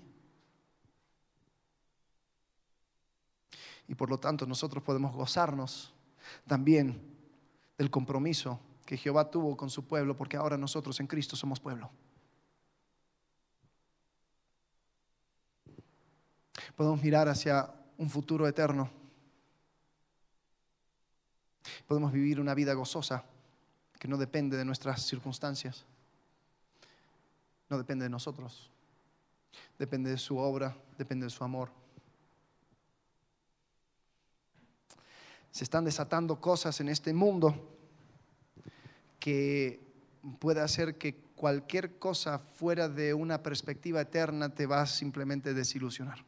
Y 3.90 3.96
por 3.96 4.08
lo 4.08 4.20
tanto 4.20 4.46
nosotros 4.46 4.84
podemos 4.84 5.12
gozarnos 5.12 5.92
también 6.46 7.02
del 7.76 7.90
compromiso 7.90 8.60
que 8.86 8.96
Jehová 8.96 9.28
tuvo 9.28 9.56
con 9.56 9.68
su 9.68 9.84
pueblo, 9.84 10.16
porque 10.16 10.36
ahora 10.36 10.56
nosotros 10.56 11.00
en 11.00 11.08
Cristo 11.08 11.34
somos 11.34 11.58
pueblo. 11.58 11.90
Podemos 16.76 17.02
mirar 17.02 17.28
hacia 17.28 17.68
un 17.98 18.08
futuro 18.08 18.46
eterno. 18.46 18.88
Podemos 21.88 22.12
vivir 22.12 22.38
una 22.38 22.54
vida 22.54 22.74
gozosa 22.74 23.24
que 23.98 24.06
no 24.06 24.16
depende 24.18 24.56
de 24.56 24.64
nuestras 24.64 25.02
circunstancias. 25.04 25.84
No 27.68 27.76
depende 27.76 28.04
de 28.04 28.10
nosotros. 28.10 28.70
Depende 29.80 30.10
de 30.10 30.18
su 30.18 30.38
obra, 30.38 30.76
depende 30.96 31.26
de 31.26 31.30
su 31.30 31.42
amor. 31.42 31.79
Se 35.50 35.64
están 35.64 35.84
desatando 35.84 36.40
cosas 36.40 36.80
en 36.80 36.88
este 36.88 37.12
mundo 37.12 37.76
que 39.18 39.80
puede 40.38 40.60
hacer 40.60 40.96
que 40.96 41.14
cualquier 41.34 41.98
cosa 41.98 42.38
fuera 42.38 42.88
de 42.88 43.14
una 43.14 43.42
perspectiva 43.42 44.00
eterna 44.00 44.54
te 44.54 44.66
va 44.66 44.82
a 44.82 44.86
simplemente 44.86 45.54
desilusionar. 45.54 46.24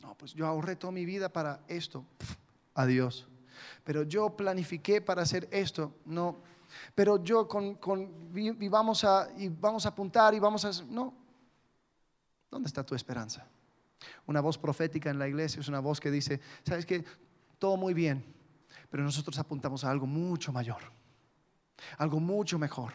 No, 0.00 0.16
pues 0.16 0.34
yo 0.34 0.46
ahorré 0.46 0.76
toda 0.76 0.92
mi 0.92 1.04
vida 1.04 1.28
para 1.28 1.60
esto. 1.68 2.04
adiós. 2.74 3.26
Pero 3.84 4.02
yo 4.02 4.36
planifiqué 4.36 5.00
para 5.00 5.22
hacer 5.22 5.48
esto. 5.50 5.94
No. 6.04 6.38
Pero 6.94 7.22
yo 7.22 7.48
con, 7.48 7.78
y 8.34 8.68
vamos 8.68 9.04
a, 9.04 9.30
y 9.36 9.48
vamos 9.48 9.86
a 9.86 9.90
apuntar 9.90 10.34
y 10.34 10.38
vamos 10.38 10.64
a... 10.64 10.84
No. 10.84 11.14
¿Dónde 12.50 12.66
está 12.68 12.84
tu 12.84 12.94
esperanza? 12.94 13.46
Una 14.26 14.40
voz 14.40 14.58
profética 14.58 15.10
en 15.10 15.18
la 15.18 15.28
iglesia 15.28 15.60
es 15.60 15.68
una 15.68 15.80
voz 15.80 16.00
que 16.00 16.10
dice, 16.10 16.40
¿sabes 16.64 16.84
qué? 16.84 17.04
Todo 17.58 17.76
muy 17.76 17.94
bien, 17.94 18.24
pero 18.90 19.02
nosotros 19.02 19.38
apuntamos 19.38 19.84
a 19.84 19.90
algo 19.90 20.06
mucho 20.06 20.52
mayor, 20.52 20.82
algo 21.98 22.20
mucho 22.20 22.58
mejor, 22.58 22.92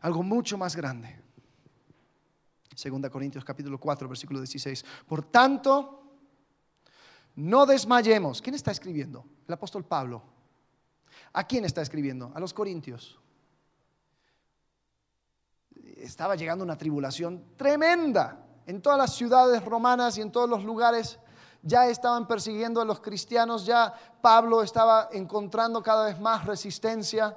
algo 0.00 0.22
mucho 0.22 0.56
más 0.56 0.76
grande. 0.76 1.20
Segunda 2.74 3.10
Corintios 3.10 3.44
capítulo 3.44 3.78
4, 3.78 4.08
versículo 4.08 4.40
16. 4.40 4.84
Por 5.06 5.24
tanto, 5.24 6.02
no 7.36 7.66
desmayemos. 7.66 8.40
¿Quién 8.40 8.54
está 8.54 8.70
escribiendo? 8.70 9.24
El 9.46 9.54
apóstol 9.54 9.84
Pablo. 9.84 10.22
¿A 11.32 11.46
quién 11.46 11.64
está 11.64 11.82
escribiendo? 11.82 12.32
A 12.34 12.40
los 12.40 12.54
corintios. 12.54 13.18
Estaba 15.96 16.36
llegando 16.36 16.64
una 16.64 16.78
tribulación 16.78 17.56
tremenda 17.56 18.46
en 18.70 18.80
todas 18.80 18.98
las 18.98 19.16
ciudades 19.16 19.64
romanas 19.64 20.16
y 20.16 20.20
en 20.20 20.30
todos 20.30 20.48
los 20.48 20.62
lugares 20.62 21.18
ya 21.60 21.88
estaban 21.88 22.28
persiguiendo 22.28 22.80
a 22.80 22.84
los 22.84 23.00
cristianos, 23.00 23.66
ya 23.66 23.92
Pablo 24.22 24.62
estaba 24.62 25.08
encontrando 25.12 25.82
cada 25.82 26.06
vez 26.06 26.20
más 26.20 26.46
resistencia. 26.46 27.36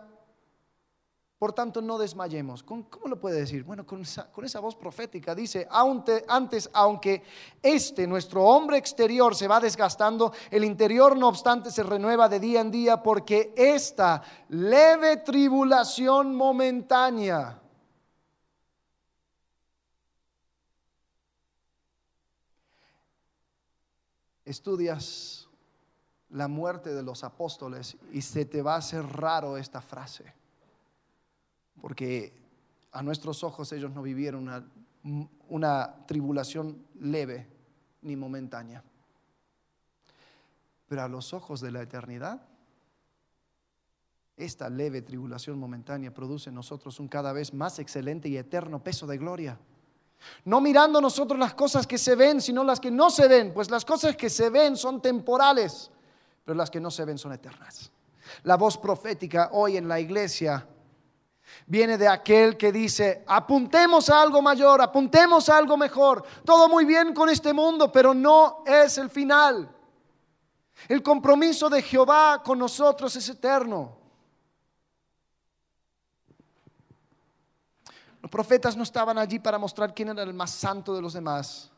Por 1.39 1.51
tanto, 1.51 1.81
no 1.81 1.97
desmayemos. 1.97 2.61
¿Cómo 2.61 3.07
lo 3.07 3.19
puede 3.19 3.39
decir? 3.39 3.63
Bueno, 3.63 3.84
con 3.84 4.03
esa, 4.03 4.59
voz 4.61 4.75
profética 4.75 5.34
dice, 5.34 5.67
antes, 5.71 6.69
aunque 6.71 7.23
este, 7.63 8.05
nuestro 8.05 8.43
hombre 8.43 8.77
exterior, 8.77 9.36
se 9.36 9.47
va 9.47 9.59
desgastando, 9.59 10.34
el 10.51 10.63
interior, 10.63 11.17
no 11.17 11.29
obstante, 11.29 11.71
se 11.71 11.81
renueva 11.81 12.29
de 12.29 12.39
día 12.39 12.61
en 12.61 12.69
día 12.69 13.01
porque 13.01 13.53
esta 13.57 14.21
leve 14.49 15.17
tribulación 15.17 16.36
momentánea 16.36 17.62
estudias 24.46 25.48
la 26.30 26.48
muerte 26.48 26.94
de 26.94 27.04
los 27.04 27.24
apóstoles 27.24 27.96
y 28.12 28.22
se 28.22 28.46
te 28.46 28.62
va 28.62 28.76
a 28.76 28.80
hacer 28.80 29.06
raro 29.06 29.58
esta 29.58 29.82
frase, 29.82 30.34
porque 31.82 32.34
a 32.91 33.04
nuestros 33.04 33.44
ojos 33.44 33.72
ellos 33.72 33.91
no 33.91 34.02
vivieron 34.02 34.44
una, 34.44 34.66
una 35.50 36.06
tribulación 36.08 36.86
leve 37.00 37.48
ni 38.02 38.16
momentánea, 38.16 38.84
pero 40.88 41.04
a 41.04 41.08
los 41.08 41.34
ojos 41.34 41.62
de 41.62 41.72
la 41.72 41.82
eternidad, 41.82 42.41
esta 44.36 44.70
leve 44.70 45.02
tribulación 45.02 45.60
momentánea 45.60 46.14
produce 46.14 46.50
en 46.50 46.56
nosotros 46.56 47.00
un 47.00 47.08
cada 47.08 47.34
vez 47.34 47.54
más 47.54 47.78
excelente 47.78 48.30
y 48.30 48.38
eterno 48.38 48.84
peso 48.84 49.06
de 49.06 49.18
gloria. 49.18 49.60
No 50.45 50.61
mirando 50.61 50.99
nosotros 50.99 51.39
las 51.39 51.53
cosas 51.53 51.88
que 51.88 51.97
se 51.97 52.15
ven, 52.15 52.41
sino 52.41 52.63
las 52.63 52.80
que 52.80 52.91
no 52.91 53.09
se 53.09 53.28
ven, 53.28 53.53
pues 53.53 53.69
las 53.69 53.86
cosas 53.86 54.15
que 54.15 54.30
se 54.30 54.49
ven 54.49 54.76
son 54.78 55.01
temporales, 55.01 55.91
pero 56.43 56.55
las 56.55 56.69
que 56.69 56.80
no 56.80 56.91
se 56.91 57.05
ven 57.05 57.17
son 57.17 57.34
eternas. 57.34 57.91
La 58.43 58.57
voz 58.57 58.78
profética 58.78 59.49
hoy 59.53 59.78
en 59.78 59.88
la 59.88 59.99
iglesia 59.99 60.67
viene 61.67 61.97
de 61.97 62.07
aquel 62.07 62.57
que 62.57 62.71
dice, 62.71 63.24
apuntemos 63.28 64.09
a 64.09 64.21
algo 64.21 64.41
mayor, 64.41 64.82
apuntemos 64.82 65.49
a 65.49 65.57
algo 65.57 65.78
mejor. 65.78 66.24
Todo 66.43 66.67
muy 66.67 66.86
bien 66.86 67.13
con 67.13 67.30
este 67.30 67.53
mundo, 67.53 67.91
pero 67.91 68.13
no 68.13 68.63
es 68.65 68.97
el 68.97 69.09
final. 69.09 69.69
El 70.88 71.01
compromiso 71.01 71.69
de 71.69 71.82
Jehová 71.82 72.41
con 72.43 72.59
nosotros 72.59 73.15
es 73.15 73.30
eterno. 73.30 74.03
Los 78.24 78.32
profetas 78.32 78.78
no 78.78 78.84
estaban 78.84 79.17
allí 79.17 79.38
para 79.38 79.59
mostrar 79.59 79.93
quién 79.93 80.07
era 80.07 80.24
el 80.24 80.34
más 80.34 80.51
santo 80.51 80.95
de 80.95 81.01
los 81.01 81.11
demás, 81.11 81.69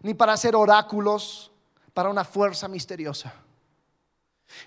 ni 0.00 0.14
para 0.14 0.32
hacer 0.32 0.54
oráculos 0.54 1.50
para 1.92 2.08
una 2.08 2.24
fuerza 2.24 2.68
misteriosa. 2.68 3.34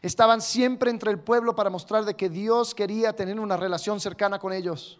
Estaban 0.02 0.41
siempre 0.41 0.91
entre 0.91 1.10
el 1.10 1.18
pueblo 1.18 1.56
para 1.56 1.70
mostrar 1.70 2.04
de 2.04 2.18
que 2.18 2.28
Dios 2.28 2.76
quería 2.76 3.16
tener 3.16 3.39
una 3.39 3.56
relación 3.56 4.02
cercana 4.02 4.39
con 4.39 4.52
ellos. 4.52 5.00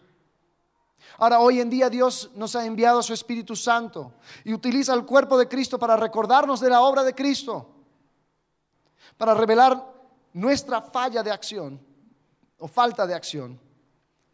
Ahora, 1.18 1.38
hoy 1.38 1.60
en 1.60 1.68
día 1.68 1.90
Dios 1.90 2.30
nos 2.34 2.56
ha 2.56 2.64
enviado 2.64 3.00
a 3.00 3.02
su 3.02 3.12
Espíritu 3.12 3.54
Santo 3.54 4.14
y 4.42 4.54
utiliza 4.54 4.94
el 4.94 5.04
cuerpo 5.04 5.36
de 5.36 5.48
Cristo 5.48 5.78
para 5.78 5.98
recordarnos 5.98 6.60
de 6.60 6.70
la 6.70 6.80
obra 6.80 7.04
de 7.04 7.14
Cristo, 7.14 7.68
para 9.18 9.34
revelar 9.34 9.86
nuestra 10.32 10.80
falla 10.80 11.22
de 11.22 11.30
acción 11.30 11.78
o 12.58 12.66
falta 12.66 13.06
de 13.06 13.12
acción 13.12 13.69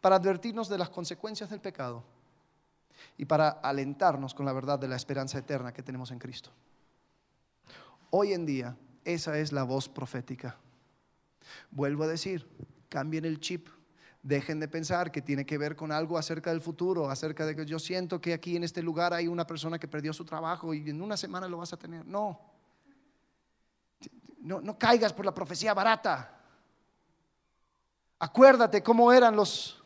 para 0.01 0.15
advertirnos 0.15 0.69
de 0.69 0.77
las 0.77 0.89
consecuencias 0.89 1.49
del 1.49 1.59
pecado 1.59 2.03
y 3.17 3.25
para 3.25 3.49
alentarnos 3.49 4.33
con 4.33 4.45
la 4.45 4.53
verdad 4.53 4.79
de 4.79 4.87
la 4.87 4.95
esperanza 4.95 5.37
eterna 5.37 5.73
que 5.73 5.83
tenemos 5.83 6.11
en 6.11 6.19
Cristo. 6.19 6.51
Hoy 8.09 8.33
en 8.33 8.45
día, 8.45 8.77
esa 9.03 9.37
es 9.37 9.51
la 9.51 9.63
voz 9.63 9.89
profética. 9.89 10.57
Vuelvo 11.71 12.03
a 12.03 12.07
decir, 12.07 12.47
cambien 12.89 13.25
el 13.25 13.39
chip. 13.39 13.67
Dejen 14.23 14.59
de 14.59 14.67
pensar 14.67 15.11
que 15.11 15.21
tiene 15.21 15.45
que 15.45 15.57
ver 15.57 15.75
con 15.75 15.91
algo 15.91 16.17
acerca 16.17 16.49
del 16.49 16.61
futuro, 16.61 17.09
acerca 17.09 17.45
de 17.45 17.55
que 17.55 17.65
yo 17.65 17.79
siento 17.79 18.19
que 18.19 18.33
aquí 18.33 18.57
en 18.57 18.63
este 18.63 18.81
lugar 18.81 19.13
hay 19.13 19.27
una 19.27 19.47
persona 19.47 19.79
que 19.79 19.87
perdió 19.87 20.11
su 20.11 20.25
trabajo 20.25 20.73
y 20.73 20.89
en 20.89 21.01
una 21.01 21.15
semana 21.15 21.47
lo 21.47 21.57
vas 21.57 21.71
a 21.71 21.77
tener. 21.77 22.05
No. 22.05 22.39
No, 24.39 24.59
no 24.59 24.77
caigas 24.77 25.13
por 25.13 25.25
la 25.25 25.33
profecía 25.33 25.73
barata. 25.73 26.37
Acuérdate 28.19 28.81
cómo 28.81 29.13
eran 29.13 29.35
los 29.35 29.76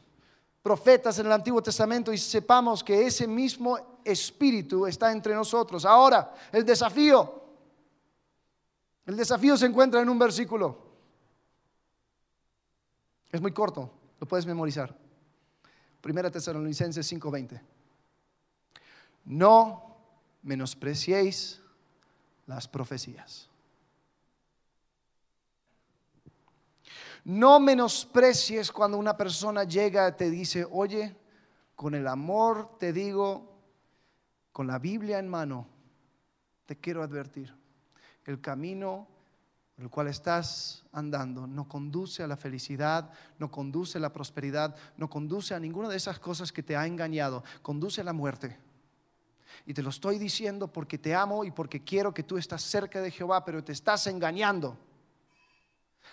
profetas 0.62 1.18
en 1.20 1.26
el 1.26 1.32
Antiguo 1.32 1.62
Testamento 1.62 2.14
y 2.14 2.18
sepamos 2.18 2.84
que 2.84 3.06
ese 3.06 3.28
mismo 3.28 4.00
espíritu 4.04 4.86
está 4.86 5.12
entre 5.12 5.34
nosotros. 5.34 5.86
Ahora, 5.86 6.34
el 6.52 6.66
desafío. 6.66 7.42
El 9.06 9.18
desafío 9.18 9.58
se 9.58 9.66
encuentra 9.66 10.02
en 10.02 10.10
un 10.10 10.20
versículo. 10.20 10.78
Es 13.32 13.42
muy 13.42 13.52
corto, 13.52 13.92
lo 14.20 14.28
puedes 14.28 14.46
memorizar. 14.46 14.96
Primera 16.02 16.30
Tesalonicenses 16.30 17.08
5:20. 17.12 17.62
No 19.26 19.96
menospreciéis 20.44 21.62
las 22.48 22.68
profecías. 22.68 23.51
No 27.24 27.60
menosprecies 27.60 28.72
cuando 28.72 28.98
una 28.98 29.16
persona 29.16 29.64
llega 29.64 30.10
y 30.10 30.14
te 30.14 30.30
dice, 30.30 30.68
oye, 30.70 31.16
con 31.76 31.96
el 31.96 32.08
amor 32.08 32.78
te 32.80 32.94
digo, 32.94 33.52
con 34.52 34.68
la 34.68 34.80
Biblia 34.80 35.20
en 35.20 35.28
mano, 35.28 35.68
te 36.66 36.78
quiero 36.78 37.04
advertir. 37.04 37.54
el 38.26 38.40
camino 38.40 39.08
por 39.76 39.84
el 39.84 39.90
cual 39.90 40.08
estás 40.08 40.84
andando 40.92 41.48
no 41.48 41.68
conduce 41.68 42.22
a 42.22 42.28
la 42.28 42.38
felicidad, 42.38 43.12
no 43.40 43.50
conduce 43.50 43.98
a 43.98 44.02
la 44.02 44.14
prosperidad, 44.14 44.76
no 44.98 45.10
conduce 45.10 45.56
a 45.56 45.60
ninguna 45.60 45.90
de 45.90 45.98
esas 45.98 46.20
cosas 46.20 46.52
que 46.52 46.64
te 46.64 46.76
ha 46.76 46.86
engañado, 46.86 47.44
conduce 47.62 48.02
a 48.02 48.04
la 48.04 48.14
muerte. 48.14 48.58
Y 49.66 49.74
te 49.74 49.82
lo 49.82 49.90
estoy 49.90 50.18
diciendo 50.18 50.68
porque 50.68 50.98
te 50.98 51.16
amo 51.16 51.44
y 51.44 51.52
porque 51.52 51.84
quiero 51.84 52.14
que 52.14 52.24
tú 52.24 52.38
estás 52.38 52.62
cerca 52.62 53.02
de 53.02 53.12
Jehová, 53.12 53.44
pero 53.44 53.64
te 53.64 53.72
estás 53.72 54.08
engañando. 54.08 54.78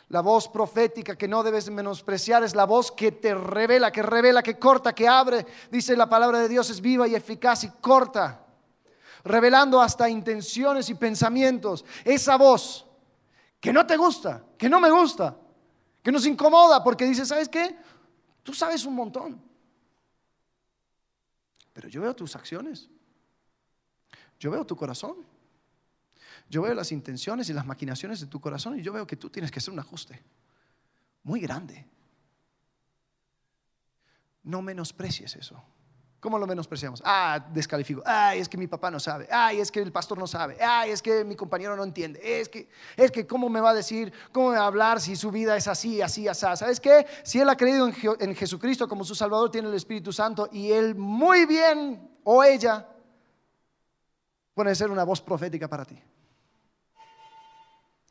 La 0.09 0.23
voz 0.23 0.49
profética 0.49 1.17
que 1.17 1.29
no 1.29 1.43
debes 1.43 1.69
menospreciar 1.71 2.43
es 2.43 2.55
la 2.55 2.65
voz 2.65 2.91
que 2.91 3.13
te 3.13 3.35
revela, 3.35 3.93
que 3.93 4.03
revela, 4.03 4.43
que 4.43 4.59
corta, 4.59 4.95
que 4.95 5.07
abre. 5.07 5.45
Dice 5.71 5.97
la 5.97 6.09
palabra 6.09 6.39
de 6.39 6.49
Dios 6.49 6.71
es 6.71 6.81
viva 6.81 7.07
y 7.07 7.15
eficaz 7.15 7.65
y 7.65 7.71
corta, 7.81 8.47
revelando 9.25 9.83
hasta 9.83 10.09
intenciones 10.09 10.89
y 10.89 10.95
pensamientos. 10.95 11.85
Esa 12.05 12.37
voz 12.37 12.87
que 13.61 13.71
no 13.73 13.87
te 13.87 13.99
gusta, 13.99 14.43
que 14.57 14.69
no 14.69 14.81
me 14.81 14.91
gusta, 14.91 15.37
que 16.03 16.11
nos 16.11 16.25
incomoda 16.25 16.83
porque 16.83 17.05
dice, 17.05 17.27
¿sabes 17.27 17.51
qué? 17.51 17.77
Tú 18.43 18.55
sabes 18.55 18.87
un 18.87 18.95
montón. 18.95 19.43
Pero 21.75 21.87
yo 21.89 22.01
veo 22.01 22.17
tus 22.17 22.35
acciones. 22.35 22.89
Yo 24.41 24.51
veo 24.51 24.65
tu 24.65 24.75
corazón. 24.75 25.17
Yo 26.49 26.63
veo 26.63 26.75
las 26.75 26.93
intenciones 26.93 27.49
y 27.51 27.53
las 27.53 27.67
maquinaciones 27.67 28.21
de 28.21 28.27
tu 28.27 28.41
corazón 28.41 28.79
y 28.79 28.83
yo 28.83 28.93
veo 28.93 29.07
que 29.07 29.17
tú 29.17 29.29
tienes 29.29 29.51
que 29.51 29.59
hacer 29.59 29.73
un 29.73 29.81
ajuste 29.81 30.23
muy 31.23 31.41
grande. 31.41 31.87
No 34.43 34.63
menosprecies 34.63 35.37
eso. 35.37 35.63
¿Cómo 36.21 36.37
lo 36.37 36.49
menospreciamos? 36.49 37.01
Ah, 37.05 37.39
descalifico. 37.53 38.03
Ay, 38.05 38.41
es 38.41 38.49
que 38.49 38.57
mi 38.57 38.67
papá 38.67 38.91
no 38.91 38.99
sabe. 38.99 39.29
Ay, 39.31 39.61
es 39.61 39.71
que 39.71 39.81
el 39.81 39.93
pastor 39.93 40.19
no 40.19 40.27
sabe. 40.27 40.57
Ay, 40.61 40.91
es 40.91 41.01
que 41.01 41.23
mi 41.23 41.37
compañero 41.37 41.77
no 41.77 41.85
entiende. 41.85 42.19
Es 42.23 42.49
que, 42.49 42.69
es 42.97 43.13
que, 43.13 43.25
¿cómo 43.25 43.49
me 43.49 43.61
va 43.61 43.71
a 43.71 43.75
decir? 43.75 44.13
¿Cómo 44.33 44.51
me 44.51 44.57
va 44.57 44.65
a 44.65 44.67
hablar 44.67 45.01
si 45.01 45.15
su 45.15 45.31
vida 45.31 45.57
es 45.57 45.69
así, 45.69 46.03
así, 46.03 46.27
así? 46.27 46.41
¿Sabes 46.57 46.81
qué? 46.81 47.07
Si 47.23 47.39
él 47.39 47.49
ha 47.49 47.57
creído 47.57 47.87
en, 47.87 47.95
en 48.19 48.35
Jesucristo 48.35 48.89
como 48.89 49.05
su 49.05 49.15
Salvador, 49.15 49.51
tiene 49.51 49.69
el 49.69 49.75
Espíritu 49.75 50.13
Santo 50.13 50.49
y 50.51 50.73
él 50.73 50.97
muy 50.97 51.47
bien, 51.47 52.11
o 52.25 52.43
ella, 52.43 52.89
puede 54.55 54.75
ser 54.75 54.91
una 54.91 55.05
voz 55.05 55.21
profética 55.21 55.69
para 55.69 55.85
ti. 55.85 56.03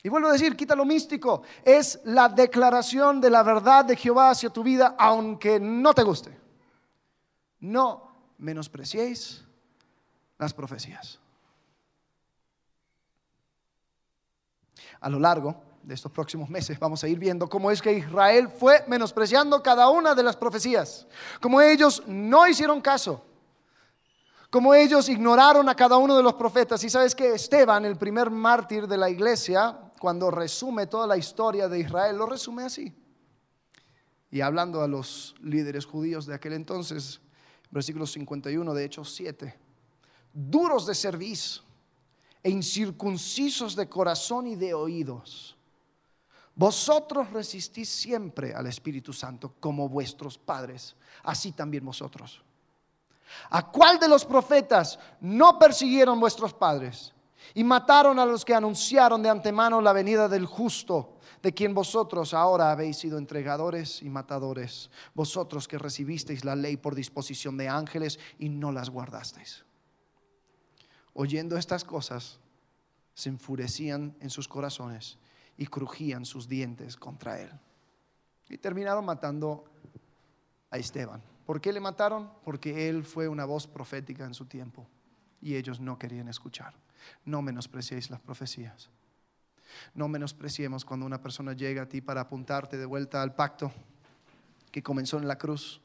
Y 0.03 0.09
vuelvo 0.09 0.29
a 0.29 0.33
decir, 0.33 0.55
quita 0.55 0.75
lo 0.75 0.85
místico. 0.85 1.41
Es 1.63 1.99
la 2.05 2.29
declaración 2.29 3.19
de 3.19 3.29
la 3.29 3.43
verdad 3.43 3.85
de 3.85 3.95
Jehová 3.95 4.29
hacia 4.29 4.49
tu 4.49 4.63
vida, 4.63 4.95
aunque 4.97 5.59
no 5.59 5.93
te 5.93 6.03
guste. 6.03 6.39
No 7.59 8.11
menospreciéis 8.37 9.43
las 10.37 10.53
profecías. 10.53 11.19
A 14.99 15.09
lo 15.09 15.19
largo 15.19 15.61
de 15.83 15.93
estos 15.93 16.11
próximos 16.11 16.49
meses 16.49 16.77
vamos 16.79 17.03
a 17.03 17.07
ir 17.07 17.17
viendo 17.17 17.47
cómo 17.47 17.71
es 17.71 17.81
que 17.81 17.93
Israel 17.93 18.49
fue 18.49 18.83
menospreciando 18.87 19.63
cada 19.63 19.89
una 19.89 20.13
de 20.13 20.23
las 20.23 20.35
profecías, 20.35 21.07
como 21.39 21.61
ellos 21.61 22.03
no 22.07 22.47
hicieron 22.47 22.81
caso, 22.81 23.23
como 24.49 24.73
ellos 24.73 25.07
ignoraron 25.09 25.69
a 25.69 25.75
cada 25.75 25.97
uno 25.97 26.15
de 26.15 26.23
los 26.23 26.33
profetas. 26.33 26.83
Y 26.83 26.89
sabes 26.89 27.13
que 27.15 27.33
Esteban, 27.33 27.85
el 27.85 27.97
primer 27.97 28.29
mártir 28.29 28.87
de 28.87 28.97
la 28.97 29.09
iglesia, 29.09 29.77
cuando 29.99 30.31
resume 30.31 30.87
toda 30.87 31.07
la 31.07 31.17
historia 31.17 31.67
de 31.67 31.79
Israel, 31.79 32.17
lo 32.17 32.25
resume 32.25 32.63
así. 32.63 32.93
Y 34.29 34.41
hablando 34.41 34.81
a 34.81 34.87
los 34.87 35.35
líderes 35.41 35.85
judíos 35.85 36.25
de 36.25 36.35
aquel 36.35 36.53
entonces, 36.53 37.21
versículo 37.71 38.05
51 38.05 38.73
de 38.73 38.85
Hechos 38.85 39.13
7, 39.15 39.57
duros 40.33 40.85
de 40.85 40.95
cerviz 40.95 41.63
e 42.43 42.49
incircuncisos 42.49 43.75
de 43.75 43.89
corazón 43.89 44.47
y 44.47 44.55
de 44.55 44.73
oídos. 44.73 45.55
Vosotros 46.55 47.31
resistís 47.31 47.89
siempre 47.89 48.53
al 48.53 48.67
Espíritu 48.67 49.13
Santo 49.13 49.53
como 49.59 49.87
vuestros 49.87 50.37
padres, 50.37 50.95
así 51.23 51.51
también 51.51 51.85
vosotros. 51.85 52.41
¿A 53.49 53.69
cuál 53.69 53.99
de 53.99 54.07
los 54.07 54.25
profetas 54.25 54.97
no 55.21 55.59
persiguieron 55.59 56.19
vuestros 56.19 56.53
padres 56.53 57.13
y 57.53 57.63
mataron 57.63 58.19
a 58.19 58.25
los 58.25 58.43
que 58.45 58.53
anunciaron 58.53 59.21
de 59.21 59.29
antemano 59.29 59.81
la 59.81 59.93
venida 59.93 60.27
del 60.27 60.45
justo? 60.45 61.17
de 61.41 61.53
quien 61.53 61.73
vosotros 61.73 62.33
ahora 62.33 62.71
habéis 62.71 62.97
sido 62.97 63.17
entregadores 63.17 64.01
y 64.01 64.09
matadores, 64.09 64.89
vosotros 65.13 65.67
que 65.67 65.77
recibisteis 65.77 66.43
la 66.43 66.55
ley 66.55 66.77
por 66.77 66.95
disposición 66.95 67.57
de 67.57 67.69
ángeles 67.69 68.19
y 68.39 68.49
no 68.49 68.71
las 68.71 68.89
guardasteis. 68.89 69.63
Oyendo 71.13 71.57
estas 71.57 71.83
cosas, 71.83 72.39
se 73.13 73.29
enfurecían 73.29 74.15
en 74.19 74.29
sus 74.29 74.47
corazones 74.47 75.17
y 75.57 75.65
crujían 75.67 76.25
sus 76.25 76.47
dientes 76.47 76.95
contra 76.97 77.39
él. 77.39 77.51
Y 78.49 78.57
terminaron 78.57 79.05
matando 79.05 79.65
a 80.69 80.77
Esteban. 80.77 81.21
¿Por 81.45 81.59
qué 81.59 81.73
le 81.73 81.79
mataron? 81.79 82.31
Porque 82.43 82.89
él 82.89 83.03
fue 83.03 83.27
una 83.27 83.45
voz 83.45 83.67
profética 83.67 84.25
en 84.25 84.33
su 84.33 84.45
tiempo 84.45 84.87
y 85.41 85.55
ellos 85.55 85.79
no 85.79 85.97
querían 85.97 86.27
escuchar. 86.27 86.73
No 87.25 87.41
menospreciéis 87.41 88.09
las 88.09 88.19
profecías. 88.19 88.89
No 89.93 90.07
menospreciemos 90.07 90.85
cuando 90.85 91.05
una 91.05 91.21
persona 91.21 91.53
llega 91.53 91.83
a 91.83 91.89
ti 91.89 92.01
para 92.01 92.21
apuntarte 92.21 92.77
de 92.77 92.85
vuelta 92.85 93.21
al 93.21 93.35
pacto 93.35 93.71
que 94.71 94.83
comenzó 94.83 95.17
en 95.17 95.27
la 95.27 95.37
cruz, 95.37 95.81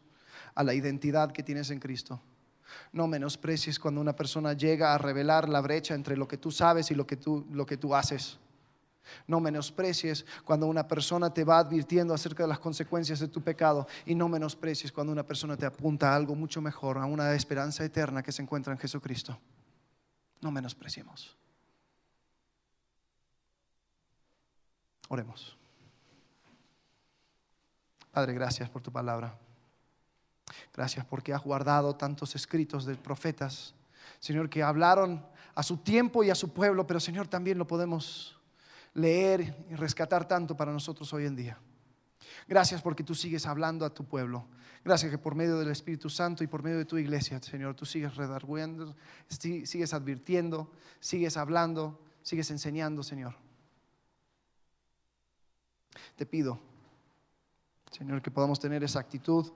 a 0.55 0.63
la 0.63 0.75
identidad 0.75 1.33
que 1.33 1.43
tienes 1.43 1.71
en 1.71 1.81
Cristo. 1.81 2.21
No 2.93 3.07
menosprecies 3.07 3.79
cuando 3.79 4.01
una 4.01 4.17
persona 4.17 4.55
llega 4.55 4.95
a 4.95 4.99
revelar 4.99 5.49
la 5.49 5.61
brecha 5.61 5.95
entre 5.95 6.17
lo 6.17 6.27
que 6.27 6.39
tú 6.39 6.51
sabes 6.51 6.91
y 6.91 6.95
lo 6.95 7.07
que 7.07 7.17
tú, 7.17 7.47
lo 7.51 7.67
que 7.67 7.77
tú 7.77 7.95
haces. 7.95 8.39
No 9.27 9.41
menosprecies 9.41 10.25
cuando 10.45 10.67
una 10.67 10.87
persona 10.87 11.35
te 11.35 11.45
va 11.45 11.59
advirtiendo 11.59 12.15
acerca 12.15 12.45
de 12.45 12.49
las 12.49 12.61
consecuencias 12.61 13.19
de 13.21 13.29
tu 13.29 13.43
pecado 13.43 13.87
y 14.07 14.15
no 14.15 14.29
menosprecies 14.29 14.93
cuando 14.93 15.13
una 15.13 15.27
persona 15.27 15.57
te 15.57 15.67
apunta 15.67 16.13
a 16.13 16.17
algo 16.17 16.35
mucho 16.35 16.61
mejor, 16.61 16.99
a 16.99 17.05
una 17.05 17.35
esperanza 17.35 17.85
eterna 17.85 18.23
que 18.23 18.33
se 18.33 18.43
encuentra 18.43 18.73
en 18.73 18.79
Jesucristo. 18.79 19.39
No 20.43 20.51
menospreciemos. 20.51 21.35
Oremos. 25.09 25.57
Padre, 28.11 28.35
gracias 28.35 28.69
por 28.69 28.83
tu 28.83 28.93
palabra. 28.93 29.35
Gracias 30.75 31.07
porque 31.07 31.33
has 31.33 31.43
guardado 31.43 31.97
tantos 31.97 32.35
escritos 32.35 32.85
de 32.85 32.95
profetas, 32.97 33.75
Señor, 34.21 34.51
que 34.51 34.63
hablaron 34.63 35.25
a 35.55 35.63
su 35.63 35.79
tiempo 35.79 36.23
y 36.25 36.31
a 36.31 36.35
su 36.35 36.53
pueblo, 36.53 36.87
pero 36.87 37.01
Señor, 37.01 37.29
también 37.29 37.57
lo 37.57 37.67
podemos 37.67 38.39
leer 38.95 39.67
y 39.71 39.75
rescatar 39.75 40.27
tanto 40.27 40.57
para 40.57 40.73
nosotros 40.73 41.13
hoy 41.13 41.27
en 41.27 41.37
día. 41.37 41.59
Gracias 42.49 42.83
porque 42.83 43.05
tú 43.05 43.15
sigues 43.15 43.47
hablando 43.47 43.85
a 43.85 43.95
tu 43.95 44.05
pueblo. 44.05 44.47
Gracias 44.85 45.11
que 45.11 45.19
por 45.19 45.35
medio 45.35 45.59
del 45.59 45.71
Espíritu 45.71 46.11
Santo 46.11 46.43
y 46.43 46.49
por 46.49 46.63
medio 46.63 46.79
de 46.79 46.85
tu 46.85 46.99
iglesia, 46.99 47.41
Señor, 47.41 47.75
tú 47.77 47.87
sigues 47.87 48.17
redarguyendo, 48.17 48.97
sigues 49.29 49.95
advirtiendo, 49.95 50.73
sigues 50.99 51.37
hablando, 51.37 52.01
sigues 52.23 52.51
enseñando, 52.51 53.03
Señor. 53.03 53.37
Te 56.17 56.27
pido, 56.27 56.59
Señor, 57.91 58.23
que 58.23 58.31
podamos 58.31 58.59
tener 58.59 58.83
esa 58.83 58.99
actitud. 58.99 59.53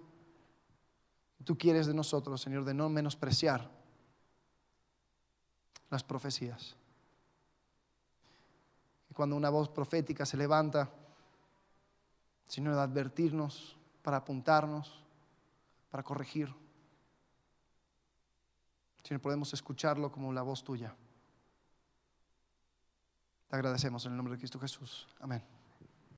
Tú 1.45 1.59
quieres 1.59 1.87
de 1.87 1.95
nosotros, 1.95 2.41
Señor, 2.41 2.65
de 2.65 2.75
no 2.75 2.89
menospreciar 2.89 3.71
las 5.91 6.05
profecías. 6.05 6.77
Y 9.11 9.15
cuando 9.15 9.37
una 9.37 9.51
voz 9.51 9.69
profética 9.69 10.25
se 10.25 10.37
levanta, 10.37 10.91
Señor, 12.47 12.75
de 12.75 12.81
advertirnos, 12.81 13.77
para 14.03 14.19
apuntarnos, 14.19 15.03
para 15.91 16.03
corregir. 16.03 16.55
Señor, 19.03 19.21
podemos 19.21 19.53
escucharlo 19.53 20.11
como 20.11 20.33
la 20.33 20.43
voz 20.43 20.63
tuya. 20.63 20.95
Te 23.49 23.57
agradecemos 23.57 24.05
en 24.07 24.13
el 24.13 24.17
nombre 24.17 24.35
de 24.35 24.39
Cristo 24.39 24.59
Jesús. 24.59 25.09
Amén. 25.21 25.56